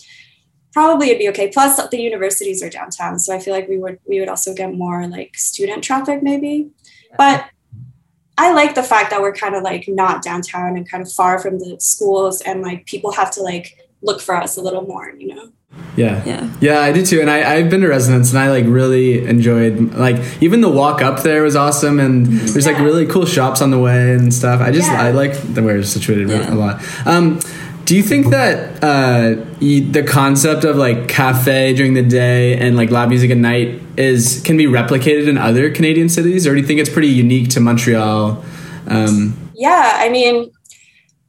probably 0.72 1.08
it'd 1.08 1.18
be 1.18 1.28
okay. 1.28 1.48
Plus, 1.48 1.76
the 1.90 2.00
universities 2.00 2.62
are 2.62 2.70
downtown, 2.70 3.18
so 3.18 3.34
I 3.34 3.38
feel 3.38 3.52
like 3.52 3.68
we 3.68 3.76
would 3.76 3.98
we 4.08 4.18
would 4.18 4.30
also 4.30 4.54
get 4.54 4.72
more 4.72 5.06
like 5.08 5.36
student 5.36 5.84
traffic 5.84 6.22
maybe. 6.22 6.70
But 7.18 7.44
I 8.42 8.52
like 8.52 8.74
the 8.74 8.82
fact 8.82 9.10
that 9.10 9.20
we're 9.20 9.34
kind 9.34 9.54
of 9.54 9.62
like 9.62 9.84
not 9.88 10.22
downtown 10.22 10.76
and 10.76 10.88
kind 10.90 11.02
of 11.02 11.12
far 11.12 11.38
from 11.38 11.58
the 11.58 11.76
schools, 11.78 12.40
and 12.40 12.62
like 12.62 12.86
people 12.86 13.12
have 13.12 13.30
to 13.32 13.42
like 13.42 13.76
look 14.02 14.20
for 14.20 14.34
us 14.34 14.56
a 14.56 14.62
little 14.62 14.82
more, 14.82 15.10
you 15.18 15.34
know. 15.34 15.48
Yeah. 15.96 16.22
Yeah. 16.24 16.50
Yeah, 16.60 16.80
I 16.80 16.90
do 16.92 17.04
too. 17.04 17.20
And 17.20 17.30
I, 17.30 17.54
I've 17.54 17.68
been 17.70 17.82
to 17.82 17.88
Resonance 17.88 18.30
and 18.30 18.38
I 18.38 18.50
like 18.50 18.64
really 18.66 19.24
enjoyed 19.24 19.94
like 19.94 20.16
even 20.42 20.62
the 20.62 20.68
walk 20.68 21.00
up 21.02 21.22
there 21.22 21.42
was 21.42 21.54
awesome 21.54 22.00
and 22.00 22.26
there's 22.26 22.66
like 22.66 22.78
really 22.78 23.06
cool 23.06 23.24
shops 23.26 23.60
on 23.62 23.70
the 23.70 23.78
way 23.78 24.14
and 24.14 24.32
stuff. 24.34 24.60
I 24.60 24.70
just 24.72 24.90
Yeah. 24.90 25.02
I 25.02 25.10
like 25.12 25.34
the 25.54 25.62
way 25.62 25.74
it's 25.74 25.88
situated 25.90 26.28
Yeah. 26.30 26.52
a 26.52 26.56
lot. 26.56 26.82
Um 27.06 27.38
do 27.90 27.96
you 27.96 28.04
think 28.04 28.28
that 28.28 28.84
uh, 28.84 29.34
y- 29.60 29.84
the 29.90 30.04
concept 30.06 30.62
of 30.62 30.76
like 30.76 31.08
cafe 31.08 31.74
during 31.74 31.94
the 31.94 32.04
day 32.04 32.56
and 32.56 32.76
like 32.76 32.88
loud 32.88 33.08
music 33.08 33.32
at 33.32 33.36
night 33.36 33.82
is 33.96 34.40
can 34.44 34.56
be 34.56 34.66
replicated 34.66 35.26
in 35.26 35.36
other 35.36 35.72
Canadian 35.72 36.08
cities, 36.08 36.46
or 36.46 36.54
do 36.54 36.60
you 36.60 36.66
think 36.68 36.78
it's 36.78 36.88
pretty 36.88 37.08
unique 37.08 37.48
to 37.48 37.58
Montreal? 37.58 38.44
Um, 38.86 39.50
Yeah, 39.56 39.94
I 39.96 40.08
mean, 40.08 40.52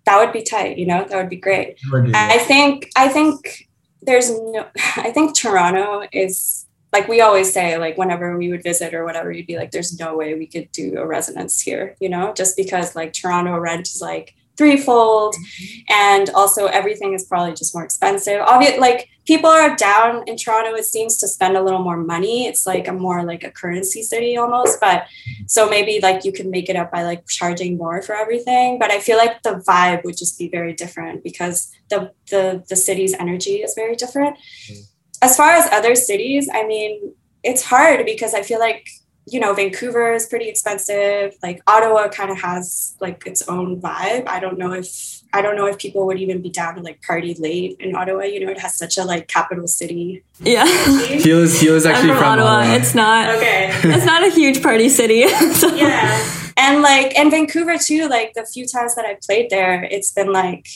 that 0.06 0.20
would 0.20 0.32
be 0.32 0.44
tight, 0.44 0.78
you 0.78 0.86
know. 0.86 1.04
That 1.04 1.18
would 1.18 1.30
be 1.30 1.38
great. 1.38 1.80
I 2.14 2.38
think 2.38 2.92
I 2.96 3.08
think 3.08 3.68
there's 4.04 4.30
no 4.30 4.68
I 4.98 5.10
think 5.10 5.36
Toronto 5.36 6.04
is 6.14 6.68
like 6.94 7.08
we 7.08 7.22
always 7.22 7.52
say 7.52 7.80
like 7.80 7.98
whenever 7.98 8.38
we 8.38 8.52
would 8.52 8.62
visit 8.62 8.94
or 8.94 9.04
whatever 9.04 9.32
you'd 9.32 9.48
be 9.48 9.58
like 9.58 9.72
there's 9.72 9.98
no 9.98 10.16
way 10.16 10.36
we 10.36 10.46
could 10.46 10.72
do 10.74 10.98
a 11.00 11.08
resonance 11.08 11.62
here 11.62 11.96
you 12.02 12.10
know 12.10 12.34
just 12.36 12.58
because 12.58 12.96
like 12.98 13.14
Toronto 13.14 13.58
rent 13.58 13.88
is 13.88 14.02
like 14.02 14.36
threefold 14.62 15.34
mm-hmm. 15.34 15.82
and 15.90 16.30
also 16.36 16.68
everything 16.68 17.14
is 17.14 17.26
probably 17.26 17.54
just 17.54 17.74
more 17.74 17.84
expensive. 17.84 18.40
Obviously 18.42 18.80
like 18.80 19.10
people 19.26 19.50
are 19.50 19.76
down 19.76 20.24
in 20.28 20.38
toronto 20.38 20.76
it 20.76 20.86
seems 20.86 21.18
to 21.18 21.28
spend 21.28 21.58
a 21.58 21.64
little 21.64 21.82
more 21.82 21.98
money. 21.98 22.46
It's 22.46 22.68
like 22.68 22.88
a 22.88 22.94
more 22.94 23.24
like 23.24 23.44
a 23.44 23.50
currency 23.50 24.04
city 24.04 24.38
almost 24.38 24.80
but 24.80 25.08
so 25.48 25.68
maybe 25.68 26.00
like 26.00 26.24
you 26.26 26.32
can 26.32 26.52
make 26.52 26.70
it 26.70 26.76
up 26.76 26.92
by 26.92 27.02
like 27.02 27.28
charging 27.28 27.76
more 27.76 28.04
for 28.04 28.16
everything. 28.16 28.78
But 28.78 28.92
i 28.92 29.00
feel 29.00 29.18
like 29.18 29.42
the 29.42 29.56
vibe 29.68 30.04
would 30.04 30.18
just 30.18 30.38
be 30.38 30.48
very 30.48 30.74
different 30.74 31.24
because 31.24 31.72
the 31.90 32.12
the, 32.30 32.64
the 32.70 32.76
city's 32.76 33.14
energy 33.16 33.56
is 33.66 33.74
very 33.76 33.96
different. 33.96 34.38
Mm. 34.70 34.82
As 35.24 35.36
far 35.38 35.52
as 35.52 35.72
other 35.72 35.96
cities 35.96 36.50
i 36.54 36.66
mean 36.66 37.14
it's 37.44 37.64
hard 37.64 38.06
because 38.06 38.34
i 38.36 38.44
feel 38.44 38.60
like 38.60 38.86
you 39.28 39.40
know, 39.40 39.54
Vancouver 39.54 40.14
is 40.14 40.26
pretty 40.26 40.48
expensive. 40.50 41.36
Like 41.44 41.62
Ottawa 41.68 42.10
kind 42.10 42.32
of 42.32 42.42
has 42.42 42.96
like 43.00 43.26
its 43.26 43.48
own 43.48 43.80
vibe. 43.80 44.28
I 44.28 44.40
don't 44.40 44.58
know 44.58 44.74
if 44.74 45.22
I 45.34 45.42
don't 45.42 45.56
know 45.56 45.68
if 45.68 45.78
people 45.78 46.06
would 46.08 46.20
even 46.20 46.42
be 46.42 46.50
down 46.50 46.76
to 46.76 46.82
like 46.82 47.02
party 47.04 47.36
late 47.36 47.78
in 47.80 47.96
Ottawa. 47.96 48.24
You 48.24 48.46
know, 48.46 48.52
it 48.52 48.60
has 48.60 48.76
such 48.76 48.98
a 48.98 49.04
like 49.06 49.28
capital 49.28 49.68
city. 49.68 50.24
Yeah. 50.40 50.66
he 50.98 51.34
was 51.34 51.62
he 51.62 51.70
was 51.70 51.86
actually 51.86 52.12
I'm 52.12 52.18
from, 52.18 52.24
from 52.24 52.40
Ottawa. 52.40 52.50
Ottawa. 52.50 52.76
It's 52.76 52.96
not. 52.96 53.36
Okay. 53.36 53.72
It's 53.84 54.06
not 54.06 54.24
a 54.24 54.32
huge 54.32 54.62
party 54.62 54.90
city. 54.90 55.28
so- 55.54 55.74
yeah. 55.76 56.38
And 56.58 56.82
like 56.82 57.18
and 57.18 57.32
Vancouver 57.32 57.78
too, 57.78 58.08
like 58.08 58.34
the 58.34 58.46
few 58.46 58.66
times 58.68 58.96
that 58.96 59.06
I've 59.06 59.22
played 59.22 59.50
there, 59.50 59.84
it's 59.84 60.12
been 60.12 60.34
like 60.34 60.68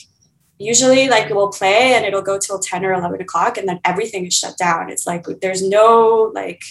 usually 0.58 1.10
like 1.10 1.30
we'll 1.30 1.50
play 1.50 1.94
and 1.96 2.06
it'll 2.06 2.22
go 2.22 2.40
till 2.40 2.60
10 2.60 2.86
or 2.86 2.94
11 2.94 3.22
o'clock 3.22 3.58
and 3.58 3.68
then 3.68 3.80
everything 3.84 4.26
is 4.26 4.34
shut 4.34 4.58
down. 4.58 4.90
It's 4.90 5.06
like 5.06 5.26
there's 5.42 5.68
no 5.68 6.32
like 6.34 6.62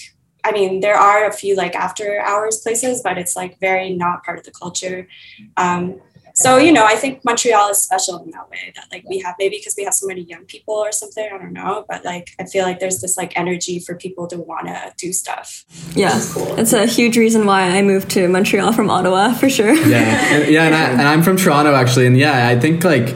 I 0.44 0.52
mean, 0.52 0.80
there 0.80 0.96
are 0.96 1.26
a 1.26 1.32
few 1.32 1.56
like 1.56 1.74
after 1.74 2.20
hours 2.20 2.60
places, 2.60 3.00
but 3.02 3.18
it's 3.18 3.34
like 3.34 3.58
very 3.60 3.94
not 3.94 4.24
part 4.24 4.38
of 4.38 4.44
the 4.44 4.52
culture. 4.52 5.08
Um, 5.56 6.00
so 6.36 6.56
you 6.56 6.72
know, 6.72 6.84
I 6.84 6.96
think 6.96 7.24
Montreal 7.24 7.70
is 7.70 7.78
special 7.78 8.20
in 8.24 8.32
that 8.32 8.50
way 8.50 8.72
that 8.74 8.86
like 8.90 9.04
we 9.08 9.20
have 9.20 9.36
maybe 9.38 9.56
because 9.56 9.74
we 9.78 9.84
have 9.84 9.94
so 9.94 10.08
many 10.08 10.22
young 10.22 10.44
people 10.46 10.74
or 10.74 10.90
something. 10.90 11.24
I 11.32 11.38
don't 11.38 11.52
know, 11.52 11.84
but 11.88 12.04
like 12.04 12.34
I 12.40 12.44
feel 12.44 12.64
like 12.64 12.80
there's 12.80 13.00
this 13.00 13.16
like 13.16 13.38
energy 13.38 13.78
for 13.78 13.94
people 13.94 14.26
to 14.26 14.38
want 14.38 14.66
to 14.66 14.92
do 14.98 15.12
stuff. 15.12 15.64
Yeah, 15.94 16.20
cool. 16.32 16.58
it's 16.58 16.72
a 16.72 16.86
huge 16.86 17.16
reason 17.16 17.46
why 17.46 17.62
I 17.62 17.82
moved 17.82 18.10
to 18.10 18.26
Montreal 18.28 18.72
from 18.72 18.90
Ottawa 18.90 19.32
for 19.34 19.48
sure. 19.48 19.74
yeah, 19.74 20.34
and, 20.34 20.52
yeah, 20.52 20.64
and, 20.64 20.74
I, 20.74 20.82
and 20.90 21.02
I'm 21.02 21.22
from 21.22 21.36
Toronto 21.36 21.72
actually, 21.72 22.06
and 22.06 22.18
yeah, 22.18 22.48
I 22.48 22.58
think 22.58 22.82
like 22.82 23.14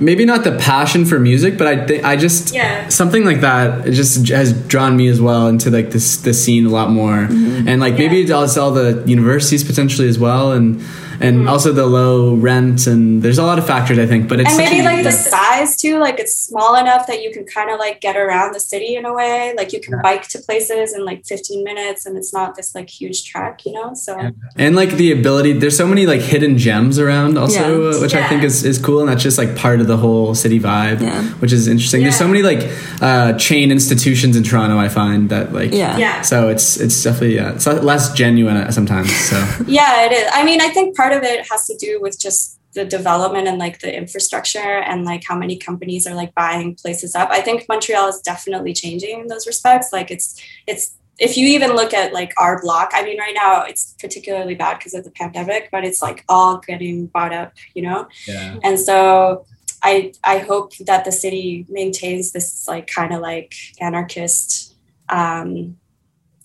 maybe 0.00 0.24
not 0.24 0.44
the 0.44 0.52
passion 0.52 1.04
for 1.04 1.18
music, 1.18 1.58
but 1.58 1.66
I 1.66 1.86
think 1.86 2.04
I 2.04 2.16
just 2.16 2.54
Yeah. 2.54 2.88
something 2.88 3.24
like 3.24 3.40
that 3.40 3.86
it 3.86 3.92
just 3.92 4.28
has 4.28 4.52
drawn 4.52 4.96
me 4.96 5.08
as 5.08 5.20
well 5.20 5.48
into 5.48 5.70
like 5.70 5.90
this 5.90 6.16
the 6.18 6.32
scene 6.34 6.66
a 6.66 6.70
lot 6.70 6.90
more, 6.90 7.26
mm-hmm. 7.28 7.68
and 7.68 7.80
like 7.80 7.94
maybe 7.98 8.16
Yeah. 8.18 8.42
it's 8.42 8.56
all 8.56 8.70
the 8.72 9.02
universities 9.06 9.64
potentially 9.64 10.08
as 10.08 10.18
well, 10.18 10.52
and 10.52 10.80
and 11.20 11.38
Mm-hmm. 11.38 11.48
also 11.48 11.72
the 11.72 11.86
low 11.86 12.34
rent 12.34 12.86
and 12.86 13.22
there's 13.22 13.38
a 13.38 13.44
lot 13.44 13.58
of 13.58 13.66
factors 13.66 13.98
I 13.98 14.06
think, 14.06 14.28
but 14.28 14.40
it's 14.40 14.50
and 14.50 14.58
maybe 14.58 14.82
like 14.82 15.02
the 15.04 15.12
size 15.12 15.76
too 15.76 15.98
like 15.98 16.18
it's 16.18 16.34
small 16.34 16.74
enough 16.76 17.06
that 17.06 17.22
you 17.22 17.30
can 17.32 17.44
kind 17.44 17.70
of 17.70 17.78
like 17.78 18.00
get 18.00 18.16
around 18.16 18.54
the 18.54 18.60
city 18.60 18.96
in 18.96 19.04
a 19.04 19.12
way. 19.12 19.54
Like 19.56 19.72
you 19.72 19.80
can 19.80 20.00
bike 20.02 20.26
to 20.28 20.38
places 20.40 20.94
in 20.94 21.04
like 21.04 21.24
15 21.26 21.64
minutes 21.64 22.06
and 22.06 22.16
it's 22.16 22.32
not 22.32 22.54
this 22.56 22.74
like 22.74 22.88
huge 23.00 23.24
trek 23.30 23.60
you 23.66 23.72
know 23.72 23.94
so. 23.94 24.12
And 24.56 24.74
like 24.76 24.92
the 24.92 25.12
ability 25.12 25.52
there's 25.54 25.76
so 25.76 25.86
many 25.86 26.06
like 26.06 26.20
hidden 26.20 26.56
gems 26.58 26.98
around 26.98 27.36
also 27.38 27.90
Yeah. 27.90 27.96
uh, 27.96 28.00
which 28.00 28.14
i 28.14 28.26
think 28.28 28.42
is, 28.42 28.64
is 28.64 28.78
cool 28.78 29.00
and 29.00 29.08
that's 29.08 29.22
just 29.22 29.38
like 29.38 29.56
part 29.56 29.80
of 29.80 29.86
the 29.86 29.96
whole 29.96 30.34
city 30.34 30.58
vibe 30.60 31.00
Yeah. 31.00 31.22
which 31.42 31.52
is 31.52 31.66
interesting. 31.68 32.02
There's 32.02 32.16
so 32.16 32.28
many 32.28 32.42
like 32.42 32.62
uh, 33.00 33.32
chain 33.34 33.70
institutions 33.70 34.36
in 34.36 34.42
toronto 34.42 34.76
i 34.78 34.88
find 34.88 35.30
that 35.30 35.52
like 35.52 35.72
Yeah. 35.72 35.96
yeah. 35.98 36.20
so 36.22 36.48
it's 36.48 36.76
it's 36.84 37.02
definitely 37.02 37.36
yeah 37.36 37.54
it's 37.54 37.66
less 37.66 38.12
genuine 38.12 38.70
sometimes 38.72 39.10
so. 39.30 39.36
Yeah 39.66 40.06
it 40.06 40.12
is. 40.12 40.24
I 40.32 40.44
mean 40.44 40.60
i 40.60 40.68
think 40.68 40.96
part 40.96 41.07
of 41.12 41.22
it 41.22 41.46
has 41.50 41.66
to 41.66 41.76
do 41.76 42.00
with 42.00 42.18
just 42.18 42.58
the 42.74 42.84
development 42.84 43.48
and 43.48 43.58
like 43.58 43.80
the 43.80 43.94
infrastructure 43.94 44.58
and 44.58 45.04
like 45.04 45.24
how 45.26 45.36
many 45.36 45.56
companies 45.56 46.06
are 46.06 46.14
like 46.14 46.34
buying 46.34 46.74
places 46.74 47.14
up. 47.14 47.30
I 47.30 47.40
think 47.40 47.66
montreal 47.68 48.08
is 48.08 48.20
definitely 48.20 48.74
changing 48.74 49.20
in 49.20 49.26
those 49.26 49.46
respects. 49.46 49.92
Like 49.92 50.10
it's 50.10 50.40
it's 50.66 50.94
if 51.18 51.36
you 51.36 51.48
even 51.48 51.72
look 51.72 51.92
at 51.92 52.12
like 52.12 52.32
our 52.38 52.62
block 52.62 52.90
i 52.92 53.02
mean 53.02 53.18
right 53.18 53.34
now 53.34 53.62
it's 53.64 53.96
particularly 53.98 54.54
bad 54.54 54.78
because 54.78 54.94
of 54.94 55.02
the 55.04 55.10
pandemic 55.10 55.68
but 55.72 55.84
it's 55.84 56.00
like 56.00 56.24
all 56.28 56.58
getting 56.58 57.06
bought 57.06 57.32
up 57.32 57.52
you 57.74 57.82
know? 57.82 58.06
Yeah. 58.26 58.56
And 58.62 58.78
so 58.78 59.44
i 59.82 60.12
i 60.24 60.38
hope 60.38 60.76
that 60.78 61.04
the 61.04 61.12
city 61.12 61.66
maintains 61.68 62.30
this 62.30 62.68
like 62.68 62.86
kind 62.86 63.12
of 63.12 63.20
like 63.20 63.52
anarchist 63.80 64.76
um 65.08 65.76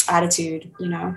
attitude 0.10 0.72
you 0.80 0.90
know? 0.90 1.16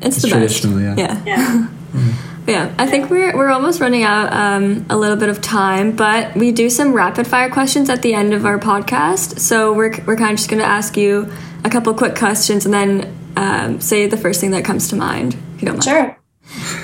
It's, 0.00 0.18
it's 0.18 0.22
the 0.22 0.28
best. 0.28 0.62
traditional 0.62 0.80
yeah. 0.80 0.94
Yeah. 0.96 1.68
yeah 1.94 2.28
Yeah, 2.46 2.74
I 2.76 2.86
think 2.88 3.08
we're 3.08 3.36
we're 3.36 3.50
almost 3.50 3.80
running 3.80 4.02
out 4.02 4.32
um, 4.32 4.84
a 4.90 4.96
little 4.96 5.16
bit 5.16 5.28
of 5.28 5.40
time, 5.40 5.94
but 5.94 6.34
we 6.34 6.50
do 6.50 6.68
some 6.68 6.92
rapid 6.92 7.26
fire 7.26 7.48
questions 7.48 7.88
at 7.88 8.02
the 8.02 8.14
end 8.14 8.34
of 8.34 8.44
our 8.44 8.58
podcast. 8.58 9.38
So 9.38 9.72
we're 9.72 9.92
we're 10.06 10.16
kind 10.16 10.32
of 10.32 10.38
just 10.38 10.50
going 10.50 10.60
to 10.60 10.66
ask 10.68 10.96
you 10.96 11.32
a 11.64 11.70
couple 11.70 11.94
quick 11.94 12.16
questions 12.16 12.64
and 12.64 12.74
then 12.74 13.16
um, 13.36 13.80
say 13.80 14.06
the 14.08 14.16
first 14.16 14.40
thing 14.40 14.50
that 14.50 14.64
comes 14.64 14.88
to 14.88 14.96
mind. 14.96 15.34
If 15.54 15.62
you 15.62 15.66
don't 15.68 15.76
mind. 15.76 15.84
sure 15.84 16.18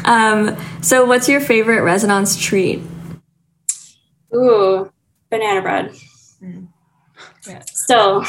Um, 0.05 0.57
so, 0.81 1.05
what's 1.05 1.29
your 1.29 1.41
favorite 1.41 1.83
resonance 1.83 2.37
treat? 2.37 2.81
ooh 4.35 4.91
banana 5.31 5.61
bread 5.63 5.93
Yeah. 7.47 7.63
So, 7.73 8.25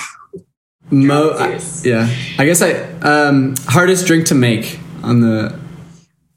Mo- 0.90 1.36
I- 1.38 1.60
yeah 1.84 2.10
i 2.40 2.46
guess 2.46 2.62
i 2.64 2.72
um 3.02 3.54
hardest 3.68 4.08
drink 4.08 4.26
to 4.28 4.36
make 4.36 4.80
on 5.04 5.20
the 5.22 5.60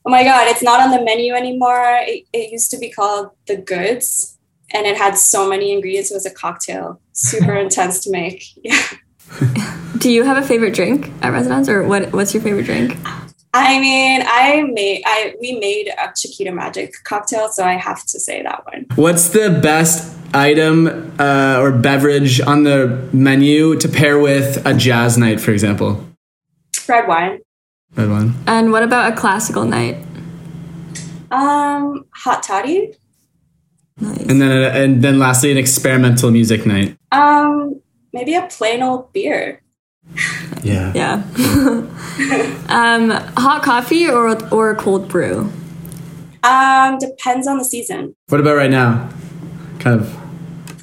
oh 0.04 0.10
my 0.10 0.24
god 0.24 0.48
it's 0.48 0.62
not 0.62 0.80
on 0.80 0.90
the 0.90 1.02
menu 1.04 1.34
anymore 1.34 2.00
it, 2.02 2.24
it 2.32 2.50
used 2.52 2.70
to 2.70 2.78
be 2.78 2.90
called 2.90 3.30
the 3.46 3.56
goods 3.56 4.38
and 4.74 4.86
it 4.86 4.96
had 4.96 5.16
so 5.16 5.48
many 5.48 5.72
ingredients 5.72 6.10
it 6.10 6.14
was 6.14 6.26
a 6.26 6.30
cocktail 6.34 7.00
super 7.12 7.54
intense 7.64 8.00
to 8.00 8.10
make 8.10 8.44
yeah 8.62 8.82
Do 9.98 10.10
you 10.10 10.24
have 10.24 10.36
a 10.36 10.42
favorite 10.42 10.74
drink 10.74 11.12
at 11.22 11.30
Resonance, 11.30 11.68
or 11.68 11.84
what? 11.84 12.12
What's 12.12 12.34
your 12.34 12.42
favorite 12.42 12.64
drink? 12.64 12.96
I 13.54 13.78
mean, 13.78 14.22
I 14.26 14.62
made 14.62 15.02
I 15.06 15.34
we 15.40 15.58
made 15.60 15.88
a 15.88 16.12
Chiquita 16.16 16.50
Magic 16.50 16.92
cocktail, 17.04 17.48
so 17.50 17.64
I 17.64 17.74
have 17.74 18.04
to 18.06 18.18
say 18.18 18.42
that 18.42 18.64
one. 18.66 18.86
What's 18.96 19.28
the 19.28 19.60
best 19.62 20.16
item 20.34 21.14
uh, 21.20 21.58
or 21.60 21.70
beverage 21.70 22.40
on 22.40 22.64
the 22.64 23.08
menu 23.12 23.76
to 23.76 23.88
pair 23.88 24.18
with 24.18 24.66
a 24.66 24.74
jazz 24.74 25.18
night, 25.18 25.40
for 25.40 25.52
example? 25.52 26.04
Red 26.88 27.06
wine. 27.06 27.38
Red 27.96 28.08
one. 28.08 28.34
And 28.46 28.72
what 28.72 28.82
about 28.82 29.12
a 29.12 29.16
classical 29.16 29.64
night? 29.64 29.98
Um, 31.30 32.04
hot 32.14 32.42
toddy. 32.42 32.94
Nice. 33.98 34.26
And 34.26 34.40
then 34.40 34.50
and 34.76 35.02
then 35.02 35.18
lastly, 35.18 35.50
an 35.50 35.58
experimental 35.58 36.30
music 36.30 36.66
night. 36.66 36.96
Um, 37.12 37.80
maybe 38.12 38.34
a 38.34 38.46
plain 38.48 38.82
old 38.82 39.12
beer. 39.12 39.62
Yeah. 40.62 40.92
Yeah. 40.94 41.22
um, 42.68 43.10
hot 43.36 43.62
coffee 43.62 44.08
or 44.08 44.36
or 44.52 44.74
cold 44.76 45.08
brew? 45.08 45.50
Um, 46.42 46.98
depends 46.98 47.46
on 47.46 47.58
the 47.58 47.64
season. 47.64 48.16
What 48.28 48.40
about 48.40 48.56
right 48.56 48.70
now? 48.70 49.10
Kind 49.78 50.00
of. 50.00 50.18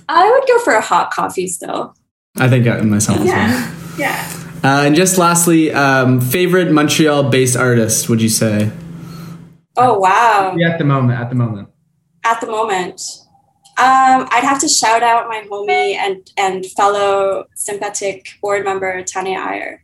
I 0.08 0.30
would 0.30 0.48
go 0.48 0.60
for 0.64 0.74
a 0.74 0.82
hot 0.82 1.12
coffee 1.12 1.48
still. 1.48 1.96
I 2.38 2.48
think 2.48 2.68
I, 2.68 2.80
myself 2.82 3.20
as 3.20 3.26
well. 3.26 3.76
Yeah. 3.98 4.49
Yeah. 4.64 4.80
Uh, 4.80 4.84
and 4.84 4.96
just 4.96 5.18
lastly, 5.18 5.72
um, 5.72 6.20
favorite 6.22 6.72
Montreal-based 6.72 7.56
artist? 7.58 8.10
Would 8.10 8.22
you 8.22 8.30
say? 8.30 8.72
Oh 9.78 9.98
wow. 10.00 10.56
at 10.66 10.78
the 10.78 10.84
moment. 10.86 11.20
At 11.20 11.30
the 11.30 11.36
moment. 11.36 11.70
At 12.26 12.42
the 12.42 12.48
moment. 12.48 13.02
Um, 13.78 14.28
I'd 14.32 14.44
have 14.44 14.60
to 14.60 14.68
shout 14.68 15.04
out 15.04 15.30
my 15.30 15.46
homie 15.50 15.96
and 15.96 16.30
and 16.38 16.66
fellow 16.66 17.46
sympathetic 17.56 18.28
board 18.42 18.66
member 18.66 19.02
Tanya 19.04 19.40
Iyer. 19.40 19.84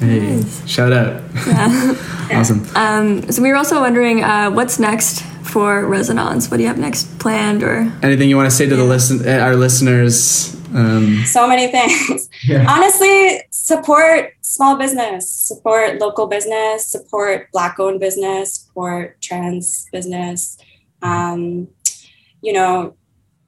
Hey, 0.00 0.36
Nice. 0.36 0.66
shout 0.66 0.92
out. 0.92 1.22
Yeah. 1.46 1.94
awesome. 2.32 2.66
um, 2.74 3.30
so 3.30 3.42
we 3.42 3.50
were 3.50 3.56
also 3.56 3.80
wondering 3.80 4.24
uh, 4.24 4.50
what's 4.50 4.78
next 4.78 5.22
for 5.44 5.86
Resonance. 5.86 6.50
What 6.50 6.56
do 6.58 6.62
you 6.62 6.68
have 6.68 6.78
next 6.78 7.18
planned? 7.18 7.62
Or 7.62 7.90
Anything 8.02 8.30
you 8.30 8.36
want 8.36 8.50
to 8.50 8.56
say 8.56 8.66
to 8.66 8.76
the 8.76 8.84
listen, 8.84 9.26
uh, 9.28 9.38
our 9.44 9.56
listeners? 9.56 10.54
Um, 10.74 11.24
So 11.26 11.46
many 11.48 11.68
things. 11.70 12.28
yeah. 12.44 12.64
honestly 12.68 13.40
support 13.68 14.32
small 14.40 14.76
business 14.76 15.30
support 15.30 16.00
local 16.00 16.26
business 16.26 16.86
support 16.86 17.48
black 17.52 17.78
owned 17.78 18.00
business 18.00 18.54
support 18.54 19.20
trans 19.20 19.86
business. 19.92 20.56
Um, 21.02 21.68
you 22.40 22.54
know 22.54 22.94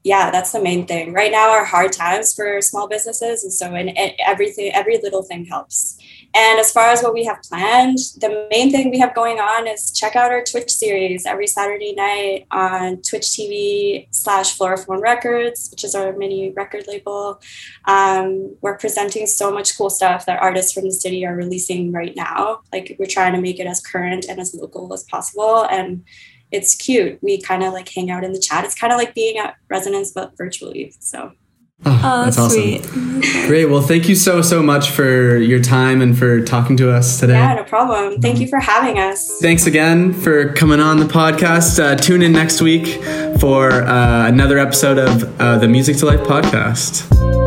yeah 0.04 0.30
that's 0.30 0.52
the 0.52 0.60
main 0.62 0.86
thing. 0.86 1.14
Right 1.14 1.32
now 1.32 1.48
are 1.52 1.64
hard 1.64 1.92
times 1.92 2.34
for 2.34 2.60
small 2.60 2.86
businesses 2.86 3.44
and 3.44 3.52
so 3.52 3.74
and 3.74 3.90
everything 4.18 4.70
every 4.74 4.98
little 4.98 5.22
thing 5.22 5.46
helps 5.46 5.98
and 6.34 6.60
as 6.60 6.72
far 6.72 6.90
as 6.90 7.02
what 7.02 7.12
we 7.12 7.24
have 7.24 7.40
planned 7.42 7.98
the 8.18 8.46
main 8.50 8.70
thing 8.70 8.90
we 8.90 8.98
have 8.98 9.14
going 9.14 9.38
on 9.38 9.66
is 9.66 9.90
check 9.92 10.16
out 10.16 10.30
our 10.30 10.44
twitch 10.44 10.70
series 10.70 11.26
every 11.26 11.46
saturday 11.46 11.92
night 11.94 12.46
on 12.50 13.00
twitch 13.02 13.26
tv 13.26 14.06
slash 14.10 14.56
floriphone 14.56 15.00
records 15.00 15.68
which 15.70 15.84
is 15.84 15.94
our 15.94 16.12
mini 16.16 16.50
record 16.50 16.86
label 16.86 17.40
um, 17.86 18.54
we're 18.60 18.78
presenting 18.78 19.26
so 19.26 19.50
much 19.50 19.76
cool 19.76 19.90
stuff 19.90 20.26
that 20.26 20.40
artists 20.40 20.72
from 20.72 20.84
the 20.84 20.92
city 20.92 21.24
are 21.26 21.34
releasing 21.34 21.92
right 21.92 22.14
now 22.16 22.60
like 22.72 22.96
we're 22.98 23.06
trying 23.06 23.32
to 23.32 23.40
make 23.40 23.58
it 23.58 23.66
as 23.66 23.80
current 23.80 24.26
and 24.28 24.40
as 24.40 24.54
local 24.54 24.92
as 24.92 25.04
possible 25.04 25.66
and 25.70 26.04
it's 26.52 26.74
cute. 26.74 27.18
We 27.22 27.40
kind 27.40 27.62
of 27.62 27.72
like 27.72 27.88
hang 27.88 28.10
out 28.10 28.24
in 28.24 28.32
the 28.32 28.40
chat. 28.40 28.64
It's 28.64 28.74
kind 28.74 28.92
of 28.92 28.98
like 28.98 29.14
being 29.14 29.38
at 29.38 29.56
resonance, 29.68 30.10
but 30.10 30.36
virtually. 30.36 30.92
So. 30.98 31.32
Oh, 31.86 32.00
Oh, 32.04 32.24
that's, 32.24 32.36
that's 32.36 32.54
awesome. 32.54 32.82
sweet. 33.22 33.46
Great. 33.46 33.66
Well, 33.66 33.80
thank 33.80 34.08
you 34.08 34.14
so 34.14 34.42
so 34.42 34.62
much 34.62 34.90
for 34.90 35.36
your 35.36 35.60
time 35.60 36.00
and 36.02 36.16
for 36.18 36.42
talking 36.42 36.76
to 36.78 36.90
us 36.92 37.18
today. 37.20 37.34
Yeah, 37.34 37.54
no 37.54 37.64
problem. 37.64 38.20
Thank 38.20 38.38
you 38.38 38.48
for 38.48 38.58
having 38.60 38.98
us. 38.98 39.38
Thanks 39.40 39.66
again 39.66 40.12
for 40.12 40.52
coming 40.52 40.80
on 40.80 40.98
the 40.98 41.06
podcast. 41.06 41.82
Uh, 41.82 41.96
tune 41.96 42.22
in 42.22 42.32
next 42.32 42.60
week 42.60 43.02
for 43.40 43.70
uh, 43.70 44.28
another 44.28 44.58
episode 44.58 44.98
of 44.98 45.40
uh, 45.40 45.58
the 45.58 45.68
Music 45.68 45.96
to 45.98 46.06
Life 46.06 46.20
podcast. 46.20 47.39